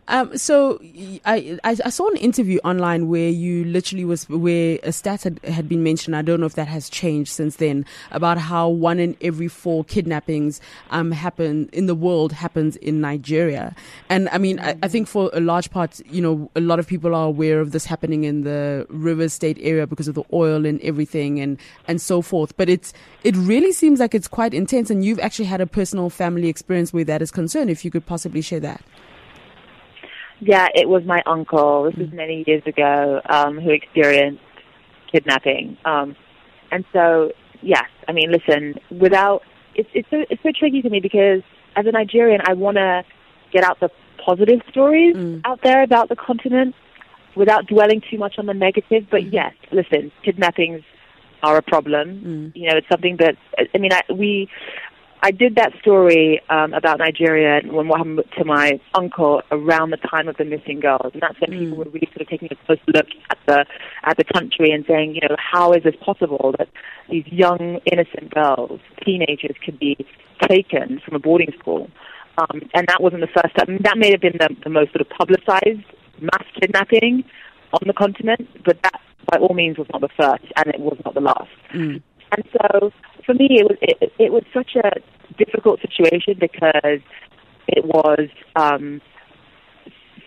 um, 0.08 0.36
so 0.36 0.78
I, 1.24 1.58
I, 1.64 1.76
I 1.84 1.90
saw 1.90 2.08
an 2.08 2.16
interview 2.16 2.58
online 2.64 3.08
where 3.08 3.28
you 3.28 3.64
literally 3.64 4.04
was, 4.04 4.28
where 4.28 4.78
a 4.82 4.92
stat 4.92 5.22
had, 5.22 5.40
had 5.48 5.68
been 5.68 5.82
mentioned. 5.82 6.16
I 6.16 6.22
don't 6.22 6.40
know 6.40 6.46
if 6.46 6.54
that 6.54 6.68
has 6.68 6.88
changed 6.88 7.30
since 7.30 7.56
then 7.56 7.84
about 8.10 8.38
how 8.38 8.68
one 8.68 8.98
in 8.98 9.16
every 9.20 9.48
four 9.48 9.84
kidnappings 9.84 10.60
um, 10.90 11.10
happen 11.10 11.68
in 11.72 11.86
the 11.86 11.94
world 11.94 12.32
happens 12.32 12.76
in 12.76 13.00
Nigeria. 13.00 13.74
And 14.08 14.28
I 14.30 14.38
mean, 14.38 14.60
I, 14.60 14.76
I 14.82 14.88
think 14.88 15.08
for 15.08 15.30
a 15.32 15.40
large 15.40 15.70
part, 15.70 16.00
you 16.06 16.20
know, 16.20 16.50
a 16.56 16.60
lot 16.60 16.78
of 16.78 16.86
people 16.86 17.14
are 17.14 17.26
aware 17.26 17.60
of 17.60 17.72
this 17.72 17.84
happening 17.84 18.24
in 18.24 18.42
the 18.42 18.86
River 18.88 19.28
State 19.28 19.58
area 19.60 19.86
because 19.86 20.08
of 20.08 20.14
the 20.14 20.24
oil 20.32 20.66
and 20.66 20.80
everything 20.82 21.40
and, 21.40 21.58
and 21.88 22.00
so 22.00 22.22
forth. 22.22 22.56
But 22.56 22.68
it's, 22.68 22.92
it 23.24 23.36
really 23.36 23.72
seems 23.72 24.00
like 24.00 24.14
it's 24.14 24.28
quite 24.28 24.54
intense. 24.54 24.90
And 24.90 25.04
you've 25.04 25.20
actually 25.20 25.46
had 25.46 25.60
a 25.60 25.66
personal 25.66 26.10
family 26.10 26.48
experience 26.48 26.92
where 26.92 27.04
that 27.04 27.22
is 27.22 27.30
concerned. 27.30 27.70
If 27.70 27.84
you 27.84 27.90
could 27.90 28.06
possibly 28.06 28.42
share 28.42 28.60
that. 28.60 28.82
Yeah, 30.40 30.68
it 30.74 30.88
was 30.88 31.02
my 31.04 31.22
uncle. 31.24 31.84
This 31.84 31.96
was 31.96 32.12
many 32.12 32.44
years 32.46 32.62
ago, 32.66 33.22
um, 33.28 33.58
who 33.58 33.70
experienced 33.70 34.42
kidnapping. 35.10 35.76
Um, 35.84 36.16
and 36.70 36.84
so, 36.92 37.32
yes, 37.62 37.88
I 38.08 38.12
mean, 38.12 38.30
listen, 38.32 38.74
without 38.90 39.42
it's 39.74 39.88
it's 39.94 40.08
so 40.10 40.24
it's 40.30 40.42
so 40.42 40.50
tricky 40.58 40.82
to 40.82 40.90
me 40.90 41.00
because 41.00 41.42
as 41.76 41.86
a 41.86 41.92
Nigerian, 41.92 42.40
I 42.46 42.54
want 42.54 42.76
to 42.76 43.04
get 43.52 43.64
out 43.64 43.80
the 43.80 43.90
positive 44.24 44.60
stories 44.70 45.14
Mm. 45.14 45.42
out 45.44 45.60
there 45.62 45.82
about 45.82 46.08
the 46.08 46.16
continent 46.16 46.74
without 47.36 47.66
dwelling 47.66 48.02
too 48.10 48.18
much 48.18 48.38
on 48.38 48.46
the 48.46 48.54
negative. 48.54 49.06
But 49.10 49.32
yes, 49.32 49.52
listen, 49.70 50.10
kidnappings 50.24 50.82
are 51.42 51.56
a 51.58 51.62
problem. 51.62 52.52
Mm. 52.54 52.56
You 52.56 52.70
know, 52.70 52.76
it's 52.78 52.88
something 52.88 53.18
that 53.18 53.36
I 53.74 53.78
mean, 53.78 53.92
I, 53.92 54.02
we. 54.12 54.48
I 55.26 55.32
did 55.32 55.56
that 55.56 55.72
story 55.80 56.40
um, 56.50 56.72
about 56.72 57.00
Nigeria 57.00 57.58
and 57.58 57.72
what 57.72 57.98
happened 57.98 58.22
to 58.38 58.44
my 58.44 58.78
uncle 58.94 59.42
around 59.50 59.90
the 59.90 59.96
time 59.96 60.28
of 60.28 60.36
the 60.36 60.44
missing 60.44 60.78
girls, 60.78 61.10
and 61.14 61.20
that's 61.20 61.34
when 61.40 61.50
mm. 61.50 61.64
people 61.64 61.78
were 61.78 61.90
really 61.90 62.08
sort 62.12 62.20
of 62.20 62.28
taking 62.28 62.48
a 62.52 62.54
close 62.64 62.78
look 62.86 63.08
at 63.28 63.38
the 63.48 63.66
at 64.04 64.16
the 64.18 64.22
country 64.22 64.70
and 64.70 64.84
saying, 64.86 65.16
you 65.16 65.28
know, 65.28 65.34
how 65.36 65.72
is 65.72 65.82
this 65.82 65.96
possible 66.00 66.54
that 66.58 66.68
these 67.10 67.26
young 67.26 67.80
innocent 67.90 68.32
girls, 68.32 68.78
teenagers, 69.04 69.56
can 69.64 69.74
be 69.74 69.96
taken 70.48 71.00
from 71.04 71.16
a 71.16 71.18
boarding 71.18 71.52
school? 71.58 71.90
Um, 72.38 72.60
and 72.72 72.86
that 72.86 73.02
wasn't 73.02 73.22
the 73.22 73.40
first 73.42 73.56
time. 73.56 73.78
That 73.82 73.98
may 73.98 74.12
have 74.12 74.20
been 74.20 74.38
the, 74.38 74.54
the 74.62 74.70
most 74.70 74.92
sort 74.92 75.00
of 75.00 75.08
publicized 75.08 75.82
mass 76.20 76.46
kidnapping 76.60 77.24
on 77.72 77.80
the 77.84 77.94
continent, 77.94 78.46
but 78.64 78.80
that 78.84 79.00
by 79.32 79.38
all 79.38 79.54
means 79.56 79.76
was 79.76 79.88
not 79.92 80.02
the 80.02 80.08
first, 80.16 80.44
and 80.54 80.68
it 80.72 80.78
was 80.78 80.98
not 81.04 81.14
the 81.14 81.20
last. 81.20 81.50
Mm. 81.74 82.00
And 82.30 82.44
so, 82.52 82.92
for 83.26 83.34
me, 83.34 83.48
it 83.50 83.64
was 83.64 83.76
it, 83.82 84.12
it 84.18 84.32
was 84.32 84.44
such 84.54 84.76
a 84.76 84.90
difficult 85.36 85.80
situation 85.80 86.36
because 86.38 87.00
it 87.68 87.84
was 87.84 88.28
um, 88.54 89.02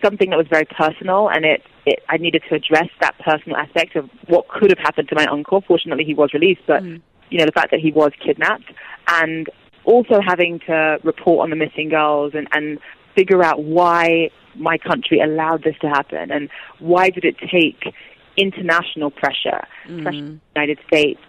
something 0.04 0.30
that 0.30 0.36
was 0.36 0.46
very 0.48 0.66
personal, 0.66 1.28
and 1.28 1.44
it, 1.44 1.62
it 1.86 2.00
I 2.08 2.18
needed 2.18 2.42
to 2.50 2.54
address 2.54 2.88
that 3.00 3.18
personal 3.18 3.56
aspect 3.56 3.96
of 3.96 4.08
what 4.28 4.46
could 4.48 4.70
have 4.70 4.78
happened 4.78 5.08
to 5.08 5.14
my 5.16 5.26
uncle. 5.26 5.62
Fortunately, 5.66 6.04
he 6.04 6.14
was 6.14 6.32
released, 6.34 6.60
but 6.66 6.82
mm. 6.82 7.00
you 7.30 7.38
know 7.38 7.46
the 7.46 7.52
fact 7.52 7.70
that 7.70 7.80
he 7.80 7.90
was 7.90 8.12
kidnapped, 8.24 8.70
and 9.08 9.48
also 9.84 10.20
having 10.24 10.60
to 10.66 10.98
report 11.02 11.44
on 11.44 11.50
the 11.50 11.56
missing 11.56 11.88
girls 11.88 12.32
and, 12.34 12.46
and 12.52 12.78
figure 13.16 13.42
out 13.42 13.64
why 13.64 14.30
my 14.54 14.76
country 14.76 15.20
allowed 15.20 15.64
this 15.64 15.74
to 15.80 15.88
happen 15.88 16.30
and 16.30 16.50
why 16.80 17.08
did 17.08 17.24
it 17.24 17.36
take 17.50 17.94
international 18.36 19.10
pressure, 19.10 19.66
mm. 19.88 20.02
pressure 20.02 20.18
from 20.18 20.40
the 20.54 20.60
United 20.60 20.78
States 20.86 21.20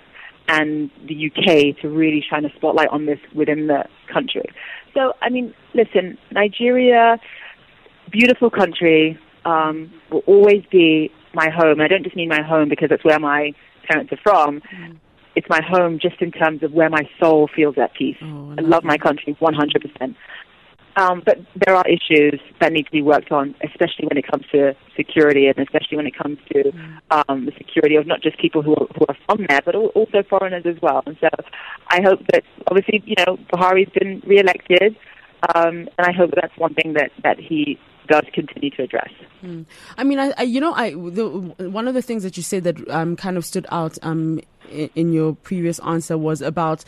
and 0.52 0.92
the 1.08 1.32
UK 1.32 1.82
to 1.82 1.88
really 1.88 2.24
shine 2.30 2.44
a 2.44 2.54
spotlight 2.58 2.90
on 2.90 3.06
this 3.06 3.20
within 3.34 3.68
the 3.68 3.86
country. 4.12 4.44
So, 4.94 5.14
I 5.22 5.30
mean, 5.30 5.54
listen, 5.74 6.18
Nigeria, 6.32 7.18
beautiful 8.12 8.50
country, 8.50 9.18
um, 9.46 9.92
will 10.12 10.24
always 10.28 10.64
be 10.70 11.10
my 11.34 11.50
home. 11.50 11.80
I 11.80 11.88
don't 11.88 12.04
just 12.04 12.18
mean 12.18 12.28
my 12.28 12.42
home 12.42 12.68
because 12.68 12.90
that's 12.90 13.06
where 13.06 13.20
my 13.20 13.54
parents 13.90 14.12
are 14.12 14.20
from. 14.22 14.62
Mm. 14.76 14.98
It's 15.36 15.48
my 15.50 15.62
home 15.66 15.98
just 16.02 16.22
in 16.22 16.32
terms 16.32 16.62
of 16.64 16.74
where 16.74 16.90
my 16.90 17.08
soul 17.18 17.50
feels 17.56 17.78
at 17.78 17.94
peace. 17.94 18.18
Oh, 18.22 18.56
I 18.58 18.62
love 18.62 18.84
my 18.84 18.98
country 18.98 19.38
100%. 19.40 20.16
Um, 20.98 21.22
but 21.26 21.40
there 21.56 21.76
are 21.76 21.86
issues 21.88 22.40
that 22.60 22.74
need 22.74 22.86
to 22.86 22.92
be 22.92 23.02
worked 23.02 23.32
on, 23.32 23.56
especially 23.64 24.08
when 24.10 24.18
it 24.18 24.26
comes 24.30 24.46
to 24.52 24.76
security 24.96 25.48
and 25.48 25.58
especially 25.58 25.98
when 25.98 26.08
it 26.08 26.16
comes 26.16 26.38
to 26.52 26.64
mm. 26.64 27.00
um, 27.30 27.46
the 27.46 27.54
security 27.58 27.96
of 27.96 28.06
not 28.08 28.22
just 28.22 28.38
people 28.38 28.62
who 28.62 28.76
are, 28.76 28.88
who 28.98 29.06
are 29.08 29.18
from 29.26 29.46
there, 29.48 29.62
but 29.64 29.76
also 29.76 30.24
foreigners 30.30 30.66
as 30.66 30.82
well. 30.82 31.02
And 31.06 31.18
so 31.22 31.30
I 31.88 32.02
hope 32.02 32.20
that, 32.32 32.44
obviously, 32.70 33.02
you 33.06 33.16
know, 33.20 33.38
Buhari's 33.54 33.92
been 33.98 34.22
re-elected, 34.26 34.96
um, 35.56 35.88
and 35.98 36.06
I 36.06 36.12
hope 36.12 36.32
that 36.32 36.40
that's 36.42 36.58
one 36.58 36.74
thing 36.74 36.94
that, 36.94 37.12
that 37.24 37.40
he 37.40 37.80
does 38.12 38.26
continue 38.34 38.70
to 38.72 38.84
address. 38.84 39.10
Mm. 39.42 39.66
I 39.98 40.04
mean, 40.04 40.20
I, 40.20 40.34
I, 40.38 40.44
you 40.44 40.60
know, 40.60 40.74
I 40.74 40.92
the, 40.92 41.70
one 41.70 41.88
of 41.88 41.94
the 41.94 42.02
things 42.02 42.24
that 42.24 42.36
you 42.36 42.44
said 42.44 42.66
that 42.66 42.90
um, 42.90 43.16
kind 43.16 43.38
of 43.38 43.46
stood 43.46 43.66
out 43.72 43.98
um, 44.04 44.42
in, 44.70 44.90
in 44.96 45.14
your 45.14 45.34
previous 45.34 45.80
answer 45.80 46.18
was 46.18 46.42
about 46.42 46.84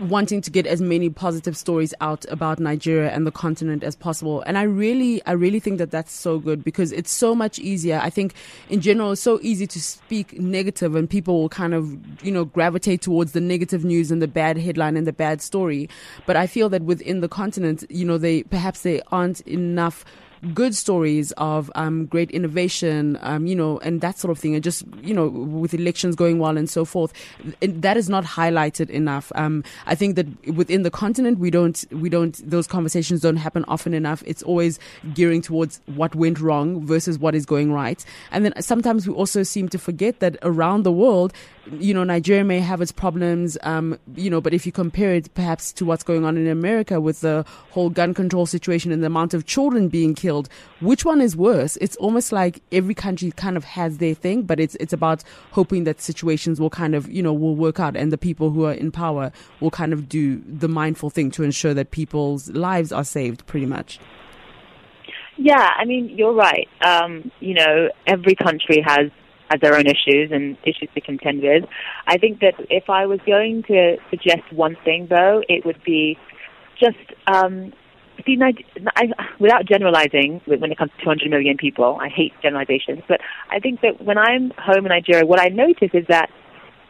wanting 0.00 0.40
to 0.40 0.50
get 0.50 0.66
as 0.66 0.80
many 0.80 1.08
positive 1.08 1.56
stories 1.56 1.94
out 2.00 2.24
about 2.28 2.58
Nigeria 2.58 3.10
and 3.10 3.24
the 3.24 3.30
continent 3.30 3.84
as 3.84 3.94
possible. 3.94 4.42
And 4.42 4.58
I 4.58 4.62
really, 4.62 5.24
I 5.26 5.32
really 5.32 5.60
think 5.60 5.78
that 5.78 5.92
that's 5.92 6.12
so 6.12 6.40
good 6.40 6.64
because 6.64 6.90
it's 6.90 7.12
so 7.12 7.34
much 7.34 7.60
easier. 7.60 8.00
I 8.02 8.10
think 8.10 8.34
in 8.68 8.80
general, 8.80 9.12
it's 9.12 9.22
so 9.22 9.38
easy 9.40 9.68
to 9.68 9.80
speak 9.80 10.38
negative 10.38 10.96
and 10.96 11.08
people 11.08 11.42
will 11.42 11.48
kind 11.48 11.74
of, 11.74 11.96
you 12.24 12.32
know, 12.32 12.44
gravitate 12.44 13.02
towards 13.02 13.32
the 13.32 13.40
negative 13.40 13.84
news 13.84 14.10
and 14.10 14.20
the 14.20 14.26
bad 14.26 14.58
headline 14.58 14.96
and 14.96 15.06
the 15.06 15.12
bad 15.12 15.40
story. 15.40 15.88
But 16.26 16.36
I 16.36 16.48
feel 16.48 16.68
that 16.70 16.82
within 16.82 17.20
the 17.20 17.28
continent, 17.28 17.84
you 17.88 18.04
know, 18.04 18.18
they, 18.18 18.42
perhaps 18.42 18.82
they 18.82 19.00
aren't 19.12 19.40
enough 19.42 20.04
good 20.54 20.74
stories 20.74 21.32
of 21.32 21.70
um, 21.74 22.06
great 22.06 22.30
innovation, 22.30 23.18
um, 23.22 23.46
you 23.46 23.54
know, 23.54 23.78
and 23.78 24.00
that 24.00 24.18
sort 24.18 24.30
of 24.30 24.38
thing, 24.38 24.54
and 24.54 24.64
just 24.64 24.84
you 25.02 25.14
know, 25.14 25.28
with 25.28 25.74
elections 25.74 26.14
going 26.14 26.38
well 26.38 26.56
and 26.56 26.68
so 26.68 26.84
forth, 26.84 27.12
that 27.60 27.96
is 27.96 28.08
not 28.08 28.24
highlighted 28.24 28.90
enough. 28.90 29.32
Um, 29.34 29.64
I 29.86 29.94
think 29.94 30.16
that 30.16 30.26
within 30.54 30.82
the 30.82 30.90
continent, 30.90 31.38
we 31.38 31.50
don't, 31.50 31.84
we 31.90 32.08
don't, 32.08 32.34
those 32.48 32.66
conversations 32.66 33.20
don't 33.20 33.36
happen 33.36 33.64
often 33.68 33.94
enough. 33.94 34.22
It's 34.26 34.42
always 34.42 34.78
gearing 35.14 35.42
towards 35.42 35.80
what 35.94 36.14
went 36.14 36.40
wrong 36.40 36.84
versus 36.86 37.18
what 37.18 37.34
is 37.34 37.46
going 37.46 37.72
right, 37.72 38.04
and 38.30 38.44
then 38.44 38.60
sometimes 38.62 39.06
we 39.06 39.14
also 39.14 39.42
seem 39.42 39.68
to 39.70 39.78
forget 39.78 40.20
that 40.20 40.36
around 40.42 40.82
the 40.82 40.92
world, 40.92 41.32
you 41.78 41.94
know, 41.94 42.04
Nigeria 42.04 42.44
may 42.44 42.60
have 42.60 42.80
its 42.80 42.92
problems, 42.92 43.58
um, 43.62 43.98
you 44.14 44.30
know, 44.30 44.40
but 44.40 44.54
if 44.54 44.66
you 44.66 44.72
compare 44.72 45.14
it 45.14 45.32
perhaps 45.34 45.72
to 45.74 45.84
what's 45.84 46.02
going 46.02 46.24
on 46.24 46.36
in 46.36 46.46
America 46.46 47.00
with 47.00 47.20
the 47.20 47.44
whole 47.70 47.90
gun 47.90 48.14
control 48.14 48.46
situation 48.46 48.92
and 48.92 49.02
the 49.02 49.06
amount 49.06 49.34
of 49.34 49.46
children 49.46 49.88
being 49.88 50.14
killed, 50.14 50.48
which 50.80 51.04
one 51.04 51.20
is 51.20 51.36
worse? 51.36 51.76
It's 51.80 51.96
almost 51.96 52.32
like 52.32 52.62
every 52.72 52.94
country 52.94 53.30
kind 53.32 53.56
of 53.56 53.64
has 53.64 53.98
their 53.98 54.14
thing, 54.14 54.42
but 54.42 54.60
it's 54.60 54.76
it's 54.76 54.92
about 54.92 55.22
hoping 55.52 55.84
that 55.84 56.00
situations 56.00 56.60
will 56.60 56.70
kind 56.70 56.94
of, 56.94 57.10
you 57.10 57.22
know, 57.22 57.32
will 57.32 57.56
work 57.56 57.80
out 57.80 57.96
and 57.96 58.12
the 58.12 58.18
people 58.18 58.50
who 58.50 58.64
are 58.64 58.72
in 58.72 58.90
power 58.90 59.32
will 59.60 59.70
kind 59.70 59.92
of 59.92 60.08
do 60.08 60.42
the 60.46 60.68
mindful 60.68 61.10
thing 61.10 61.30
to 61.32 61.42
ensure 61.42 61.74
that 61.74 61.90
people's 61.90 62.48
lives 62.50 62.92
are 62.92 63.04
saved 63.04 63.46
pretty 63.46 63.66
much. 63.66 63.98
Yeah, 65.40 65.70
I 65.76 65.84
mean, 65.84 66.08
you're 66.08 66.32
right. 66.32 66.68
Um, 66.84 67.30
you 67.38 67.54
know, 67.54 67.90
every 68.08 68.34
country 68.34 68.82
has 68.84 69.10
has 69.50 69.60
their 69.60 69.74
own 69.74 69.86
issues 69.86 70.30
and 70.30 70.56
issues 70.64 70.88
to 70.94 71.00
contend 71.00 71.42
with. 71.42 71.64
I 72.06 72.18
think 72.18 72.40
that 72.40 72.54
if 72.70 72.90
I 72.90 73.06
was 73.06 73.20
going 73.26 73.62
to 73.64 73.96
suggest 74.10 74.52
one 74.52 74.76
thing, 74.84 75.06
though, 75.08 75.42
it 75.48 75.64
would 75.64 75.82
be 75.84 76.18
just 76.78 76.98
um, 77.26 77.72
see, 78.24 78.38
I, 78.96 79.06
without 79.38 79.66
generalizing, 79.66 80.40
when 80.46 80.70
it 80.70 80.78
comes 80.78 80.90
to 80.98 81.04
200 81.04 81.30
million 81.30 81.56
people, 81.56 81.98
I 82.00 82.08
hate 82.08 82.32
generalizations, 82.42 83.02
but 83.08 83.20
I 83.50 83.58
think 83.58 83.80
that 83.82 84.02
when 84.04 84.18
I'm 84.18 84.52
home 84.58 84.86
in 84.86 84.90
Nigeria, 84.90 85.24
what 85.24 85.40
I 85.40 85.48
notice 85.48 85.90
is 85.92 86.06
that 86.08 86.30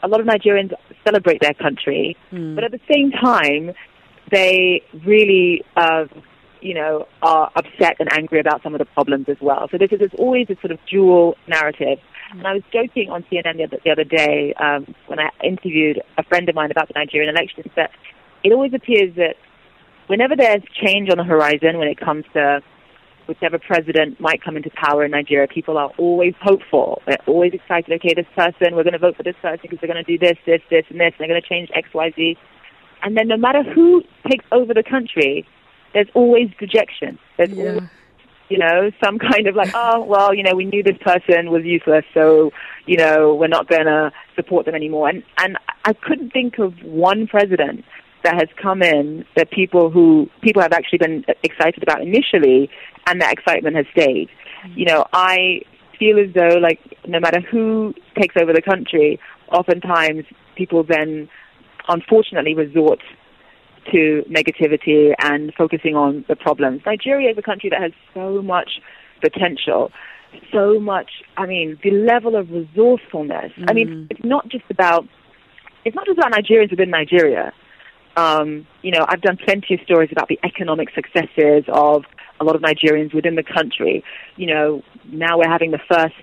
a 0.03 0.09
lot 0.09 0.21
of 0.21 0.27
Nigerians 0.27 0.73
celebrate 1.05 1.41
their 1.41 1.55
country, 1.55 2.17
mm. 2.33 2.55
but 2.55 2.65
at 2.65 2.73
the 2.73 2.81
same 2.93 3.11
time, 3.11 3.73
they 4.31 4.83
really 5.05 5.65
uh, 5.77 6.05
you 6.61 6.75
know, 6.75 7.07
are 7.23 7.51
upset 7.57 7.97
and 7.99 8.13
angry 8.13 8.41
about 8.41 8.63
some 8.63 8.75
of 8.75 8.79
the 8.79 8.85
problems 8.85 9.27
as 9.29 9.37
well. 9.41 9.69
So 9.71 9.79
there's, 9.79 9.91
there's 9.91 10.15
always 10.19 10.49
this 10.49 10.59
sort 10.61 10.73
of 10.73 10.79
dual 10.91 11.37
narrative. 11.47 11.99
And 12.31 12.47
I 12.47 12.53
was 12.53 12.63
joking 12.73 13.11
on 13.11 13.25
CNN 13.25 13.57
the 13.57 13.65
other, 13.65 13.79
the 13.85 13.91
other 13.91 14.05
day 14.05 14.55
um, 14.55 14.95
when 15.07 15.19
I 15.19 15.31
interviewed 15.43 16.03
a 16.19 16.23
friend 16.25 16.49
of 16.49 16.55
mine 16.55 16.71
about 16.71 16.89
the 16.89 16.95
Nigerian 16.95 17.35
elections 17.35 17.67
that 17.77 17.91
it 18.45 18.53
always 18.53 18.75
appears 18.75 19.15
that 19.17 19.37
whenever 20.09 20.37
there's 20.37 20.63
change 20.85 21.11
on 21.11 21.17
the 21.19 21.25
horizon 21.25 21.79
when 21.79 21.89
it 21.89 21.99
comes 21.99 22.25
to 22.35 22.61
whichever 23.27 23.59
president 23.59 24.19
might 24.19 24.43
come 24.43 24.57
into 24.57 24.71
power 24.71 25.05
in 25.05 25.11
Nigeria, 25.11 25.47
people 25.47 25.77
are 25.77 25.91
always 25.99 26.35
hopeful. 26.41 27.03
They're 27.07 27.19
always 27.27 27.53
excited. 27.53 27.93
Okay, 27.93 28.15
this 28.15 28.27
person, 28.35 28.75
we're 28.75 28.85
going 28.85 28.95
to 28.95 28.99
vote 28.99 29.17
for 29.17 29.23
this 29.23 29.37
person 29.43 29.61
because 29.63 29.79
they're 29.81 29.93
going 29.93 30.03
to 30.03 30.11
do 30.11 30.19
this, 30.19 30.39
this, 30.47 30.63
this, 30.71 30.85
and 30.89 30.99
this, 30.99 31.13
and 31.13 31.21
they're 31.21 31.29
going 31.29 31.43
to 31.43 31.49
change 31.49 31.69
X, 31.75 31.89
Y, 31.93 32.13
Z. 32.17 32.37
And 33.03 33.17
then 33.17 33.29
no 33.29 33.37
matter 33.37 33.63
who 33.63 34.03
takes 34.29 34.45
over 34.51 34.73
the 34.73 34.83
country, 34.83 35.47
there's 35.95 36.09
always 36.15 36.51
dejection. 36.59 37.19
There's 37.37 37.51
yeah. 37.51 37.65
always, 37.65 37.89
you 38.49 38.59
know, 38.59 38.91
some 39.03 39.19
kind 39.19 39.47
of 39.47 39.55
like, 39.55 39.71
oh, 39.75 40.05
well, 40.05 40.35
you 40.35 40.43
know, 40.43 40.55
we 40.55 40.65
knew 40.65 40.83
this 40.83 40.99
person 40.99 41.51
was 41.51 41.65
useless, 41.65 42.05
so, 42.15 42.51
you 42.87 42.97
know, 42.97 43.35
we're 43.35 43.49
not 43.49 43.69
going 43.69 43.87
to 43.87 44.11
support 44.37 44.67
them 44.67 44.75
anymore. 44.75 45.09
And, 45.09 45.23
and 45.39 45.59
I 45.85 45.93
couldn't 45.93 46.33
think 46.33 46.59
of 46.59 46.75
one 46.83 47.27
president 47.27 47.85
that 48.25 48.35
has 48.35 48.49
come 48.61 48.83
in 48.83 49.25
that 49.37 49.51
people 49.51 49.91
who 49.91 50.29
people 50.41 50.63
have 50.63 50.73
actually 50.73 50.99
been 50.99 51.25
excited 51.43 51.83
about 51.83 52.03
initially, 52.03 52.71
and 53.07 53.21
that 53.21 53.33
excitement 53.33 53.77
has 53.77 53.87
stayed. 53.93 54.29
Mm-hmm. 54.65 54.79
You 54.79 54.87
know, 54.87 55.07
I 55.13 55.61
feel 55.99 56.19
as 56.19 56.33
though 56.35 56.59
like 56.59 56.81
no 57.07 57.21
matter 57.21 57.41
who 57.41 57.95
takes 58.19 58.35
over 58.41 58.53
the 58.53 58.63
country, 58.63 59.21
oftentimes 59.53 60.25
people 60.57 60.83
then 60.83 61.29
unfortunately 61.89 62.55
resort 62.55 63.01
to 63.93 64.25
negativity 64.29 65.13
and 65.21 65.53
focusing 65.55 65.95
on 65.95 66.25
the 66.29 66.37
problems. 66.37 66.83
Nigeria 66.87 67.31
is 67.31 67.39
a 67.39 67.43
country 67.43 67.71
that 67.71 67.81
has 67.81 67.93
so 68.15 68.43
much 68.43 68.81
potential, 69.21 69.91
so 70.53 70.79
much, 70.79 71.11
I 71.37 71.47
mean, 71.47 71.79
the 71.83 71.91
level 71.91 72.37
of 72.37 72.51
resourcefulness. 72.51 73.53
Mm. 73.59 73.65
I 73.69 73.73
mean, 73.73 73.89
mm. 73.89 74.07
it's 74.11 74.25
not 74.25 74.49
just 74.49 74.65
about, 74.71 75.07
it's 75.85 75.97
not 75.97 76.07
just 76.07 76.19
about 76.19 76.33
Nigerians 76.33 76.71
within 76.71 76.91
Nigeria. 76.91 77.53
Um, 78.17 78.67
you 78.83 78.91
know, 78.91 79.05
I've 79.09 79.23
done 79.23 79.37
plenty 79.37 79.75
of 79.75 79.81
stories 79.85 80.11
about 80.11 80.29
the 80.29 80.39
economic 80.45 80.89
successes 80.95 81.65
of 81.69 82.05
a 82.41 82.45
lot 82.45 82.57
of 82.57 82.63
Nigerians 82.63 83.15
within 83.15 83.37
the 83.37 83.43
country. 83.43 84.05
You 84.37 84.47
know, 84.47 84.83
now 85.07 85.39
we're 85.39 85.51
having 85.51 85.71
the 85.71 85.81
first 85.91 86.15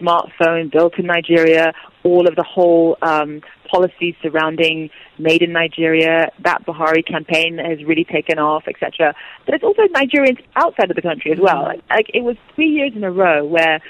smartphone 0.00 0.70
built 0.70 0.98
in 0.98 1.06
Nigeria, 1.06 1.72
all 2.02 2.28
of 2.28 2.36
the 2.36 2.42
whole 2.44 2.96
um, 3.02 3.40
policies 3.70 4.14
surrounding 4.22 4.90
Made 5.18 5.42
in 5.42 5.52
Nigeria, 5.52 6.30
that 6.42 6.66
Buhari 6.66 7.06
campaign 7.06 7.58
has 7.58 7.84
really 7.84 8.04
taken 8.04 8.38
off, 8.38 8.64
etc. 8.66 9.14
But 9.46 9.54
it's 9.54 9.64
also 9.64 9.82
Nigerians 9.92 10.42
outside 10.56 10.90
of 10.90 10.96
the 10.96 11.02
country 11.02 11.32
as 11.32 11.38
well. 11.40 11.62
Like, 11.62 11.82
like 11.88 12.06
it 12.12 12.22
was 12.22 12.36
three 12.54 12.68
years 12.68 12.92
in 12.94 13.04
a 13.04 13.10
row 13.12 13.44
where 13.44 13.80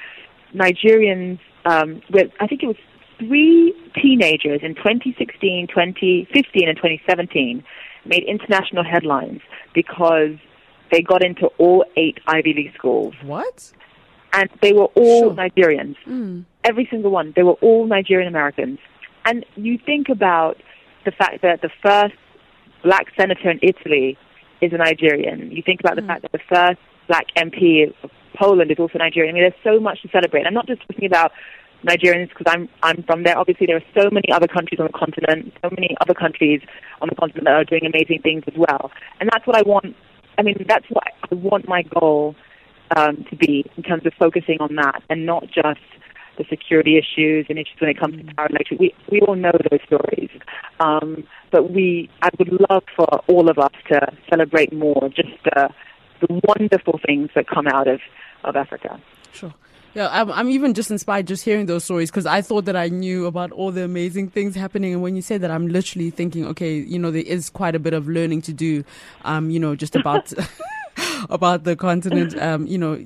Nigerians, 0.55 1.39
um, 1.65 2.03
where 2.11 2.25
I 2.41 2.47
think 2.47 2.63
it 2.63 2.67
was 2.67 2.77
three 3.19 3.75
teenagers 4.01 4.61
in 4.63 4.75
2016, 4.75 5.69
2015, 5.69 6.69
and 6.69 6.77
2017 6.77 7.65
made 8.05 8.25
international 8.25 8.85
headlines 8.85 9.41
because 9.75 10.37
they 10.93 11.03
got 11.03 11.25
into 11.25 11.47
all 11.59 11.85
eight 11.97 12.19
Ivy 12.27 12.55
League 12.55 12.75
schools. 12.75 13.15
What? 13.23 13.73
And 14.35 14.51
they 14.61 14.73
were 14.73 14.87
all 14.97 15.21
Sure. 15.21 15.35
Nigerians. 15.35 15.97
Mm. 16.07 16.45
Every 16.65 16.87
single 16.91 17.11
one. 17.11 17.33
They 17.37 17.43
were 17.43 17.59
all 17.63 17.87
Nigerian 17.87 18.29
Americans. 18.29 18.79
And 19.25 19.47
you 19.57 19.79
think 19.79 20.09
about 20.09 20.61
the 21.05 21.13
fact 21.13 21.43
that 21.43 21.63
the 21.63 21.71
first 21.83 22.15
black 22.83 23.07
senator 23.17 23.51
in 23.51 23.59
Italy 23.63 24.19
is 24.61 24.73
a 24.73 24.77
Nigerian. 24.77 25.51
You 25.51 25.63
think 25.63 25.81
about 25.81 25.97
the 25.97 26.03
fact 26.03 26.23
that 26.23 26.33
the 26.33 26.41
first 26.49 26.81
black 27.07 27.27
MP 27.37 27.93
of 28.03 28.11
Poland 28.37 28.71
is 28.71 28.79
also 28.79 28.99
Nigerian. 28.99 29.35
I 29.35 29.41
mean, 29.41 29.43
there's 29.49 29.63
so 29.75 29.81
much 29.81 30.03
to 30.03 30.09
celebrate. 30.09 30.47
I'm 30.47 30.55
not 30.55 30.67
just 30.67 30.81
talking 30.83 31.07
about 31.07 31.33
Nigerians 31.85 32.29
because 32.31 32.47
I'm 32.49 32.69
I'm 32.83 33.03
from 33.05 33.23
there. 33.25 33.39
Obviously, 33.39 33.67
there 33.67 33.77
are 33.77 34.03
so 34.03 34.11
many 34.11 34.31
other 34.33 34.49
countries 34.49 34.81
on 34.81 34.87
the 34.87 34.93
continent, 34.99 35.53
so 35.63 35.71
many 35.71 35.95
other 36.01 36.15
countries 36.15 36.61
on 37.01 37.09
the 37.09 37.15
continent 37.15 37.45
that 37.45 37.55
are 37.55 37.65
doing 37.65 37.85
amazing 37.87 38.21
things 38.23 38.43
as 38.47 38.55
well. 38.57 38.91
And 39.21 39.29
that's 39.33 39.47
what 39.47 39.57
I 39.57 39.63
want. 39.63 39.95
I 40.39 40.43
mean, 40.43 40.65
that's 40.69 40.87
what 40.89 41.05
I 41.31 41.35
want 41.35 41.69
my 41.69 41.83
goal 41.83 42.35
um, 42.97 43.25
to 43.31 43.37
be 43.37 43.65
in 43.77 43.83
terms 43.83 44.07
of 44.07 44.13
focusing 44.19 44.59
on 44.61 44.75
that 44.77 45.03
and 45.09 45.27
not 45.27 45.45
just 45.47 45.81
the 46.37 46.45
security 46.49 46.99
issues 46.99 47.47
and 47.49 47.59
issues 47.59 47.81
when 47.81 47.91
it 47.91 47.99
comes 47.99 48.17
to 48.17 48.35
power 48.35 48.47
and 48.47 48.55
electric. 48.57 48.81
We 48.81 48.95
we 49.11 49.21
all 49.21 49.37
know 49.37 49.53
those 49.71 49.81
stories, 49.87 50.31
um, 50.81 51.25
but 51.51 51.71
we 51.71 52.11
I 52.23 52.31
would 52.39 52.51
love 52.71 52.85
for 52.97 53.07
all 53.29 53.49
of 53.49 53.59
us 53.59 53.73
to 53.89 54.13
celebrate 54.29 54.73
more 54.73 55.09
just 55.15 55.29
uh, 55.57 55.69
the 56.21 56.41
wonderful 56.47 57.01
things 57.07 57.31
that 57.35 57.47
come 57.49 57.67
out 57.67 57.89
of 57.89 58.01
of 58.45 58.57
Africa. 58.57 59.01
Sure. 59.33 59.55
Yeah, 59.95 60.09
I'm, 60.11 60.31
I'm 60.33 60.51
even 60.51 60.75
just 60.75 60.91
inspired 60.91 61.29
just 61.29 61.45
hearing 61.45 61.67
those 61.67 61.85
stories 61.85 62.11
because 62.11 62.27
I 62.27 62.43
thought 62.43 62.65
that 62.65 62.75
I 62.75 62.89
knew 62.89 63.27
about 63.27 63.53
all 63.53 63.71
the 63.71 63.85
amazing 63.85 64.29
things 64.29 64.57
happening. 64.57 64.93
And 64.93 65.03
when 65.03 65.15
you 65.15 65.23
say 65.23 65.39
that, 65.39 65.53
I'm 65.53 65.69
literally 65.69 66.11
thinking, 66.11 66.45
okay, 66.47 66.79
you 66.79 66.99
know, 66.99 67.13
there 67.13 67.23
is 67.23 67.49
quite 67.49 67.77
a 67.77 67.79
bit 67.79 67.95
of 67.95 68.09
learning 68.09 68.43
to 68.43 68.53
do, 68.53 68.83
um, 69.25 69.51
you 69.51 69.61
know, 69.61 69.77
just 69.77 69.95
about. 69.95 70.33
about 71.31 71.65
the 71.65 71.77
continent, 71.77 72.37
um, 72.41 72.67
you 72.67 72.79
know, 72.79 73.05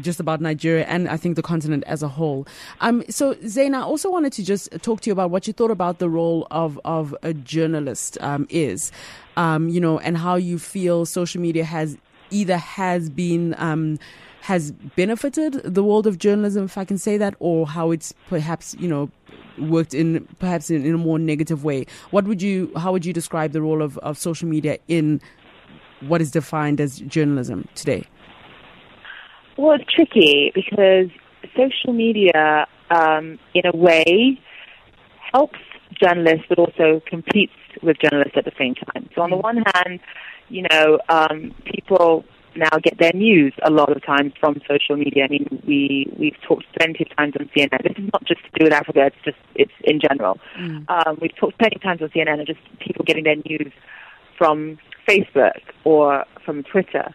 just 0.00 0.20
about 0.20 0.40
Nigeria 0.40 0.84
and 0.86 1.08
I 1.08 1.16
think 1.16 1.36
the 1.36 1.42
continent 1.42 1.84
as 1.86 2.02
a 2.02 2.08
whole. 2.08 2.46
Um, 2.80 3.02
so 3.08 3.36
Zain, 3.46 3.74
I 3.74 3.82
also 3.82 4.10
wanted 4.10 4.32
to 4.34 4.44
just 4.44 4.70
talk 4.82 5.00
to 5.02 5.10
you 5.10 5.12
about 5.12 5.30
what 5.30 5.46
you 5.46 5.52
thought 5.52 5.70
about 5.70 5.98
the 5.98 6.08
role 6.08 6.46
of, 6.50 6.80
of 6.84 7.14
a 7.22 7.34
journalist 7.34 8.18
um, 8.20 8.46
is, 8.50 8.92
um, 9.36 9.68
you 9.68 9.80
know, 9.80 9.98
and 9.98 10.16
how 10.16 10.36
you 10.36 10.58
feel 10.58 11.06
social 11.06 11.40
media 11.40 11.64
has 11.64 11.96
either 12.30 12.56
has 12.56 13.10
been 13.10 13.54
um, 13.58 13.98
has 14.42 14.72
benefited 14.72 15.54
the 15.64 15.84
world 15.84 16.06
of 16.06 16.18
journalism, 16.18 16.64
if 16.64 16.78
I 16.78 16.84
can 16.84 16.98
say 16.98 17.16
that, 17.18 17.34
or 17.40 17.66
how 17.66 17.90
it's 17.90 18.14
perhaps 18.28 18.74
you 18.78 18.88
know 18.88 19.10
worked 19.58 19.92
in 19.92 20.26
perhaps 20.38 20.70
in, 20.70 20.84
in 20.84 20.94
a 20.94 20.98
more 20.98 21.18
negative 21.18 21.64
way. 21.64 21.86
What 22.10 22.24
would 22.24 22.40
you 22.40 22.72
how 22.76 22.92
would 22.92 23.04
you 23.04 23.12
describe 23.12 23.52
the 23.52 23.62
role 23.62 23.82
of, 23.82 23.98
of 23.98 24.16
social 24.18 24.48
media 24.48 24.78
in 24.88 25.20
what 26.00 26.20
is 26.20 26.30
defined 26.30 26.80
as 26.80 26.98
journalism 27.00 27.68
today? 27.74 28.04
Well, 29.56 29.78
it's 29.78 29.92
tricky 29.92 30.52
because 30.54 31.10
social 31.56 31.92
media, 31.92 32.66
um, 32.90 33.38
in 33.54 33.62
a 33.66 33.76
way, 33.76 34.40
helps 35.32 35.58
journalists, 36.00 36.46
but 36.48 36.58
also 36.58 37.02
competes 37.06 37.52
with 37.82 37.98
journalists 37.98 38.36
at 38.36 38.44
the 38.44 38.52
same 38.58 38.74
time. 38.74 39.08
So 39.14 39.22
on 39.22 39.30
the 39.30 39.36
one 39.36 39.62
hand, 39.74 40.00
you 40.48 40.66
know, 40.70 40.98
um, 41.08 41.54
people 41.64 42.24
now 42.56 42.78
get 42.82 42.98
their 42.98 43.12
news 43.14 43.52
a 43.62 43.70
lot 43.70 43.94
of 43.94 44.04
times 44.04 44.32
from 44.40 44.60
social 44.68 44.96
media. 44.96 45.24
I 45.24 45.28
mean, 45.28 45.62
we 45.66 46.12
we've 46.18 46.36
talked 46.46 46.66
plenty 46.78 47.04
of 47.08 47.16
times 47.16 47.34
on 47.38 47.48
CNN. 47.56 47.82
This 47.82 47.96
is 47.96 48.10
not 48.12 48.24
just 48.24 48.40
to 48.42 48.50
do 48.58 48.64
with 48.64 48.72
Africa; 48.72 49.06
it's 49.06 49.24
just 49.24 49.38
it's 49.54 49.72
in 49.84 50.00
general. 50.00 50.38
Um, 50.88 51.18
we've 51.20 51.34
talked 51.36 51.58
plenty 51.58 51.76
of 51.76 51.82
times 51.82 52.02
on 52.02 52.08
CNN 52.08 52.38
and 52.38 52.46
just 52.46 52.60
people 52.80 53.04
getting 53.04 53.24
their 53.24 53.36
news 53.36 53.72
from 54.36 54.78
Facebook 55.10 55.60
or 55.84 56.24
from 56.44 56.62
Twitter. 56.64 57.12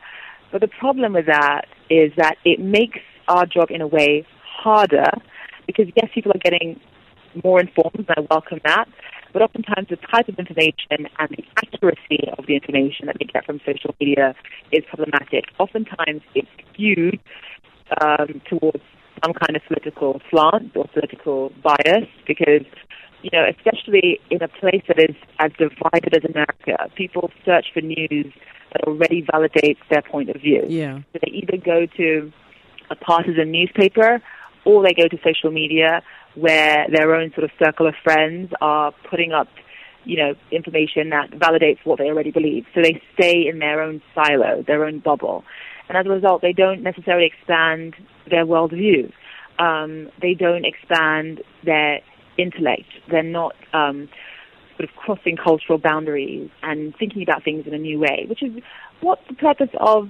But 0.52 0.62
the 0.62 0.68
problem 0.68 1.14
with 1.14 1.26
that 1.28 1.66
is 1.90 2.12
that 2.18 2.36
it 2.44 2.60
makes 2.60 3.00
our 3.28 3.46
job 3.46 3.70
in 3.70 3.82
a 3.82 3.88
way 3.88 4.26
harder 4.44 5.12
because 5.68 5.88
yes, 5.96 6.10
people 6.14 6.32
are 6.34 6.40
getting 6.44 6.80
more 7.44 7.60
informed, 7.60 8.06
and 8.08 8.10
I 8.18 8.22
welcome 8.30 8.60
that. 8.66 8.86
But 9.34 9.42
oftentimes, 9.42 9.88
the 9.90 9.98
type 9.98 10.30
of 10.30 10.40
information 10.40 11.12
and 11.20 11.30
the 11.30 11.44
accuracy 11.58 12.30
of 12.38 12.46
the 12.48 12.56
information 12.56 13.08
that 13.08 13.18
they 13.20 13.26
get 13.26 13.46
from 13.46 13.60
social 13.66 13.94
media 14.00 14.34
is 14.72 14.84
problematic. 14.88 15.46
Oftentimes, 15.60 16.22
it's 16.34 16.48
skewed 16.72 17.20
um, 18.02 18.42
towards 18.50 18.84
some 19.24 19.34
kind 19.34 19.56
of 19.56 19.62
political 19.68 20.22
slant 20.30 20.76
or 20.76 20.86
political 20.94 21.52
bias 21.62 22.08
because, 22.28 22.66
you 23.26 23.32
know, 23.34 23.46
especially 23.58 24.20
in 24.30 24.44
a 24.44 24.48
place 24.48 24.84
that 24.88 25.00
is 25.00 25.16
as 25.40 25.52
divided 25.54 26.14
as 26.14 26.24
America, 26.30 26.78
people 26.94 27.32
search 27.44 27.66
for 27.74 27.82
news 27.82 28.32
that 28.72 28.84
already 28.84 29.24
validates 29.24 29.80
their 29.90 30.04
point 30.04 30.30
of 30.30 30.40
view. 30.40 30.64
Yeah. 30.68 31.00
So 31.12 31.20
they 31.26 31.32
either 31.32 31.58
go 31.58 31.88
to 31.98 32.32
a 32.92 32.96
partisan 32.96 33.50
newspaper 33.50 34.22
or 34.64 34.84
they 34.84 34.94
go 34.94 35.08
to 35.08 35.18
social 35.24 35.50
media 35.50 36.04
where 36.36 36.86
their 36.92 37.16
own 37.16 37.32
sort 37.34 37.46
of 37.46 37.50
circle 37.58 37.88
of 37.88 37.96
friends 38.04 38.52
are 38.62 38.94
putting 39.10 39.32
up, 39.32 39.48
you 40.04 40.18
know, 40.18 40.36
information 40.52 41.10
that 41.10 41.32
validates 41.32 41.80
what 41.84 41.98
they 41.98 42.10
already 42.10 42.30
believe. 42.30 42.68
So 42.76 42.82
they 42.84 43.02
stay 43.16 43.48
in 43.48 43.58
their 43.58 43.82
own 43.82 44.04
silo, 44.14 44.64
their 44.68 44.86
own 44.86 45.00
bubble. 45.00 45.44
And 45.90 45.98
as 45.98 46.06
a 46.06 46.10
result, 46.10 46.44
they 46.44 46.54
don't 46.54 46.84
necessarily 46.84 47.26
expand 47.26 47.96
their 48.30 48.46
worldview. 48.46 49.12
Um, 49.58 50.12
they 50.22 50.36
don't 50.36 50.66
expand 50.66 51.42
their 51.64 52.02
intellect. 52.38 52.90
They're 53.10 53.24
not 53.24 53.56
um, 53.74 54.10
sort 54.78 54.90
of 54.90 54.96
crossing 54.96 55.38
cultural 55.38 55.78
boundaries 55.78 56.50
and 56.64 56.96
thinking 56.98 57.24
about 57.24 57.44
things 57.44 57.66
in 57.66 57.74
a 57.74 57.78
new 57.78 58.00
way, 58.00 58.26
which 58.28 58.44
is 58.44 58.52
what 59.02 59.20
the 59.28 59.36
purpose 59.36 59.70
of 59.80 60.10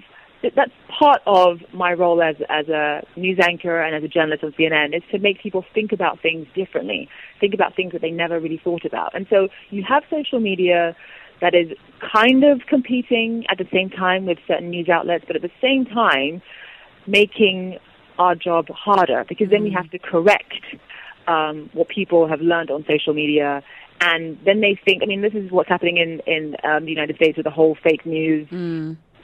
that's 0.55 0.71
part 0.89 1.21
of 1.25 1.59
my 1.73 1.93
role 1.93 2.21
as 2.21 2.35
as 2.49 2.67
a 2.67 3.01
news 3.15 3.39
anchor 3.41 3.81
and 3.81 3.95
as 3.95 4.03
a 4.03 4.07
journalist 4.07 4.43
on 4.43 4.51
CNN 4.51 4.95
is 4.95 5.01
to 5.11 5.17
make 5.17 5.41
people 5.41 5.65
think 5.73 5.91
about 5.91 6.21
things 6.21 6.45
differently, 6.53 7.09
think 7.39 7.53
about 7.53 7.75
things 7.75 7.93
that 7.93 8.01
they 8.01 8.11
never 8.11 8.39
really 8.39 8.61
thought 8.63 8.85
about. 8.85 9.15
And 9.15 9.25
so 9.29 9.47
you 9.69 9.83
have 9.87 10.03
social 10.09 10.39
media 10.39 10.95
that 11.41 11.55
is 11.55 11.69
kind 12.13 12.43
of 12.43 12.61
competing 12.67 13.45
at 13.49 13.57
the 13.57 13.67
same 13.73 13.89
time 13.89 14.25
with 14.25 14.37
certain 14.47 14.69
news 14.69 14.87
outlets, 14.87 15.25
but 15.25 15.35
at 15.35 15.41
the 15.41 15.51
same 15.61 15.85
time 15.85 16.41
making 17.07 17.77
our 18.17 18.35
job 18.35 18.67
harder 18.69 19.25
because 19.27 19.49
then 19.49 19.63
we 19.63 19.71
have 19.71 19.89
to 19.91 19.99
correct 19.99 20.53
um, 21.27 21.69
what 21.73 21.87
people 21.89 22.27
have 22.27 22.41
learned 22.41 22.71
on 22.71 22.85
social 22.87 23.13
media. 23.13 23.63
And 24.01 24.37
then 24.45 24.61
they 24.61 24.77
think, 24.85 25.03
I 25.03 25.05
mean, 25.05 25.21
this 25.21 25.33
is 25.33 25.51
what's 25.51 25.69
happening 25.69 25.97
in, 25.97 26.19
in 26.27 26.55
um, 26.63 26.83
the 26.85 26.91
United 26.91 27.15
States 27.15 27.37
with 27.37 27.45
the 27.45 27.51
whole 27.51 27.75
fake 27.81 28.05
news, 28.05 28.47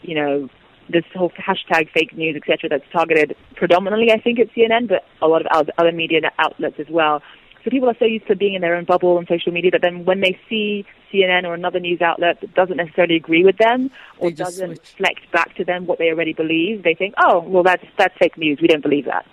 you 0.01 0.15
know, 0.15 0.49
this 0.89 1.03
whole 1.13 1.31
hashtag 1.31 1.89
fake 1.93 2.15
news, 2.15 2.35
etc., 2.35 2.69
that's 2.69 2.91
targeted 2.91 3.35
predominantly, 3.55 4.11
I 4.11 4.19
think, 4.19 4.39
at 4.39 4.47
CNN, 4.53 4.87
but 4.87 5.05
a 5.21 5.27
lot 5.27 5.41
of 5.45 5.47
other- 5.77 5.91
media 5.91 6.21
outlets 6.39 6.79
as 6.79 6.87
well. 6.89 7.21
So 7.63 7.69
people 7.69 7.89
are 7.89 7.95
so 7.99 8.05
used 8.05 8.27
to 8.27 8.35
being 8.35 8.55
in 8.55 8.61
their 8.61 8.75
own 8.75 8.85
bubble 8.85 9.17
on 9.17 9.27
social 9.27 9.51
media 9.51 9.71
that 9.71 9.81
then 9.81 10.03
when 10.03 10.21
they 10.21 10.39
see 10.49 10.83
CNN 11.13 11.45
or 11.45 11.53
another 11.53 11.79
news 11.79 12.01
outlet 12.01 12.39
that 12.41 12.53
doesn't 12.55 12.77
necessarily 12.77 13.15
agree 13.15 13.43
with 13.43 13.57
them 13.57 13.91
or 14.17 14.31
doesn't 14.31 14.77
switch. 14.77 14.93
reflect 14.93 15.31
back 15.31 15.55
to 15.57 15.63
them 15.63 15.85
what 15.85 15.99
they 15.99 16.09
already 16.09 16.33
believe, 16.33 16.83
they 16.83 16.95
think, 16.95 17.13
oh, 17.23 17.39
well, 17.41 17.61
that's 17.61 17.85
that's 17.97 18.17
fake 18.17 18.37
news. 18.37 18.59
We 18.61 18.67
don't 18.67 18.81
believe 18.81 19.05
that. 19.05 19.25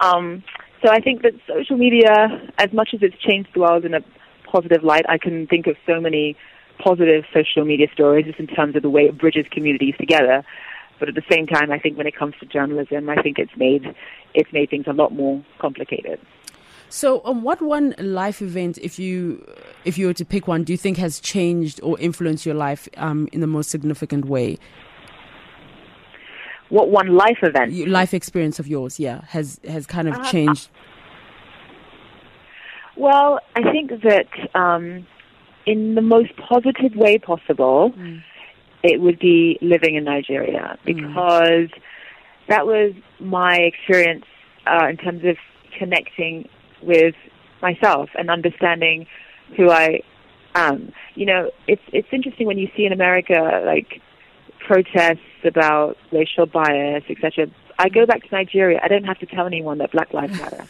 Um, 0.00 0.42
so 0.86 0.92
I 0.92 1.00
think 1.00 1.22
that 1.22 1.32
social 1.48 1.76
media, 1.76 2.28
as 2.58 2.72
much 2.72 2.90
as 2.94 3.00
it's 3.02 3.16
changed 3.18 3.48
the 3.54 3.60
world 3.60 3.84
in 3.84 3.92
a 3.94 4.00
positive 4.44 4.84
light, 4.84 5.04
I 5.08 5.18
can 5.18 5.48
think 5.48 5.66
of 5.66 5.74
so 5.84 6.00
many 6.00 6.36
positive 6.78 7.24
social 7.34 7.64
media 7.64 7.88
stories 7.92 8.26
just 8.26 8.38
in 8.38 8.46
terms 8.46 8.76
of 8.76 8.82
the 8.82 8.90
way 8.90 9.02
it 9.06 9.18
bridges 9.18 9.46
communities 9.50 9.94
together. 9.98 10.44
But 11.00 11.08
at 11.08 11.16
the 11.16 11.24
same 11.28 11.46
time, 11.46 11.72
I 11.72 11.78
think 11.80 11.98
when 11.98 12.06
it 12.06 12.14
comes 12.14 12.34
to 12.38 12.46
journalism, 12.46 13.08
I 13.08 13.16
think 13.20 13.38
it's 13.38 13.56
made 13.56 13.94
it's 14.34 14.52
made 14.52 14.70
things 14.70 14.84
a 14.86 14.92
lot 14.92 15.12
more 15.12 15.44
complicated. 15.58 16.20
So, 16.88 17.20
um, 17.24 17.42
what 17.42 17.60
one 17.60 17.94
life 17.98 18.40
event, 18.40 18.78
if 18.78 18.98
you 18.98 19.44
if 19.84 19.98
you 19.98 20.06
were 20.06 20.14
to 20.14 20.24
pick 20.24 20.46
one, 20.46 20.62
do 20.62 20.72
you 20.72 20.78
think 20.78 20.98
has 20.98 21.18
changed 21.18 21.80
or 21.82 21.98
influenced 21.98 22.46
your 22.46 22.54
life 22.54 22.88
um, 22.96 23.28
in 23.32 23.40
the 23.40 23.48
most 23.48 23.70
significant 23.70 24.26
way? 24.26 24.58
What 26.68 26.90
one 26.90 27.16
life 27.16 27.38
event? 27.42 27.72
Your 27.72 27.88
life 27.88 28.12
experience 28.12 28.58
of 28.58 28.66
yours, 28.66 28.98
yeah, 28.98 29.22
has 29.28 29.60
has 29.68 29.86
kind 29.86 30.08
of 30.08 30.14
Uh, 30.14 30.24
changed. 30.24 30.68
Well, 32.96 33.40
I 33.54 33.62
think 33.70 33.90
that 34.02 34.26
um, 34.54 35.06
in 35.66 35.94
the 35.94 36.00
most 36.02 36.34
positive 36.36 36.96
way 36.96 37.18
possible, 37.18 37.92
it 38.82 39.00
would 39.00 39.18
be 39.18 39.58
living 39.60 39.96
in 39.96 40.04
Nigeria 40.04 40.78
because 40.84 41.68
that 42.48 42.66
was 42.66 42.94
my 43.20 43.56
experience 43.56 44.24
uh, 44.66 44.86
in 44.88 44.96
terms 44.96 45.24
of 45.24 45.36
connecting 45.78 46.48
with 46.82 47.14
myself 47.60 48.08
and 48.18 48.30
understanding 48.30 49.06
who 49.56 49.70
I 49.70 50.00
am. 50.54 50.92
You 51.14 51.26
know, 51.26 51.50
it's 51.68 51.82
it's 51.92 52.08
interesting 52.12 52.46
when 52.46 52.58
you 52.58 52.68
see 52.76 52.86
in 52.86 52.92
America 52.92 53.62
like 53.66 54.00
protests 54.66 55.20
about 55.44 55.96
racial 56.10 56.46
bias, 56.46 57.04
etc. 57.08 57.48
I 57.78 57.88
go 57.88 58.04
back 58.04 58.22
to 58.24 58.34
Nigeria. 58.34 58.80
I 58.82 58.88
don't 58.88 59.04
have 59.04 59.18
to 59.20 59.26
tell 59.26 59.46
anyone 59.46 59.78
that 59.78 59.92
Black 59.92 60.12
Lives 60.12 60.38
Matter. 60.40 60.66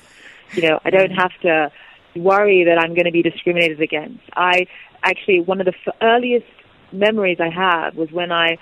You 0.53 0.63
know, 0.63 0.81
I 0.85 0.91
don't 0.91 1.11
have 1.13 1.33
to 1.43 1.73
worry 2.15 2.65
that 2.65 2.79
I'm 2.79 2.95
going 2.95 3.05
to 3.07 3.11
be 3.11 3.23
discriminated 3.23 3.81
against. 3.81 4.23
I 4.35 4.67
actually, 5.03 5.41
one 5.41 5.61
of 5.61 5.67
the 5.67 5.75
f- 5.87 5.95
earliest 6.03 6.47
memories 6.93 7.39
I 7.41 7.49
have 7.49 7.97
was 7.97 8.11
when 8.11 8.33
I 8.33 8.59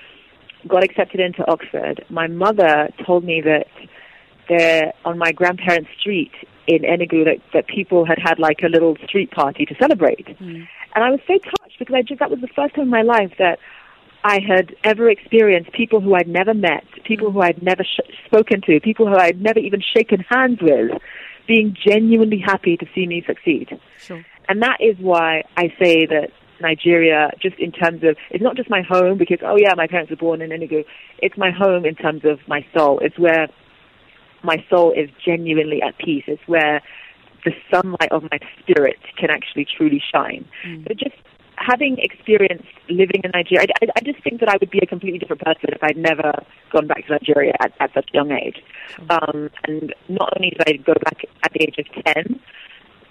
got 0.67 0.83
accepted 0.83 1.21
into 1.21 1.47
Oxford. 1.51 2.05
My 2.09 2.27
mother 2.27 2.89
told 3.05 3.25
me 3.25 3.41
that 3.43 3.69
there, 4.49 4.93
on 5.05 5.19
my 5.19 5.33
grandparents' 5.33 5.91
street 5.99 6.33
in 6.67 6.83
Enugu, 6.83 7.25
that, 7.25 7.39
that 7.53 7.67
people 7.67 8.05
had 8.05 8.19
had 8.19 8.39
like 8.39 8.63
a 8.63 8.69
little 8.69 8.97
street 9.07 9.31
party 9.31 9.67
to 9.67 9.75
celebrate. 9.77 10.27
Mm. 10.39 10.67
And 10.95 11.05
I 11.05 11.11
was 11.11 11.21
so 11.27 11.39
touched 11.39 11.79
because 11.79 11.95
I 11.95 12.03
just, 12.03 12.21
that 12.21 12.31
was 12.31 12.41
the 12.41 12.49
first 12.49 12.75
time 12.75 12.85
in 12.85 12.91
my 12.91 13.03
life 13.03 13.33
that 13.39 13.59
I 14.25 14.41
had 14.41 14.75
ever 14.85 15.11
experienced 15.11 15.71
people 15.73 16.01
who 16.01 16.15
I'd 16.15 16.27
never 16.27 16.55
met, 16.55 16.85
people 17.05 17.31
who 17.31 17.43
I'd 17.43 17.63
never 17.63 17.85
sh- 17.85 18.11
spoken 18.25 18.63
to, 18.63 18.81
people 18.81 19.07
who 19.07 19.17
I'd 19.17 19.41
never 19.41 19.59
even 19.59 19.83
shaken 19.95 20.25
hands 20.31 20.61
with, 20.63 20.93
being 21.47 21.77
genuinely 21.87 22.43
happy 22.45 22.79
to 22.79 22.87
see 22.95 23.07
me 23.07 23.23
succeed. 23.27 23.79
Sure. 23.99 24.25
And 24.49 24.63
that 24.63 24.79
is 24.81 24.97
why 24.99 25.45
I 25.59 25.69
say 25.79 26.07
that 26.07 26.31
Nigeria, 26.59 27.33
just 27.43 27.59
in 27.59 27.71
terms 27.71 28.03
of, 28.03 28.17
it's 28.31 28.43
not 28.43 28.57
just 28.57 28.71
my 28.71 28.81
home 28.81 29.19
because, 29.19 29.41
oh 29.45 29.57
yeah, 29.59 29.75
my 29.77 29.87
parents 29.87 30.09
were 30.09 30.17
born 30.17 30.41
in 30.41 30.51
Enugu. 30.51 30.85
It's 31.19 31.37
my 31.37 31.51
home 31.51 31.85
in 31.85 31.95
terms 31.95 32.23
of 32.25 32.39
my 32.49 32.65
soul. 32.75 33.01
It's 33.01 33.19
where 33.19 33.49
my 34.43 34.65
soul 34.71 34.93
is 34.93 35.11
genuinely 35.23 35.83
at 35.83 35.99
peace. 35.99 36.25
It's 36.27 36.47
where 36.47 36.81
the 37.45 37.53
sunlight 37.71 38.11
of 38.11 38.23
my 38.23 38.39
spirit 38.59 38.97
can 39.19 39.29
actually 39.29 39.67
truly 39.77 40.03
shine. 40.13 40.47
Mm. 40.67 40.89
So 40.89 40.95
just 40.95 41.17
having 41.57 41.97
experienced 41.99 42.69
living 42.89 43.23
in 43.25 43.31
Nigeria, 43.33 43.67
I, 43.83 43.87
I, 43.97 44.01
just 44.01 44.23
think 44.23 44.41
that 44.41 44.49
I 44.49 44.57
would 44.61 44.71
be 44.71 44.81
a 44.83 44.87
completely 44.87 45.19
different 45.19 45.43
person 45.43 45.71
if 45.73 45.83
I'd 45.83 45.97
never 45.97 46.33
gone 46.73 46.87
back 46.87 47.07
to 47.07 47.13
Nigeria 47.13 47.55
at, 47.61 47.73
at 47.81 47.93
such 47.95 48.11
a 48.13 48.15
young 48.15 48.33
age. 48.33 48.63
Um, 49.11 49.51
and 49.65 49.95
not 50.09 50.33
only 50.37 50.51
did 50.51 50.63
I 50.67 50.73
go 50.79 50.95
back 51.05 51.25
at 51.43 51.53
the 51.53 51.63
age 51.63 51.77
of 51.79 52.05
10, 52.05 52.41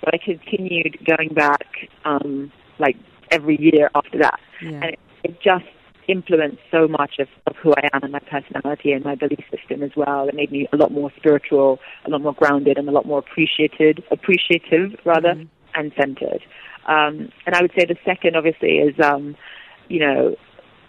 but 0.03 0.13
I 0.13 0.17
continued 0.17 0.97
going 1.05 1.29
back 1.33 1.67
um, 2.05 2.51
like 2.79 2.97
every 3.31 3.59
year 3.59 3.89
after 3.95 4.19
that. 4.19 4.39
Yeah. 4.61 4.69
And 4.69 4.83
it, 4.85 4.99
it 5.23 5.41
just 5.41 5.65
influenced 6.07 6.61
so 6.71 6.87
much 6.87 7.15
of, 7.19 7.27
of 7.47 7.55
who 7.55 7.73
I 7.73 7.89
am 7.93 8.03
and 8.03 8.11
my 8.11 8.19
personality 8.19 8.91
and 8.91 9.03
my 9.03 9.15
belief 9.15 9.43
system 9.49 9.83
as 9.83 9.91
well. 9.95 10.27
It 10.27 10.35
made 10.35 10.51
me 10.51 10.67
a 10.73 10.77
lot 10.77 10.91
more 10.91 11.11
spiritual, 11.15 11.79
a 12.05 12.09
lot 12.09 12.21
more 12.21 12.33
grounded, 12.33 12.77
and 12.77 12.87
a 12.89 12.91
lot 12.91 13.05
more 13.05 13.19
appreciated, 13.19 14.03
appreciative 14.11 14.99
rather, 15.05 15.35
mm-hmm. 15.35 15.79
and 15.79 15.93
centered. 15.97 16.43
Um, 16.85 17.31
and 17.45 17.55
I 17.55 17.61
would 17.61 17.71
say 17.77 17.85
the 17.85 17.97
second, 18.05 18.35
obviously, 18.35 18.77
is 18.77 18.99
um, 18.99 19.35
you 19.89 19.99
know 19.99 20.35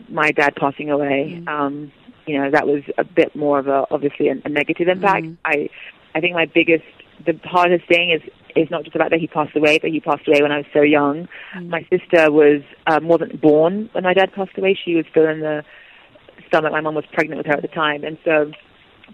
my 0.08 0.30
dad 0.32 0.54
passing 0.56 0.90
away. 0.90 1.36
Mm-hmm. 1.36 1.48
Um, 1.48 1.92
you 2.26 2.38
know 2.38 2.50
that 2.50 2.66
was 2.66 2.82
a 2.98 3.04
bit 3.04 3.34
more 3.36 3.58
of 3.58 3.68
a 3.68 3.86
obviously 3.90 4.28
a, 4.28 4.34
a 4.44 4.48
negative 4.48 4.88
impact. 4.88 5.26
Mm-hmm. 5.26 5.46
I 5.46 5.68
I 6.14 6.20
think 6.20 6.34
my 6.34 6.46
biggest 6.46 6.84
the 7.24 7.38
hardest 7.44 7.86
thing 7.88 8.10
is 8.10 8.22
is 8.56 8.70
not 8.70 8.84
just 8.84 8.94
about 8.94 9.10
that 9.10 9.20
he 9.20 9.26
passed 9.26 9.56
away, 9.56 9.78
but 9.78 9.90
he 9.90 10.00
passed 10.00 10.26
away 10.28 10.40
when 10.40 10.52
I 10.52 10.58
was 10.58 10.66
so 10.72 10.82
young. 10.82 11.28
Mm-hmm. 11.54 11.70
My 11.70 11.86
sister 11.90 12.30
was 12.30 12.62
um, 12.86 13.08
wasn't 13.08 13.40
born 13.40 13.88
when 13.92 14.04
my 14.04 14.14
dad 14.14 14.32
passed 14.32 14.56
away. 14.56 14.78
She 14.82 14.94
was 14.94 15.04
still 15.10 15.28
in 15.28 15.40
the 15.40 15.64
stomach. 16.48 16.72
My 16.72 16.80
mom 16.80 16.94
was 16.94 17.04
pregnant 17.12 17.38
with 17.38 17.46
her 17.46 17.54
at 17.54 17.62
the 17.62 17.68
time, 17.68 18.04
and 18.04 18.18
so 18.24 18.52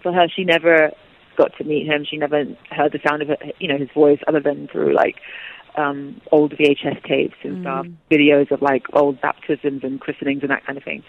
for 0.01 0.13
her, 0.13 0.27
she 0.33 0.43
never 0.43 0.91
got 1.37 1.55
to 1.57 1.63
meet 1.63 1.87
him. 1.87 2.05
She 2.09 2.17
never 2.17 2.43
heard 2.69 2.91
the 2.91 2.99
sound 3.07 3.21
of 3.21 3.29
it, 3.29 3.55
you 3.59 3.67
know 3.67 3.77
his 3.77 3.89
voice 3.93 4.19
other 4.27 4.39
than 4.39 4.67
through 4.67 4.93
like 4.93 5.17
um, 5.77 6.21
old 6.31 6.53
VHS 6.53 7.03
tapes 7.03 7.35
and 7.43 7.57
mm. 7.57 7.61
stuff, 7.61 7.85
videos 8.09 8.51
of 8.51 8.61
like 8.61 8.83
old 8.93 9.21
baptisms 9.21 9.83
and 9.83 9.99
christenings 9.99 10.41
and 10.41 10.51
that 10.51 10.65
kind 10.65 10.77
of 10.77 10.83
thing. 10.83 11.03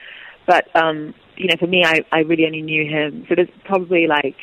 But 0.46 0.74
um, 0.76 1.14
you 1.36 1.46
know, 1.46 1.56
for 1.58 1.66
me, 1.66 1.84
I 1.84 2.00
I 2.10 2.20
really 2.20 2.46
only 2.46 2.62
knew 2.62 2.84
him. 2.84 3.24
So 3.28 3.34
there's 3.34 3.48
probably 3.64 4.06
like 4.06 4.36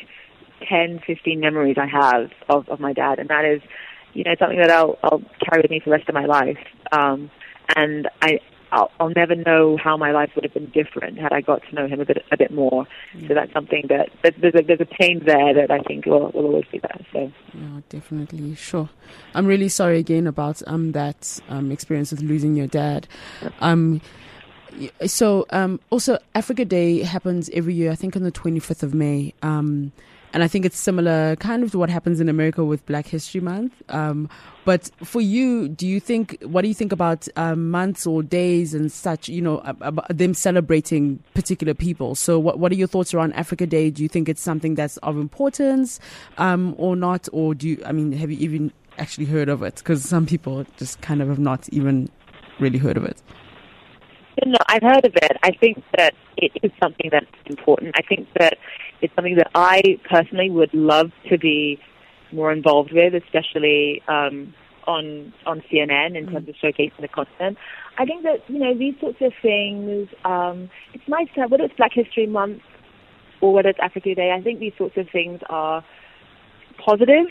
10, 0.68 1.00
15 1.06 1.40
memories 1.40 1.76
I 1.78 1.86
have 1.86 2.30
of 2.48 2.68
of 2.68 2.80
my 2.80 2.92
dad, 2.92 3.18
and 3.18 3.28
that 3.28 3.44
is, 3.44 3.62
you 4.14 4.24
know, 4.24 4.34
something 4.38 4.58
that 4.58 4.70
I'll 4.70 4.98
I'll 5.02 5.22
carry 5.44 5.62
with 5.62 5.70
me 5.70 5.80
for 5.80 5.90
the 5.90 5.96
rest 5.96 6.08
of 6.08 6.14
my 6.14 6.26
life. 6.26 6.58
Um, 6.92 7.30
and 7.76 8.08
I 8.22 8.40
I'll, 8.72 8.90
I'll 9.00 9.10
never 9.10 9.34
know 9.34 9.76
how 9.76 9.96
my 9.96 10.12
life 10.12 10.30
would 10.34 10.44
have 10.44 10.54
been 10.54 10.70
different 10.70 11.18
had 11.18 11.32
I 11.32 11.40
got 11.40 11.62
to 11.68 11.74
know 11.74 11.86
him 11.86 12.00
a 12.00 12.04
bit 12.04 12.24
a 12.30 12.36
bit 12.36 12.52
more. 12.52 12.86
Yeah. 13.14 13.28
So 13.28 13.34
that's 13.34 13.52
something 13.52 13.84
that, 13.88 14.10
that 14.22 14.34
there's 14.40 14.54
a 14.54 14.62
there's 14.62 14.80
a 14.80 14.86
pain 14.86 15.22
there 15.24 15.54
that 15.54 15.70
I 15.70 15.80
think 15.80 16.06
will 16.06 16.30
will 16.32 16.46
always 16.46 16.66
be 16.70 16.78
there. 16.78 17.00
So 17.12 17.32
yeah, 17.54 17.80
definitely, 17.88 18.54
sure. 18.54 18.88
I'm 19.34 19.46
really 19.46 19.68
sorry 19.68 19.98
again 19.98 20.26
about 20.26 20.62
um 20.66 20.92
that 20.92 21.40
um 21.48 21.70
experience 21.72 22.10
with 22.10 22.22
losing 22.22 22.54
your 22.54 22.66
dad. 22.66 23.06
Um. 23.60 24.00
So, 25.04 25.46
um, 25.50 25.80
also 25.90 26.16
Africa 26.32 26.64
Day 26.64 27.02
happens 27.02 27.50
every 27.52 27.74
year. 27.74 27.90
I 27.90 27.96
think 27.96 28.14
on 28.14 28.22
the 28.22 28.30
25th 28.30 28.84
of 28.84 28.94
May. 28.94 29.34
Um, 29.42 29.90
and 30.32 30.42
I 30.42 30.48
think 30.48 30.64
it's 30.64 30.78
similar 30.78 31.36
kind 31.36 31.62
of 31.62 31.72
to 31.72 31.78
what 31.78 31.90
happens 31.90 32.20
in 32.20 32.28
America 32.28 32.64
with 32.64 32.84
Black 32.86 33.06
History 33.06 33.40
Month. 33.40 33.82
Um, 33.88 34.28
but 34.64 34.90
for 35.02 35.20
you, 35.20 35.68
do 35.68 35.86
you 35.86 36.00
think, 36.00 36.38
what 36.42 36.62
do 36.62 36.68
you 36.68 36.74
think 36.74 36.92
about 36.92 37.26
um, 37.36 37.70
months 37.70 38.06
or 38.06 38.22
days 38.22 38.74
and 38.74 38.92
such, 38.92 39.28
you 39.28 39.40
know, 39.40 39.58
about 39.64 40.06
them 40.16 40.34
celebrating 40.34 41.22
particular 41.34 41.74
people? 41.74 42.14
So 42.14 42.38
what, 42.38 42.58
what 42.58 42.70
are 42.70 42.76
your 42.76 42.86
thoughts 42.86 43.12
around 43.14 43.32
Africa 43.32 43.66
Day? 43.66 43.90
Do 43.90 44.02
you 44.02 44.08
think 44.08 44.28
it's 44.28 44.42
something 44.42 44.74
that's 44.74 44.98
of 44.98 45.16
importance 45.16 45.98
um, 46.38 46.74
or 46.78 46.94
not? 46.94 47.28
Or 47.32 47.54
do 47.54 47.68
you, 47.68 47.82
I 47.84 47.92
mean, 47.92 48.12
have 48.12 48.30
you 48.30 48.38
even 48.38 48.72
actually 48.98 49.26
heard 49.26 49.48
of 49.48 49.62
it? 49.62 49.76
Because 49.76 50.04
some 50.04 50.26
people 50.26 50.64
just 50.76 51.00
kind 51.00 51.22
of 51.22 51.28
have 51.28 51.38
not 51.38 51.68
even 51.70 52.08
really 52.60 52.78
heard 52.78 52.96
of 52.96 53.04
it. 53.04 53.20
No, 54.46 54.58
I've 54.68 54.82
heard 54.82 55.04
of 55.04 55.12
it. 55.16 55.36
I 55.42 55.50
think 55.52 55.82
that 55.96 56.14
it 56.36 56.52
is 56.62 56.70
something 56.80 57.10
that's 57.10 57.26
important. 57.46 57.94
I 57.96 58.02
think 58.02 58.28
that 58.38 58.58
it's 59.00 59.14
something 59.14 59.36
that 59.36 59.50
I 59.54 59.98
personally 60.08 60.50
would 60.50 60.72
love 60.74 61.12
to 61.28 61.38
be 61.38 61.78
more 62.32 62.52
involved 62.52 62.92
with, 62.92 63.14
especially 63.14 64.02
um, 64.08 64.54
on 64.86 65.32
on 65.46 65.62
CNN 65.70 66.16
in 66.16 66.30
terms 66.30 66.48
of 66.48 66.54
showcasing 66.56 67.00
the 67.00 67.08
content. 67.08 67.58
I 67.98 68.04
think 68.04 68.22
that 68.24 68.48
you 68.48 68.58
know 68.58 68.74
these 68.76 68.94
sorts 69.00 69.20
of 69.20 69.32
things. 69.42 70.08
Um, 70.24 70.70
it's 70.94 71.06
nice 71.08 71.28
to 71.34 71.40
have, 71.40 71.50
whether 71.50 71.64
it's 71.64 71.76
Black 71.76 71.92
History 71.92 72.26
Month 72.26 72.62
or 73.40 73.52
whether 73.52 73.68
it's 73.68 73.80
Africa 73.80 74.14
Day. 74.14 74.32
I 74.32 74.40
think 74.42 74.60
these 74.60 74.74
sorts 74.76 74.96
of 74.96 75.08
things 75.10 75.40
are 75.48 75.84
positive, 76.84 77.26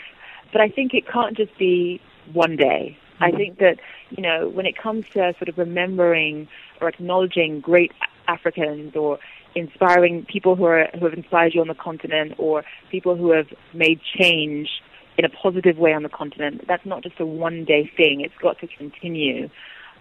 but 0.51 0.61
I 0.61 0.69
think 0.69 0.93
it 0.93 1.07
can't 1.07 1.35
just 1.35 1.57
be 1.57 2.01
one 2.33 2.55
day. 2.55 2.97
Mm-hmm. 3.15 3.23
I 3.23 3.31
think 3.31 3.59
that 3.59 3.79
you 4.09 4.23
know 4.23 4.49
when 4.49 4.65
it 4.65 4.77
comes 4.77 5.05
to 5.13 5.33
sort 5.37 5.49
of 5.49 5.57
remembering 5.57 6.47
or 6.81 6.87
acknowledging 6.87 7.59
great 7.59 7.91
Africans 8.27 8.95
or 8.95 9.19
inspiring 9.55 10.25
people 10.25 10.55
who 10.55 10.65
are 10.65 10.87
who 10.97 11.05
have 11.05 11.13
inspired 11.13 11.53
you 11.53 11.61
on 11.61 11.67
the 11.67 11.73
continent 11.73 12.33
or 12.37 12.63
people 12.91 13.15
who 13.15 13.31
have 13.31 13.47
made 13.73 13.99
change 14.17 14.69
in 15.17 15.25
a 15.25 15.29
positive 15.29 15.77
way 15.77 15.93
on 15.93 16.03
the 16.03 16.09
continent. 16.09 16.65
That's 16.67 16.85
not 16.85 17.03
just 17.03 17.19
a 17.19 17.25
one 17.25 17.65
day 17.65 17.91
thing. 17.97 18.21
It's 18.21 18.33
got 18.41 18.59
to 18.59 18.67
continue 18.67 19.49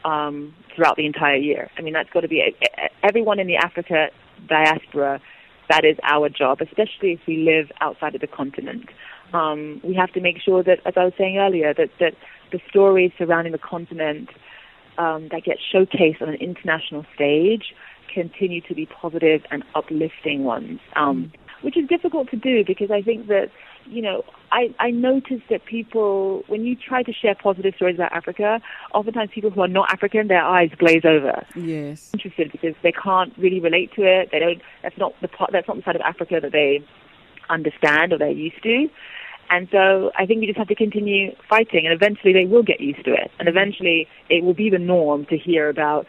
um, 0.04 0.54
throughout 0.74 0.96
the 0.96 1.06
entire 1.06 1.36
year. 1.36 1.70
I 1.76 1.82
mean, 1.82 1.92
that's 1.92 2.10
got 2.10 2.20
to 2.20 2.28
be 2.28 2.56
everyone 3.02 3.40
in 3.40 3.46
the 3.46 3.56
Africa 3.56 4.08
diaspora. 4.48 5.20
That 5.68 5.84
is 5.84 5.98
our 6.02 6.28
job, 6.28 6.60
especially 6.62 7.12
if 7.12 7.20
we 7.26 7.38
live 7.38 7.70
outside 7.80 8.14
of 8.14 8.20
the 8.20 8.26
continent. 8.26 8.88
Um, 9.34 9.80
we 9.84 9.94
have 9.94 10.12
to 10.12 10.20
make 10.20 10.40
sure 10.40 10.62
that, 10.62 10.78
as 10.86 10.94
I 10.96 11.04
was 11.04 11.12
saying 11.18 11.36
earlier, 11.36 11.74
that 11.74 11.90
that 12.00 12.14
the 12.52 12.60
stories 12.70 13.12
surrounding 13.18 13.52
the 13.52 13.58
continent 13.58 14.30
um, 14.96 15.28
that 15.30 15.44
get 15.44 15.58
showcased 15.72 16.22
on 16.22 16.28
an 16.28 16.36
international 16.36 17.04
stage 17.14 17.74
continue 18.12 18.60
to 18.62 18.74
be 18.74 18.86
positive 18.86 19.42
and 19.50 19.64
uplifting 19.74 20.44
ones, 20.44 20.80
um, 20.96 21.32
which 21.62 21.76
is 21.76 21.88
difficult 21.88 22.30
to 22.30 22.36
do 22.36 22.64
because 22.64 22.90
I 22.90 23.02
think 23.02 23.28
that, 23.28 23.50
you 23.86 24.02
know, 24.02 24.24
I, 24.52 24.74
I 24.78 24.90
notice 24.90 25.42
that 25.50 25.64
people, 25.64 26.42
when 26.46 26.64
you 26.64 26.74
try 26.76 27.02
to 27.02 27.12
share 27.12 27.34
positive 27.34 27.74
stories 27.74 27.96
about 27.96 28.12
Africa, 28.12 28.60
oftentimes 28.94 29.30
people 29.32 29.50
who 29.50 29.60
are 29.60 29.68
not 29.68 29.92
African, 29.92 30.28
their 30.28 30.44
eyes 30.44 30.70
glaze 30.78 31.04
over. 31.04 31.44
Yes. 31.54 32.10
Interested 32.12 32.52
because 32.52 32.74
they 32.82 32.92
can't 32.92 33.36
really 33.36 33.60
relate 33.60 33.92
to 33.94 34.02
it. 34.02 34.30
They 34.32 34.38
don't, 34.38 34.62
that's 34.82 34.98
not 34.98 35.14
the 35.20 35.28
part, 35.28 35.50
that's 35.52 35.68
not 35.68 35.76
the 35.76 35.82
side 35.82 35.96
of 35.96 36.02
Africa 36.02 36.38
that 36.40 36.52
they 36.52 36.84
understand 37.50 38.12
or 38.12 38.18
they're 38.18 38.30
used 38.30 38.62
to. 38.62 38.88
And 39.50 39.68
so 39.72 40.12
I 40.16 40.26
think 40.26 40.42
you 40.42 40.46
just 40.46 40.58
have 40.58 40.68
to 40.68 40.74
continue 40.74 41.34
fighting, 41.48 41.86
and 41.86 41.94
eventually 41.94 42.34
they 42.34 42.44
will 42.44 42.62
get 42.62 42.80
used 42.80 43.04
to 43.06 43.12
it. 43.12 43.30
And 43.38 43.48
eventually 43.48 44.06
it 44.28 44.44
will 44.44 44.54
be 44.54 44.68
the 44.68 44.78
norm 44.78 45.24
to 45.26 45.38
hear 45.38 45.70
about 45.70 46.06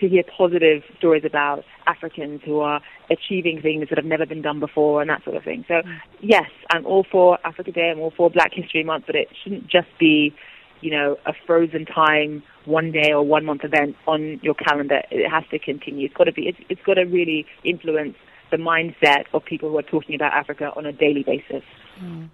to 0.00 0.08
hear 0.08 0.22
positive 0.22 0.82
stories 0.98 1.24
about 1.24 1.64
Africans 1.86 2.40
who 2.44 2.60
are 2.60 2.80
achieving 3.10 3.60
things 3.60 3.88
that 3.88 3.98
have 3.98 4.04
never 4.04 4.26
been 4.26 4.42
done 4.42 4.60
before 4.60 5.00
and 5.00 5.10
that 5.10 5.24
sort 5.24 5.36
of 5.36 5.44
thing. 5.44 5.64
So, 5.68 5.74
mm. 5.74 6.00
yes, 6.20 6.50
I'm 6.70 6.86
all 6.86 7.04
for 7.10 7.38
Africa 7.44 7.72
Day, 7.72 7.90
I'm 7.90 8.00
all 8.00 8.12
for 8.16 8.30
Black 8.30 8.52
History 8.52 8.84
Month, 8.84 9.04
but 9.06 9.16
it 9.16 9.28
shouldn't 9.42 9.66
just 9.66 9.88
be, 9.98 10.34
you 10.80 10.90
know, 10.90 11.18
a 11.26 11.32
frozen 11.46 11.84
time, 11.86 12.42
one 12.64 12.92
day 12.92 13.12
or 13.12 13.22
one 13.22 13.44
month 13.44 13.64
event 13.64 13.96
on 14.06 14.38
your 14.42 14.54
calendar. 14.54 15.02
It 15.10 15.28
has 15.28 15.44
to 15.50 15.58
continue. 15.58 16.06
It's 16.06 16.14
got 16.14 16.24
to 16.24 16.32
be. 16.32 16.48
It's, 16.48 16.58
it's 16.68 16.82
got 16.82 16.94
to 16.94 17.04
really 17.04 17.46
influence 17.64 18.16
the 18.50 18.56
mindset 18.56 19.24
of 19.34 19.44
people 19.44 19.70
who 19.70 19.78
are 19.78 19.82
talking 19.82 20.14
about 20.14 20.32
Africa 20.32 20.72
on 20.76 20.86
a 20.86 20.92
daily 20.92 21.22
basis. 21.22 21.64
Mm. 22.00 22.28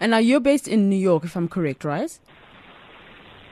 And 0.00 0.10
now 0.10 0.18
you're 0.18 0.40
based 0.40 0.66
in 0.66 0.88
New 0.88 0.96
York, 0.96 1.24
if 1.24 1.36
I'm 1.36 1.48
correct, 1.48 1.84
right? 1.84 2.18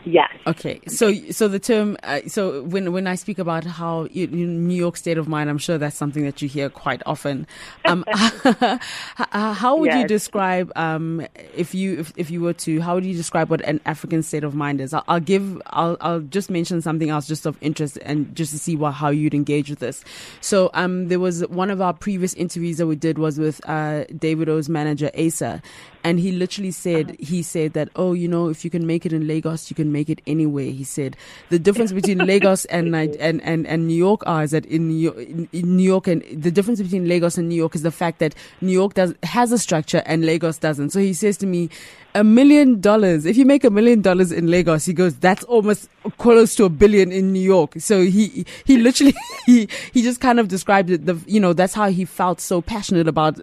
Yes. 0.05 0.31
Okay. 0.47 0.81
So, 0.87 1.13
so 1.31 1.49
the 1.49 1.59
term, 1.59 1.97
uh, 2.03 2.21
so 2.27 2.63
when 2.63 2.93
when 2.93 3.07
I 3.07 3.15
speak 3.15 3.39
about 3.39 3.65
how 3.65 4.05
you, 4.11 4.27
you, 4.29 4.47
New 4.47 4.75
York 4.75 4.97
state 4.97 5.19
of 5.19 5.29
mind, 5.29 5.51
I'm 5.51 5.59
sure 5.59 5.77
that's 5.77 5.97
something 5.97 6.25
that 6.25 6.41
you 6.41 6.49
hear 6.49 6.71
quite 6.71 7.03
often. 7.05 7.47
Um, 7.85 8.05
how 8.13 9.77
would 9.77 9.91
yes. 9.91 10.03
you 10.03 10.09
describe, 10.09 10.73
um, 10.77 11.27
if 11.55 11.75
you 11.75 11.99
if, 12.01 12.13
if 12.17 12.31
you 12.31 12.41
were 12.41 12.55
to, 12.55 12.81
how 12.81 12.95
would 12.95 13.05
you 13.05 13.15
describe 13.15 13.51
what 13.51 13.61
an 13.63 13.81
African 13.87 14.23
state 14.23 14.45
of 14.45 14.55
mind 14.55 14.81
is? 14.81 14.95
I'll, 14.95 15.05
I'll 15.09 15.21
give, 15.21 15.61
I'll 15.67 15.97
I'll 16.01 16.21
just 16.21 16.49
mention 16.49 16.81
something 16.81 17.11
else 17.11 17.27
just 17.27 17.45
of 17.45 17.59
interest 17.61 17.99
and 18.03 18.35
just 18.35 18.53
to 18.53 18.59
see 18.59 18.77
what 18.77 18.93
how 18.93 19.11
you'd 19.11 19.35
engage 19.35 19.69
with 19.69 19.81
this. 19.81 20.05
So, 20.41 20.71
um, 20.75 21.09
there 21.09 21.21
was 21.21 21.47
one 21.49 21.71
of 21.71 21.81
our 21.81 21.93
previous 21.93 22.35
interviews 22.35 22.79
that 22.79 22.87
we 22.87 22.97
did 22.97 23.19
was 23.19 23.39
with 23.39 23.61
uh, 23.69 24.05
Davido's 24.13 24.69
manager 24.69 25.11
Asa, 25.19 25.61
and 26.09 26.19
he 26.19 26.33
literally 26.33 26.71
said, 26.71 27.11
uh-huh. 27.11 27.17
he 27.19 27.43
said 27.43 27.75
that, 27.75 27.91
oh, 27.95 28.15
you 28.15 28.29
know, 28.29 28.49
if 28.49 28.65
you 28.65 28.71
can 28.71 28.87
make 28.87 29.05
it 29.05 29.13
in 29.13 29.27
Lagos, 29.27 29.71
you 29.71 29.77
can 29.77 29.93
make 29.93 30.09
it 30.09 30.23
anywhere. 30.27 30.65
He 30.65 30.83
said 30.83 31.19
the 31.51 31.59
difference 31.59 31.93
between 31.93 32.17
Lagos 32.33 32.65
and, 32.67 32.97
and, 32.97 33.43
and, 33.43 33.67
and 33.67 33.87
New 33.87 33.95
York 33.95 34.23
are 34.27 34.43
is 34.43 34.53
that 34.53 34.65
in 34.65 34.89
New, 34.89 34.97
York, 34.97 35.19
in 35.19 35.77
New 35.77 35.83
York 35.83 36.07
and 36.07 36.23
the 36.33 36.51
difference 36.51 36.81
between 36.81 37.07
Lagos 37.07 37.37
and 37.37 37.47
New 37.47 37.55
York 37.55 37.75
is 37.75 37.83
the 37.83 37.91
fact 37.91 38.21
that 38.21 38.35
New 38.63 38.73
York 38.73 38.95
does, 38.95 39.15
has 39.23 39.53
a 39.53 39.59
structure 39.59 40.03
and 40.07 40.25
Lagos 40.25 40.57
doesn't. 40.57 40.91
So 40.91 40.99
he 40.99 41.13
says 41.13 41.37
to 41.39 41.47
me, 41.47 41.69
a 42.15 42.25
million 42.25 42.81
dollars. 42.81 43.27
If 43.27 43.37
you 43.37 43.45
make 43.45 43.65
a 43.65 43.71
million 43.71 44.01
dollars 44.01 44.33
in 44.33 44.51
Lagos, 44.51 44.85
he 44.85 44.93
goes, 44.93 45.17
that's 45.17 45.45
almost 45.45 45.89
close 46.19 46.55
to 46.57 46.65
a 46.65 46.69
billion 46.69 47.13
in 47.13 47.33
New 47.33 47.41
York. 47.41 47.75
So 47.79 48.03
he, 48.03 48.47
he 48.65 48.79
literally, 48.79 49.15
he, 49.47 49.69
he 49.93 50.03
just 50.03 50.21
kind 50.21 50.41
of 50.41 50.49
described 50.49 50.91
it. 50.91 51.07
The, 51.07 51.19
you 51.27 51.39
know, 51.39 51.53
that's 51.53 51.75
how 51.75 51.91
he 51.91 52.05
felt 52.05 52.41
so 52.41 52.63
passionate 52.63 53.09
about 53.09 53.39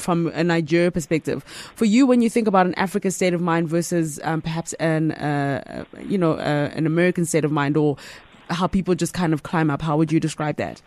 from 0.00 0.28
a 0.28 0.44
Nigeria 0.44 0.90
perspective. 0.90 1.42
For 1.74 1.84
you, 1.84 2.06
when 2.06 2.22
you 2.22 2.30
think 2.30 2.46
about 2.46 2.66
an 2.66 2.74
African 2.74 3.10
state 3.10 3.34
of 3.34 3.40
mind 3.40 3.68
versus 3.68 4.20
um, 4.22 4.40
perhaps 4.40 4.72
an, 4.74 5.12
uh, 5.12 5.84
you 6.06 6.18
know, 6.18 6.34
uh, 6.34 6.70
an 6.74 6.86
American 6.86 7.26
state 7.26 7.44
of 7.44 7.50
mind 7.50 7.76
or 7.76 7.96
how 8.48 8.66
people 8.66 8.94
just 8.94 9.14
kind 9.14 9.32
of 9.32 9.42
climb 9.42 9.70
up, 9.70 9.82
how 9.82 9.96
would 9.96 10.12
you 10.12 10.20
describe 10.20 10.56
that? 10.56 10.80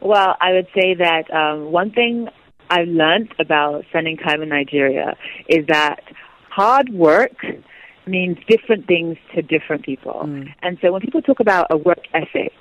Well, 0.00 0.36
I 0.40 0.52
would 0.52 0.66
say 0.74 0.94
that 0.94 1.32
um, 1.32 1.72
one 1.72 1.90
thing 1.90 2.28
I've 2.70 2.88
learned 2.88 3.34
about 3.38 3.84
spending 3.90 4.16
time 4.16 4.42
in 4.42 4.48
Nigeria 4.48 5.16
is 5.48 5.66
that 5.68 6.00
hard 6.50 6.88
work 6.90 7.36
means 8.06 8.36
different 8.48 8.86
things 8.86 9.16
to 9.34 9.42
different 9.42 9.84
people. 9.84 10.22
Mm. 10.24 10.52
And 10.62 10.78
so 10.82 10.92
when 10.92 11.00
people 11.00 11.22
talk 11.22 11.40
about 11.40 11.66
a 11.70 11.76
work 11.76 12.04
ethic 12.12 12.52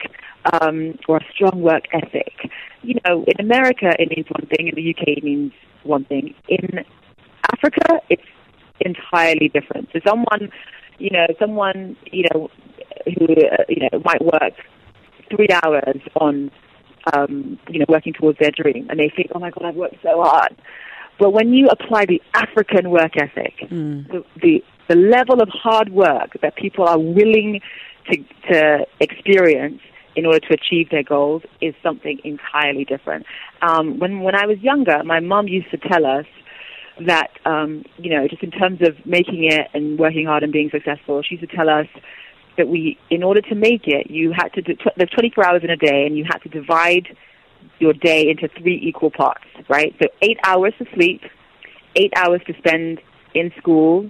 um, 0.61 0.97
or 1.07 1.17
a 1.17 1.25
strong 1.33 1.61
work 1.61 1.83
ethic, 1.93 2.49
you 2.81 2.95
know, 3.05 3.23
in 3.27 3.45
America 3.45 3.91
it 3.99 4.09
means 4.15 4.27
one 4.29 4.47
thing, 4.47 4.67
in 4.67 4.75
the 4.75 4.89
UK 4.89 5.17
it 5.17 5.23
means 5.23 5.51
one 5.83 6.05
thing. 6.05 6.33
In 6.47 6.85
Africa, 7.51 7.99
it's 8.09 8.23
entirely 8.79 9.49
different. 9.49 9.89
So 9.93 9.99
someone, 10.05 10.49
you 10.97 11.09
know, 11.09 11.27
someone, 11.39 11.95
you 12.11 12.25
know, 12.33 12.49
who, 13.05 13.25
uh, 13.25 13.63
you 13.69 13.81
know, 13.81 14.01
might 14.05 14.21
work 14.21 14.53
three 15.29 15.47
hours 15.63 15.99
on 16.19 16.51
um, 17.11 17.59
you 17.69 17.79
know, 17.79 17.85
working 17.89 18.13
towards 18.13 18.39
their 18.39 18.51
dream, 18.51 18.87
and 18.89 18.99
they 18.99 19.11
think, 19.15 19.31
"Oh 19.35 19.39
my 19.39 19.49
God, 19.49 19.65
I've 19.65 19.75
worked 19.75 19.97
so 20.01 20.21
hard." 20.21 20.55
But 21.19 21.31
when 21.31 21.53
you 21.53 21.67
apply 21.67 22.05
the 22.05 22.21
African 22.33 22.89
work 22.89 23.11
ethic, 23.17 23.53
mm. 23.69 24.07
the, 24.07 24.23
the 24.41 24.63
the 24.89 24.95
level 24.95 25.41
of 25.41 25.49
hard 25.49 25.89
work 25.89 26.37
that 26.41 26.55
people 26.55 26.87
are 26.87 26.99
willing 26.99 27.61
to 28.11 28.17
to 28.51 28.85
experience 28.99 29.81
in 30.15 30.25
order 30.25 30.39
to 30.39 30.53
achieve 30.53 30.89
their 30.89 31.03
goals 31.03 31.41
is 31.61 31.73
something 31.81 32.19
entirely 32.23 32.85
different. 32.85 33.25
Um, 33.61 33.99
when 33.99 34.21
when 34.21 34.35
I 34.35 34.45
was 34.45 34.59
younger, 34.59 35.03
my 35.03 35.19
mom 35.19 35.47
used 35.47 35.71
to 35.71 35.77
tell 35.77 36.05
us 36.05 36.25
that 37.05 37.31
um, 37.45 37.83
you 37.97 38.09
know, 38.09 38.27
just 38.27 38.43
in 38.43 38.51
terms 38.51 38.79
of 38.81 39.05
making 39.05 39.45
it 39.45 39.67
and 39.73 39.97
working 39.97 40.25
hard 40.25 40.43
and 40.43 40.51
being 40.51 40.69
successful, 40.69 41.21
she 41.21 41.35
used 41.35 41.49
to 41.49 41.55
tell 41.55 41.69
us 41.69 41.87
that 42.57 42.67
we, 42.67 42.97
in 43.09 43.23
order 43.23 43.41
to 43.41 43.55
make 43.55 43.87
it, 43.87 44.09
you 44.09 44.31
had 44.31 44.49
to 44.53 44.61
do, 44.61 44.75
there's 44.95 45.09
24 45.09 45.45
hours 45.45 45.63
in 45.63 45.69
a 45.69 45.77
day, 45.77 46.05
and 46.05 46.17
you 46.17 46.23
had 46.23 46.39
to 46.39 46.49
divide 46.49 47.15
your 47.79 47.93
day 47.93 48.29
into 48.29 48.47
three 48.59 48.79
equal 48.81 49.11
parts, 49.11 49.45
right? 49.69 49.95
So 50.01 50.07
eight 50.21 50.37
hours 50.43 50.73
to 50.79 50.85
sleep, 50.93 51.21
eight 51.95 52.13
hours 52.15 52.41
to 52.47 52.53
spend 52.57 53.01
in 53.33 53.51
school, 53.57 54.09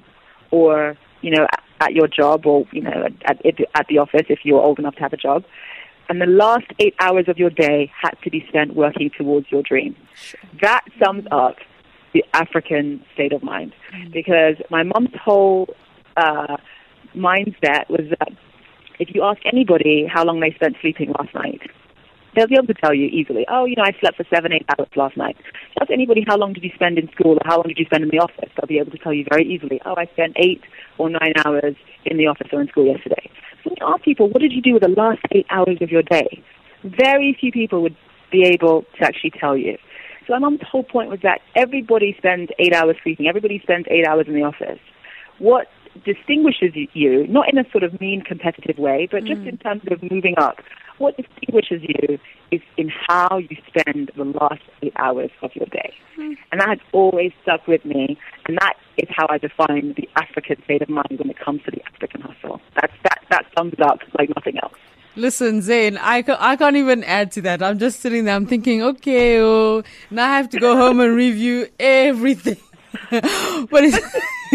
or 0.51 0.97
you 1.21 1.31
know, 1.31 1.43
at, 1.43 1.63
at 1.79 1.93
your 1.93 2.07
job, 2.07 2.45
or 2.45 2.67
you 2.71 2.81
know, 2.81 3.07
at, 3.25 3.45
at 3.45 3.87
the 3.87 3.97
office 3.97 4.25
if 4.29 4.39
you're 4.43 4.61
old 4.61 4.79
enough 4.79 4.95
to 4.95 5.01
have 5.01 5.13
a 5.13 5.17
job. 5.17 5.43
And 6.09 6.21
the 6.21 6.25
last 6.25 6.65
eight 6.79 6.95
hours 6.99 7.25
of 7.27 7.37
your 7.37 7.49
day 7.49 7.91
had 7.99 8.15
to 8.23 8.29
be 8.29 8.45
spent 8.49 8.75
working 8.75 9.09
towards 9.17 9.49
your 9.51 9.63
dream. 9.63 9.95
That 10.61 10.83
sums 11.03 11.25
up 11.31 11.55
the 12.13 12.23
African 12.33 13.03
state 13.13 13.33
of 13.33 13.41
mind, 13.41 13.73
mm. 13.93 14.11
because 14.11 14.55
my 14.69 14.83
mom's 14.83 15.15
whole 15.23 15.73
uh, 16.17 16.57
mindset 17.15 17.89
was 17.89 18.09
that 18.19 18.31
if 18.99 19.13
you 19.13 19.23
ask 19.23 19.41
anybody 19.45 20.07
how 20.11 20.23
long 20.23 20.39
they 20.39 20.51
spent 20.51 20.75
sleeping 20.81 21.11
last 21.19 21.33
night, 21.33 21.61
they'll 22.35 22.47
be 22.47 22.55
able 22.55 22.67
to 22.67 22.73
tell 22.73 22.93
you 22.93 23.07
easily, 23.07 23.45
oh, 23.49 23.65
you 23.65 23.75
know, 23.75 23.83
I 23.83 23.91
slept 23.99 24.17
for 24.17 24.25
seven, 24.33 24.53
eight 24.53 24.65
hours 24.69 24.89
last 24.95 25.17
night. 25.17 25.37
Ask 25.79 25.91
anybody 25.91 26.23
how 26.27 26.37
long 26.37 26.53
did 26.53 26.63
you 26.63 26.71
spend 26.75 26.97
in 26.97 27.09
school 27.11 27.33
or 27.33 27.41
how 27.45 27.57
long 27.57 27.67
did 27.67 27.77
you 27.77 27.85
spend 27.85 28.03
in 28.03 28.09
the 28.09 28.19
office, 28.19 28.49
they'll 28.55 28.67
be 28.67 28.79
able 28.79 28.91
to 28.91 28.97
tell 28.97 29.13
you 29.13 29.25
very 29.29 29.45
easily, 29.45 29.81
oh, 29.85 29.95
I 29.97 30.05
spent 30.13 30.33
eight 30.37 30.61
or 30.97 31.09
nine 31.09 31.33
hours 31.45 31.75
in 32.05 32.17
the 32.17 32.27
office 32.27 32.47
or 32.51 32.61
in 32.61 32.67
school 32.67 32.85
yesterday. 32.85 33.29
So 33.63 33.69
when 33.69 33.77
you 33.79 33.87
ask 33.87 34.03
people, 34.03 34.29
what 34.29 34.41
did 34.41 34.51
you 34.51 34.61
do 34.61 34.73
with 34.73 34.83
the 34.83 34.89
last 34.89 35.21
eight 35.31 35.45
hours 35.49 35.77
of 35.81 35.89
your 35.89 36.03
day? 36.03 36.43
Very 36.83 37.37
few 37.39 37.51
people 37.51 37.81
would 37.81 37.95
be 38.31 38.43
able 38.43 38.83
to 38.97 39.05
actually 39.05 39.31
tell 39.31 39.55
you. 39.55 39.77
So 40.25 40.33
my 40.33 40.39
mom's 40.39 40.61
whole 40.69 40.83
point 40.83 41.09
was 41.09 41.19
that 41.23 41.41
everybody 41.55 42.15
spends 42.17 42.49
eight 42.59 42.73
hours 42.73 42.95
sleeping, 43.03 43.27
everybody 43.27 43.59
spends 43.61 43.85
eight 43.89 44.07
hours 44.07 44.25
in 44.27 44.33
the 44.33 44.43
office. 44.43 44.79
What 45.39 45.67
distinguishes 46.05 46.73
you, 46.93 47.27
not 47.27 47.51
in 47.51 47.57
a 47.57 47.69
sort 47.71 47.83
of 47.83 47.99
mean 47.99 48.21
competitive 48.21 48.77
way, 48.77 49.07
but 49.11 49.23
just 49.23 49.41
mm. 49.41 49.49
in 49.49 49.57
terms 49.57 49.81
of 49.91 50.01
moving 50.11 50.35
up. 50.37 50.57
What 50.97 51.17
distinguishes 51.17 51.81
you 51.81 52.19
is 52.51 52.61
in 52.77 52.91
how 53.07 53.37
you 53.37 53.57
spend 53.67 54.11
the 54.15 54.23
last 54.25 54.61
eight 54.81 54.93
hours 54.95 55.31
of 55.41 55.51
your 55.55 55.65
day. 55.67 55.93
Mm. 56.17 56.35
And 56.51 56.61
that 56.61 56.69
has 56.69 56.79
always 56.91 57.31
stuck 57.41 57.67
with 57.67 57.83
me, 57.83 58.17
and 58.47 58.57
that 58.59 58.73
is 58.97 59.09
how 59.09 59.25
I 59.29 59.37
define 59.37 59.95
the 59.97 60.07
African 60.15 60.61
state 60.63 60.81
of 60.81 60.89
mind 60.89 61.17
when 61.17 61.29
it 61.29 61.37
comes 61.39 61.61
to 61.63 61.71
the 61.71 61.81
African 61.93 62.21
hustle. 62.21 62.61
That's, 62.75 62.93
that, 63.03 63.19
that 63.29 63.45
sums 63.57 63.73
up 63.81 63.99
like 64.17 64.29
nothing 64.35 64.57
else. 64.61 64.73
Listen, 65.15 65.61
Zain, 65.61 65.97
I, 65.97 66.23
I 66.39 66.55
can't 66.55 66.75
even 66.75 67.03
add 67.03 67.31
to 67.33 67.41
that. 67.43 67.61
I'm 67.61 67.77
just 67.77 67.99
sitting 67.99 68.25
there, 68.25 68.35
I'm 68.35 68.47
thinking, 68.47 68.81
okay, 68.81 69.39
oh, 69.39 69.83
now 70.09 70.25
I 70.25 70.37
have 70.37 70.49
to 70.49 70.59
go 70.59 70.75
home 70.75 70.99
and 70.99 71.15
review 71.15 71.67
everything. 71.79 72.57
but 73.11 73.83
it's, 73.83 73.99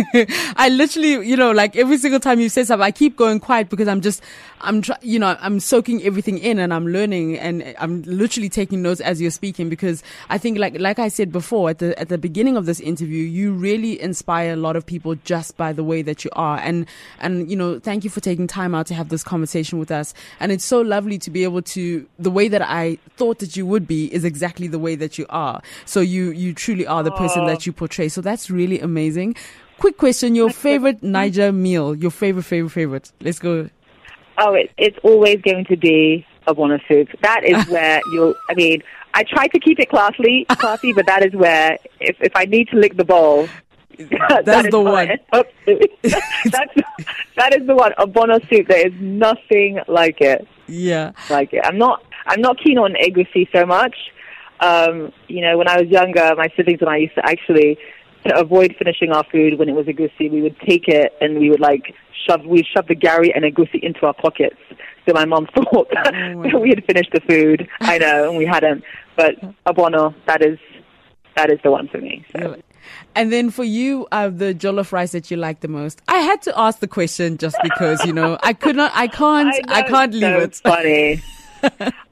I 0.56 0.68
literally, 0.68 1.26
you 1.26 1.36
know, 1.36 1.50
like 1.50 1.76
every 1.76 1.98
single 1.98 2.20
time 2.20 2.40
you 2.40 2.48
say 2.48 2.64
something, 2.64 2.84
I 2.84 2.90
keep 2.90 3.16
going 3.16 3.40
quiet 3.40 3.68
because 3.68 3.88
I'm 3.88 4.00
just, 4.00 4.22
I'm, 4.60 4.82
try, 4.82 4.96
you 5.02 5.18
know, 5.18 5.36
I'm 5.40 5.60
soaking 5.60 6.02
everything 6.02 6.38
in 6.38 6.58
and 6.58 6.72
I'm 6.72 6.86
learning 6.86 7.38
and 7.38 7.74
I'm 7.78 8.02
literally 8.02 8.48
taking 8.48 8.82
notes 8.82 9.00
as 9.00 9.20
you're 9.20 9.30
speaking 9.30 9.68
because 9.68 10.02
I 10.28 10.38
think, 10.38 10.58
like, 10.58 10.78
like 10.78 10.98
I 10.98 11.08
said 11.08 11.32
before 11.32 11.70
at 11.70 11.78
the 11.78 11.98
at 11.98 12.08
the 12.08 12.18
beginning 12.18 12.56
of 12.56 12.66
this 12.66 12.80
interview, 12.80 13.24
you 13.24 13.52
really 13.52 14.00
inspire 14.00 14.52
a 14.52 14.56
lot 14.56 14.76
of 14.76 14.84
people 14.86 15.14
just 15.24 15.56
by 15.56 15.72
the 15.72 15.84
way 15.84 16.02
that 16.02 16.24
you 16.24 16.30
are. 16.34 16.58
And 16.58 16.86
and 17.20 17.50
you 17.50 17.56
know, 17.56 17.78
thank 17.78 18.04
you 18.04 18.10
for 18.10 18.20
taking 18.20 18.46
time 18.46 18.74
out 18.74 18.86
to 18.88 18.94
have 18.94 19.08
this 19.08 19.22
conversation 19.22 19.78
with 19.78 19.90
us. 19.90 20.14
And 20.40 20.52
it's 20.52 20.64
so 20.64 20.80
lovely 20.80 21.18
to 21.18 21.30
be 21.30 21.44
able 21.44 21.62
to 21.62 22.06
the 22.18 22.30
way 22.30 22.48
that 22.48 22.62
I 22.62 22.98
thought 23.16 23.38
that 23.40 23.56
you 23.56 23.66
would 23.66 23.86
be 23.86 24.12
is 24.12 24.24
exactly 24.24 24.66
the 24.68 24.78
way 24.78 24.94
that 24.96 25.18
you 25.18 25.26
are. 25.28 25.62
So 25.86 26.00
you 26.00 26.30
you 26.30 26.52
truly 26.54 26.86
are 26.86 27.02
the 27.02 27.12
person 27.12 27.46
that 27.46 27.66
you 27.66 27.72
portray. 27.72 28.08
So 28.08 28.20
that's 28.28 28.50
really 28.50 28.80
amazing. 28.80 29.34
Quick 29.78 29.96
question: 29.96 30.34
Your 30.34 30.50
favorite 30.50 31.00
Naija 31.02 31.54
meal? 31.54 31.94
Your 31.94 32.10
favorite, 32.10 32.44
favorite, 32.44 32.70
favorite? 32.70 33.12
Let's 33.20 33.38
go. 33.38 33.70
Oh, 34.38 34.54
it, 34.54 34.70
it's 34.76 34.98
always 35.02 35.40
going 35.40 35.64
to 35.66 35.76
be 35.76 36.26
ogbono 36.46 36.80
soup. 36.86 37.08
That 37.22 37.44
is 37.44 37.66
where 37.74 38.00
you'll. 38.12 38.34
I 38.50 38.54
mean, 38.54 38.82
I 39.14 39.24
try 39.24 39.46
to 39.48 39.58
keep 39.58 39.78
it 39.80 39.88
classy, 39.88 40.44
classy, 40.48 40.92
but 40.92 41.06
that 41.06 41.24
is 41.24 41.32
where 41.32 41.78
if 42.00 42.16
if 42.20 42.32
I 42.34 42.44
need 42.44 42.68
to 42.68 42.76
lick 42.76 42.96
the 42.96 43.04
bowl, 43.04 43.48
that's 43.98 44.44
that 44.44 44.70
the 44.70 44.80
one. 44.80 45.08
that's 45.32 46.74
that 47.36 47.56
is 47.56 47.66
the 47.66 47.74
one. 47.74 47.92
Ogbono 47.98 48.46
soup. 48.48 48.68
There 48.68 48.86
is 48.86 48.94
nothing 49.00 49.80
like 49.88 50.20
it. 50.20 50.46
Yeah, 50.66 51.12
like 51.30 51.52
it. 51.52 51.62
I'm 51.64 51.78
not. 51.78 52.04
I'm 52.26 52.40
not 52.40 52.58
keen 52.62 52.78
on 52.78 52.94
egusi 52.94 53.48
so 53.52 53.64
much. 53.64 53.96
Um, 54.60 55.12
you 55.28 55.40
know, 55.40 55.56
when 55.56 55.68
I 55.68 55.80
was 55.80 55.88
younger, 55.88 56.34
my 56.36 56.48
siblings 56.56 56.80
and 56.80 56.90
I 56.90 56.96
used 56.96 57.14
to 57.14 57.24
actually 57.24 57.78
to 58.26 58.38
avoid 58.38 58.74
finishing 58.78 59.12
our 59.12 59.24
food 59.30 59.58
when 59.58 59.68
it 59.68 59.72
was 59.72 59.86
egusi, 59.86 60.30
we 60.30 60.42
would 60.42 60.58
take 60.60 60.88
it 60.88 61.12
and 61.20 61.38
we 61.38 61.50
would 61.50 61.60
like 61.60 61.94
shove 62.26 62.44
we 62.44 62.66
shove 62.74 62.86
the 62.88 62.96
gari 62.96 63.30
and 63.34 63.44
egusi 63.44 63.82
into 63.82 64.06
our 64.06 64.14
pockets. 64.14 64.56
So 65.06 65.14
my 65.14 65.24
mom 65.24 65.46
thought 65.54 65.72
oh, 65.74 65.86
that 65.92 66.60
we 66.60 66.70
had 66.70 66.84
finished 66.84 67.10
the 67.12 67.20
food. 67.20 67.68
I 67.80 67.98
know, 67.98 68.28
and 68.28 68.38
we 68.38 68.44
hadn't. 68.44 68.84
But 69.16 69.36
ogbono, 69.64 70.14
that 70.26 70.44
is 70.44 70.58
that 71.36 71.50
is 71.50 71.58
the 71.62 71.70
one 71.70 71.88
for 71.88 71.98
me. 71.98 72.24
So. 72.32 72.56
And 73.14 73.32
then 73.32 73.50
for 73.50 73.64
you, 73.64 74.06
uh, 74.12 74.30
the 74.30 74.54
jollof 74.54 74.92
rice 74.92 75.12
that 75.12 75.30
you 75.30 75.36
like 75.36 75.60
the 75.60 75.68
most. 75.68 76.00
I 76.08 76.18
had 76.18 76.40
to 76.42 76.58
ask 76.58 76.78
the 76.78 76.88
question 76.88 77.36
just 77.36 77.56
because 77.62 78.04
you 78.04 78.12
know 78.12 78.38
I 78.42 78.52
could 78.52 78.76
not, 78.76 78.92
I 78.94 79.06
can't, 79.22 79.54
I, 79.54 79.58
know, 79.58 79.74
I 79.74 79.82
can't 79.82 80.14
leave 80.14 80.22
so 80.22 80.38
it. 80.38 80.54
Funny. 80.64 81.22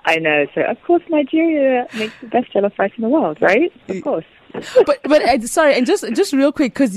I 0.05 0.17
know. 0.17 0.47
So 0.55 0.63
of 0.63 0.81
course 0.83 1.03
Nigeria 1.09 1.87
makes 1.95 2.15
the 2.21 2.29
best 2.29 2.53
jollof 2.53 2.79
rice 2.79 2.93
in 2.97 3.03
the 3.03 3.09
world, 3.09 3.39
right? 3.41 3.73
Of 3.89 4.03
course 4.03 4.25
but 4.87 5.01
but 5.05 5.43
sorry, 5.45 5.75
and 5.75 5.87
just 5.87 6.05
just 6.15 6.33
real 6.33 6.53
quick 6.53 6.73
because 6.75 6.97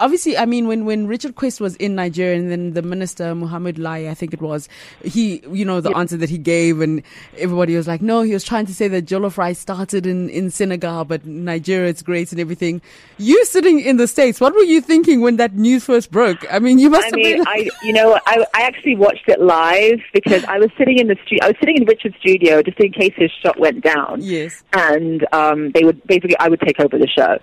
obviously, 0.00 0.36
I 0.36 0.46
mean, 0.46 0.66
when, 0.66 0.84
when 0.84 1.06
Richard 1.06 1.36
Quest 1.36 1.60
was 1.60 1.76
in 1.76 1.94
Nigeria 1.94 2.38
and 2.38 2.50
then 2.50 2.72
the 2.72 2.82
minister, 2.82 3.34
Muhammad 3.34 3.78
Lai, 3.78 4.08
I 4.08 4.14
think 4.14 4.32
it 4.32 4.40
was, 4.40 4.68
he, 5.02 5.42
you 5.50 5.64
know, 5.64 5.80
the 5.80 5.90
yep. 5.90 5.98
answer 5.98 6.16
that 6.16 6.30
he 6.30 6.38
gave 6.38 6.80
and 6.80 7.02
everybody 7.38 7.76
was 7.76 7.86
like, 7.86 8.02
no, 8.02 8.22
he 8.22 8.32
was 8.32 8.44
trying 8.44 8.66
to 8.66 8.74
say 8.74 8.88
that 8.88 9.06
jollof 9.06 9.38
rice 9.38 9.58
started 9.58 10.06
in, 10.06 10.28
in 10.30 10.50
Senegal, 10.50 11.04
but 11.04 11.24
Nigeria, 11.24 11.88
it's 11.88 12.02
great 12.02 12.32
and 12.32 12.40
everything. 12.40 12.80
You 13.18 13.44
sitting 13.44 13.80
in 13.80 13.96
the 13.96 14.08
States, 14.08 14.40
what 14.40 14.54
were 14.54 14.62
you 14.62 14.80
thinking 14.80 15.20
when 15.20 15.36
that 15.36 15.54
news 15.54 15.84
first 15.84 16.10
broke? 16.10 16.44
I 16.52 16.58
mean, 16.58 16.78
you 16.78 16.90
must 16.90 17.04
I 17.04 17.06
have 17.06 17.14
mean, 17.14 17.36
been. 17.38 17.46
I, 17.46 17.70
you 17.82 17.92
know, 17.92 18.18
I, 18.26 18.44
I 18.54 18.62
actually 18.62 18.96
watched 18.96 19.28
it 19.28 19.40
live 19.40 20.00
because 20.12 20.44
I 20.44 20.58
was 20.58 20.70
sitting 20.76 20.98
in 20.98 21.08
the 21.08 21.16
studio, 21.24 21.44
I 21.44 21.48
was 21.48 21.56
sitting 21.60 21.76
in 21.76 21.84
Richard's 21.84 22.16
studio 22.16 22.62
just 22.62 22.78
in 22.80 22.92
case 22.92 23.12
his 23.16 23.30
shot 23.42 23.58
went 23.58 23.82
down. 23.82 24.18
Yes. 24.20 24.62
And, 24.72 25.26
um, 25.32 25.70
they 25.72 25.84
would, 25.84 26.04
basically, 26.06 26.36
I 26.38 26.48
would 26.48 26.60
take 26.60 26.80
over 26.80 26.98
the 26.98 27.08
show. 27.08 27.38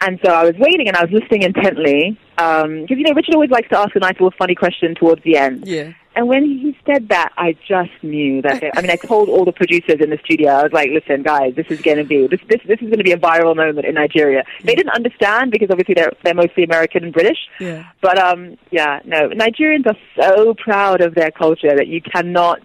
And 0.00 0.18
so 0.24 0.32
I 0.32 0.44
was 0.44 0.54
waiting 0.58 0.88
and 0.88 0.96
I 0.96 1.04
was 1.04 1.12
listening 1.12 1.42
intently 1.42 2.18
because 2.36 2.64
um, 2.64 2.86
you 2.88 3.04
know 3.04 3.14
Richard 3.14 3.34
always 3.34 3.50
likes 3.50 3.68
to 3.70 3.78
ask 3.78 3.94
a 3.94 4.00
nice 4.00 4.14
little 4.14 4.34
funny 4.36 4.54
question 4.54 4.94
towards 4.94 5.22
the 5.22 5.36
end. 5.36 5.66
Yeah. 5.66 5.92
And 6.16 6.28
when 6.28 6.44
he 6.44 6.76
said 6.86 7.08
that, 7.08 7.32
I 7.36 7.56
just 7.66 7.90
knew 8.02 8.40
that. 8.42 8.62
I 8.76 8.80
mean, 8.80 8.90
I 8.90 8.94
told 8.96 9.28
all 9.28 9.44
the 9.44 9.52
producers 9.52 9.96
in 10.00 10.10
the 10.10 10.18
studio. 10.24 10.50
I 10.52 10.62
was 10.62 10.72
like, 10.72 10.90
"Listen, 10.90 11.22
guys, 11.22 11.54
this 11.56 11.66
is 11.70 11.80
going 11.80 11.96
to 11.96 12.04
be 12.04 12.26
this 12.28 12.40
this 12.48 12.60
this 12.66 12.80
is 12.80 12.86
going 12.86 12.98
to 12.98 13.04
be 13.04 13.12
a 13.12 13.16
viral 13.16 13.56
moment 13.56 13.86
in 13.86 13.94
Nigeria." 13.94 14.44
They 14.62 14.74
didn't 14.74 14.92
understand 14.92 15.50
because 15.50 15.70
obviously 15.70 15.94
they're 15.94 16.12
they're 16.22 16.34
mostly 16.34 16.64
American 16.64 17.04
and 17.04 17.12
British. 17.12 17.38
Yeah. 17.58 17.84
But 18.00 18.18
um, 18.18 18.56
yeah, 18.70 19.00
no, 19.04 19.30
Nigerians 19.30 19.86
are 19.86 19.96
so 20.16 20.54
proud 20.54 21.00
of 21.00 21.14
their 21.14 21.32
culture 21.32 21.74
that 21.74 21.88
you 21.88 22.00
cannot 22.00 22.60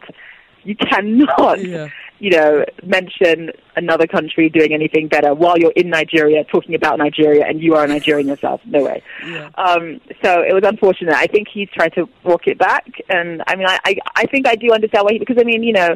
you 0.63 0.75
cannot 0.75 1.63
yeah 1.63 1.87
you 2.19 2.31
know, 2.31 2.65
mention 2.83 3.51
another 3.75 4.05
country 4.05 4.49
doing 4.49 4.73
anything 4.73 5.07
better 5.07 5.33
while 5.33 5.57
you're 5.57 5.71
in 5.71 5.89
Nigeria 5.89 6.43
talking 6.43 6.75
about 6.75 6.97
Nigeria 6.97 7.45
and 7.47 7.61
you 7.61 7.75
are 7.75 7.85
a 7.85 7.87
Nigerian 7.87 8.27
yourself. 8.27 8.61
No 8.65 8.83
way. 8.83 9.01
Yeah. 9.25 9.49
Um, 9.55 10.01
so 10.23 10.41
it 10.41 10.53
was 10.53 10.63
unfortunate. 10.65 11.15
I 11.15 11.27
think 11.27 11.47
he's 11.47 11.69
tried 11.69 11.93
to 11.93 12.07
walk 12.23 12.47
it 12.47 12.57
back, 12.57 12.85
and 13.09 13.41
I 13.47 13.55
mean, 13.55 13.67
I, 13.67 13.79
I, 13.85 13.95
I 14.15 14.25
think 14.25 14.47
I 14.47 14.55
do 14.55 14.71
understand 14.71 15.05
why 15.05 15.13
he, 15.13 15.19
because 15.19 15.37
I 15.39 15.43
mean, 15.43 15.63
you 15.63 15.73
know, 15.73 15.95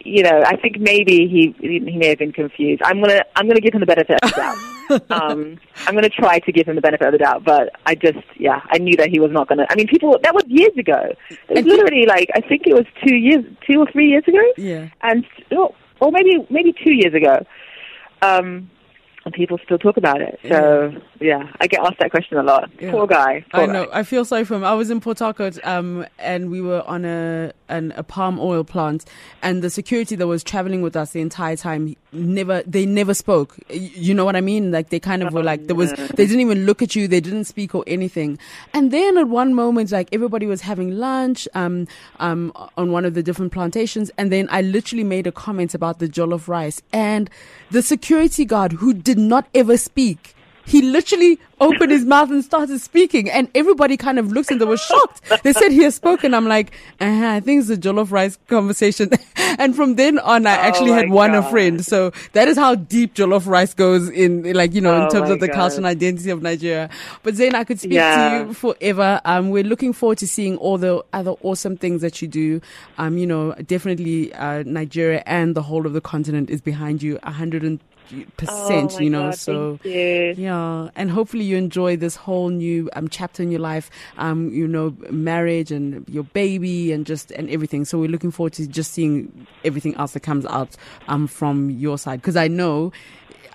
you 0.00 0.22
know, 0.22 0.42
I 0.44 0.56
think 0.56 0.78
maybe 0.78 1.28
he 1.28 1.54
he 1.60 1.78
may 1.80 2.08
have 2.08 2.18
been 2.18 2.32
confused. 2.32 2.82
I'm 2.84 3.00
gonna 3.00 3.22
I'm 3.36 3.46
gonna 3.46 3.60
give 3.60 3.74
him 3.74 3.80
the 3.80 3.86
benefit 3.86 4.18
of 4.22 4.30
the 4.30 4.36
doubt. 4.36 5.10
um, 5.10 5.58
I'm 5.86 5.94
gonna 5.94 6.08
try 6.08 6.38
to 6.40 6.52
give 6.52 6.66
him 6.66 6.74
the 6.74 6.80
benefit 6.80 7.06
of 7.06 7.12
the 7.12 7.18
doubt, 7.18 7.44
but 7.44 7.70
I 7.86 7.94
just 7.94 8.18
yeah, 8.36 8.60
I 8.70 8.78
knew 8.78 8.96
that 8.96 9.08
he 9.08 9.20
was 9.20 9.30
not 9.30 9.48
gonna. 9.48 9.66
I 9.70 9.74
mean, 9.74 9.86
people 9.86 10.18
that 10.22 10.34
was 10.34 10.44
years 10.48 10.76
ago. 10.76 11.14
It 11.30 11.38
was 11.48 11.64
literally 11.64 12.06
like 12.06 12.28
I 12.34 12.40
think 12.40 12.66
it 12.66 12.74
was 12.74 12.86
two 13.06 13.14
years, 13.16 13.44
two 13.66 13.80
or 13.80 13.86
three 13.90 14.08
years 14.08 14.24
ago. 14.26 14.42
Yeah, 14.56 14.88
and 15.02 15.24
oh, 15.52 15.74
or 16.00 16.10
maybe 16.10 16.46
maybe 16.50 16.72
two 16.72 16.92
years 16.92 17.14
ago. 17.14 17.44
Um, 18.22 18.70
and 19.24 19.34
people 19.34 19.58
still 19.64 19.78
talk 19.78 19.96
about 19.96 20.20
it. 20.20 20.38
So 20.48 20.92
yeah, 21.20 21.50
I 21.60 21.66
get 21.66 21.80
asked 21.80 21.98
that 22.00 22.10
question 22.10 22.36
a 22.38 22.42
lot. 22.42 22.70
Yeah. 22.80 22.90
Poor 22.90 23.06
guy. 23.06 23.44
Poor 23.52 23.62
I 23.62 23.66
know. 23.66 23.86
Guy. 23.86 24.00
I 24.00 24.02
feel 24.02 24.24
sorry 24.24 24.44
for 24.44 24.54
him. 24.54 24.64
I 24.64 24.74
was 24.74 24.90
in 24.90 25.00
Port 25.00 25.18
Harcourt, 25.18 25.58
um, 25.64 26.06
and 26.18 26.50
we 26.50 26.60
were 26.60 26.82
on 26.86 27.04
a 27.04 27.52
an, 27.68 27.92
a 27.96 28.02
palm 28.02 28.38
oil 28.38 28.64
plant, 28.64 29.04
and 29.42 29.62
the 29.62 29.70
security 29.70 30.16
that 30.16 30.26
was 30.26 30.42
traveling 30.42 30.82
with 30.82 30.96
us 30.96 31.12
the 31.12 31.20
entire 31.20 31.56
time 31.56 31.94
never 32.12 32.62
they 32.66 32.86
never 32.86 33.14
spoke. 33.14 33.58
You 33.70 34.14
know 34.14 34.24
what 34.24 34.36
I 34.36 34.40
mean? 34.40 34.70
Like 34.72 34.90
they 34.90 35.00
kind 35.00 35.22
of 35.22 35.32
were 35.32 35.42
like 35.42 35.66
there 35.66 35.76
was 35.76 35.92
they 35.92 36.26
didn't 36.26 36.40
even 36.40 36.66
look 36.66 36.82
at 36.82 36.94
you. 36.96 37.08
They 37.08 37.20
didn't 37.20 37.44
speak 37.44 37.74
or 37.74 37.84
anything. 37.86 38.38
And 38.74 38.90
then 38.90 39.16
at 39.16 39.28
one 39.28 39.54
moment, 39.54 39.90
like 39.92 40.08
everybody 40.12 40.46
was 40.46 40.60
having 40.60 40.98
lunch, 40.98 41.48
um, 41.54 41.86
um, 42.20 42.52
on 42.76 42.92
one 42.92 43.04
of 43.04 43.14
the 43.14 43.22
different 43.22 43.52
plantations, 43.52 44.10
and 44.18 44.30
then 44.32 44.48
I 44.50 44.62
literally 44.62 45.04
made 45.04 45.26
a 45.26 45.32
comment 45.32 45.74
about 45.74 45.98
the 45.98 46.08
jollof 46.08 46.48
rice, 46.48 46.82
and 46.92 47.30
the 47.70 47.82
security 47.82 48.44
guard 48.44 48.72
who 48.72 48.92
did 48.92 49.11
not 49.18 49.48
ever 49.54 49.76
speak 49.76 50.34
he 50.64 50.82
literally 50.82 51.38
opened 51.60 51.90
his 51.90 52.04
mouth 52.04 52.30
and 52.30 52.44
started 52.44 52.80
speaking, 52.80 53.30
and 53.30 53.50
everybody 53.54 53.96
kind 53.96 54.18
of 54.18 54.32
looks 54.32 54.50
and 54.50 54.60
they 54.60 54.64
were 54.64 54.76
shocked. 54.76 55.20
They 55.42 55.52
said 55.52 55.72
he 55.72 55.82
has 55.82 55.94
spoken. 55.94 56.34
I'm 56.34 56.46
like, 56.46 56.72
uh-huh, 57.00 57.26
I 57.26 57.40
think 57.40 57.60
it's 57.60 57.70
a 57.70 57.76
jollof 57.76 58.10
rice 58.10 58.38
conversation. 58.48 59.10
and 59.36 59.74
from 59.74 59.96
then 59.96 60.18
on, 60.20 60.46
I 60.46 60.52
actually 60.52 60.92
oh 60.92 60.94
had 60.94 61.10
one 61.10 61.32
God. 61.32 61.44
a 61.44 61.50
friend. 61.50 61.84
So 61.84 62.12
that 62.32 62.48
is 62.48 62.56
how 62.56 62.74
deep 62.74 63.14
jollof 63.14 63.46
rice 63.46 63.74
goes 63.74 64.08
in, 64.08 64.52
like 64.52 64.72
you 64.72 64.80
know, 64.80 64.94
oh 64.94 65.04
in 65.04 65.10
terms 65.10 65.30
of 65.30 65.40
the 65.40 65.48
God. 65.48 65.54
culture 65.54 65.76
and 65.78 65.86
identity 65.86 66.30
of 66.30 66.42
Nigeria. 66.42 66.90
But 67.22 67.34
Zain, 67.34 67.54
I 67.54 67.64
could 67.64 67.80
speak 67.80 67.92
yeah. 67.92 68.38
to 68.38 68.46
you 68.46 68.54
forever. 68.54 69.20
Um, 69.24 69.50
we're 69.50 69.64
looking 69.64 69.92
forward 69.92 70.18
to 70.18 70.28
seeing 70.28 70.56
all 70.58 70.78
the 70.78 71.04
other 71.12 71.32
awesome 71.42 71.76
things 71.76 72.02
that 72.02 72.22
you 72.22 72.28
do. 72.28 72.60
Um, 72.98 73.18
you 73.18 73.26
know, 73.26 73.52
definitely 73.54 74.32
uh, 74.34 74.62
Nigeria 74.64 75.22
and 75.26 75.54
the 75.56 75.62
whole 75.62 75.86
of 75.86 75.92
the 75.92 76.00
continent 76.00 76.50
is 76.50 76.60
behind 76.60 77.02
you. 77.02 77.18
100 77.24 77.80
percent 78.36 78.94
oh 78.94 79.00
you 79.00 79.10
know 79.10 79.30
God, 79.30 79.38
so 79.38 79.78
you. 79.84 80.34
yeah 80.36 80.88
and 80.96 81.10
hopefully 81.10 81.44
you 81.44 81.56
enjoy 81.56 81.96
this 81.96 82.16
whole 82.16 82.48
new 82.48 82.90
um, 82.94 83.08
chapter 83.08 83.42
in 83.42 83.50
your 83.50 83.60
life 83.60 83.90
um 84.18 84.52
you 84.52 84.66
know 84.66 84.94
marriage 85.10 85.72
and 85.72 86.06
your 86.08 86.24
baby 86.24 86.92
and 86.92 87.06
just 87.06 87.30
and 87.32 87.48
everything 87.50 87.84
so 87.84 87.98
we're 87.98 88.10
looking 88.10 88.30
forward 88.30 88.52
to 88.54 88.66
just 88.66 88.92
seeing 88.92 89.46
everything 89.64 89.94
else 89.96 90.12
that 90.12 90.20
comes 90.20 90.44
out 90.46 90.76
um 91.08 91.26
from 91.26 91.70
your 91.70 91.96
side 91.96 92.20
because 92.20 92.36
i 92.36 92.48
know 92.48 92.92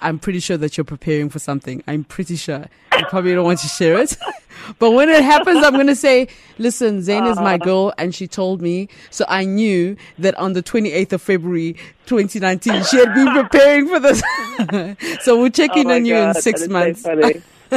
I'm 0.02 0.20
pretty 0.20 0.40
sure 0.40 0.58
that 0.58 0.78
you're 0.78 0.84
preparing 0.84 1.30
for 1.30 1.40
something. 1.40 1.84
I'm 1.88 2.04
pretty 2.04 2.36
sure. 2.36 2.68
Probably 3.10 3.34
don't 3.34 3.46
want 3.46 3.60
to 3.60 3.68
share 3.68 4.00
it. 4.00 4.18
but 4.80 4.92
when 4.92 5.10
it 5.10 5.24
happens, 5.24 5.64
I'm 5.64 5.74
going 5.74 5.88
to 5.88 5.96
say, 5.96 6.28
listen, 6.58 7.02
Zain 7.02 7.26
is 7.26 7.38
my 7.38 7.58
girl 7.58 7.94
and 7.98 8.14
she 8.14 8.28
told 8.28 8.62
me. 8.62 8.90
So 9.10 9.26
I 9.28 9.46
knew 9.46 9.96
that 10.20 10.36
on 10.36 10.54
the 10.54 10.64
28th 10.64 11.14
of 11.14 11.22
February, 11.22 11.74
2019, 12.06 12.84
she 12.84 12.98
had 12.98 13.14
been 13.14 13.34
preparing 13.34 13.88
for 13.88 14.00
this. 14.00 14.22
so 15.24 15.40
we'll 15.40 15.50
check 15.50 15.72
oh 15.74 15.82
in 15.82 15.92
on 15.92 16.06
you 16.06 16.16
in 16.16 16.34
six 16.36 16.68
months. 16.68 17.02
So 17.04 17.12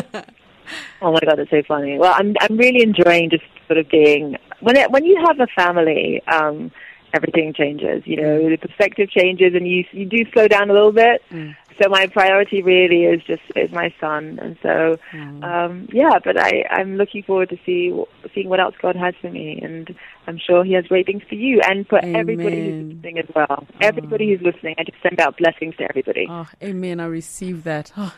oh 1.02 1.12
my 1.12 1.20
God, 1.20 1.36
that's 1.36 1.50
so 1.50 1.62
funny. 1.66 1.98
Well, 1.98 2.14
I'm, 2.16 2.34
I'm 2.40 2.56
really 2.56 2.82
enjoying 2.82 3.30
just 3.30 3.44
sort 3.66 3.78
of 3.78 3.88
being, 3.88 4.36
when 4.60 4.76
it, 4.76 4.90
when 4.90 5.04
you 5.04 5.22
have 5.26 5.40
a 5.40 5.46
family, 5.48 6.22
um, 6.26 6.70
everything 7.12 7.52
changes. 7.52 8.02
You 8.06 8.16
know, 8.16 8.50
the 8.50 8.56
perspective 8.56 9.10
changes, 9.10 9.54
and 9.54 9.66
you 9.66 9.84
you 9.92 10.04
do 10.04 10.24
slow 10.32 10.48
down 10.48 10.70
a 10.70 10.72
little 10.72 10.92
bit. 10.92 11.22
Mm. 11.30 11.56
So 11.80 11.88
my 11.88 12.06
priority 12.06 12.62
really 12.62 13.04
is 13.04 13.22
just 13.22 13.42
is 13.56 13.70
my 13.72 13.92
son, 14.00 14.38
and 14.42 14.56
so 14.62 14.98
Mm. 15.12 15.42
um, 15.44 15.88
yeah. 15.92 16.18
But 16.22 16.38
I 16.38 16.64
I'm 16.70 16.96
looking 16.96 17.22
forward 17.22 17.48
to 17.50 17.58
see 17.64 17.92
seeing 18.34 18.48
what 18.48 18.60
else 18.60 18.74
God 18.80 18.96
has 18.96 19.14
for 19.20 19.30
me, 19.30 19.58
and 19.62 19.94
I'm 20.26 20.38
sure 20.38 20.62
He 20.64 20.74
has 20.74 20.86
great 20.86 21.06
things 21.06 21.22
for 21.28 21.36
you 21.36 21.60
and 21.68 21.86
for 21.88 22.00
everybody 22.04 22.56
who's 22.70 22.96
listening 22.96 23.18
as 23.18 23.26
well. 23.34 23.66
Everybody 23.80 24.30
who's 24.30 24.42
listening, 24.42 24.74
I 24.78 24.84
just 24.84 25.02
send 25.02 25.20
out 25.20 25.38
blessings 25.38 25.76
to 25.76 25.84
everybody. 25.84 26.26
Oh, 26.28 26.48
amen. 26.62 27.00
I 27.00 27.06
receive 27.06 27.64
that. 27.64 27.92
Oh. 27.96 28.14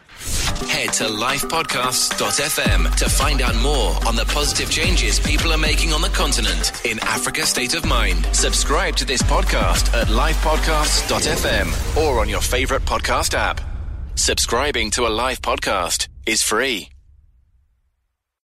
Head 0.69 0.93
to 0.95 1.05
lifepodcasts.fm 1.05 2.95
to 2.97 3.09
find 3.09 3.41
out 3.43 3.57
more 3.57 3.95
on 4.07 4.17
the 4.17 4.25
positive 4.27 4.71
changes 4.71 5.19
people 5.19 5.53
are 5.53 5.59
making 5.59 5.93
on 5.93 6.01
the 6.03 6.09
continent 6.09 6.85
in 6.85 6.99
Africa 7.01 7.45
State 7.47 7.75
of 7.75 7.85
Mind. 7.85 8.27
Subscribe 8.33 8.97
to 8.97 9.05
this 9.05 9.23
podcast 9.23 9.93
at 9.95 10.07
lifepodcasts.fm 10.09 11.97
or 12.03 12.21
on 12.21 12.29
your 12.29 12.41
favorite 12.41 12.83
podcast 12.83 13.35
app. 13.35 13.61
Subscribing 14.15 14.91
to 14.93 15.07
a 15.07 15.09
live 15.09 15.41
podcast 15.41 16.09
is 16.27 16.43
free. 16.43 16.92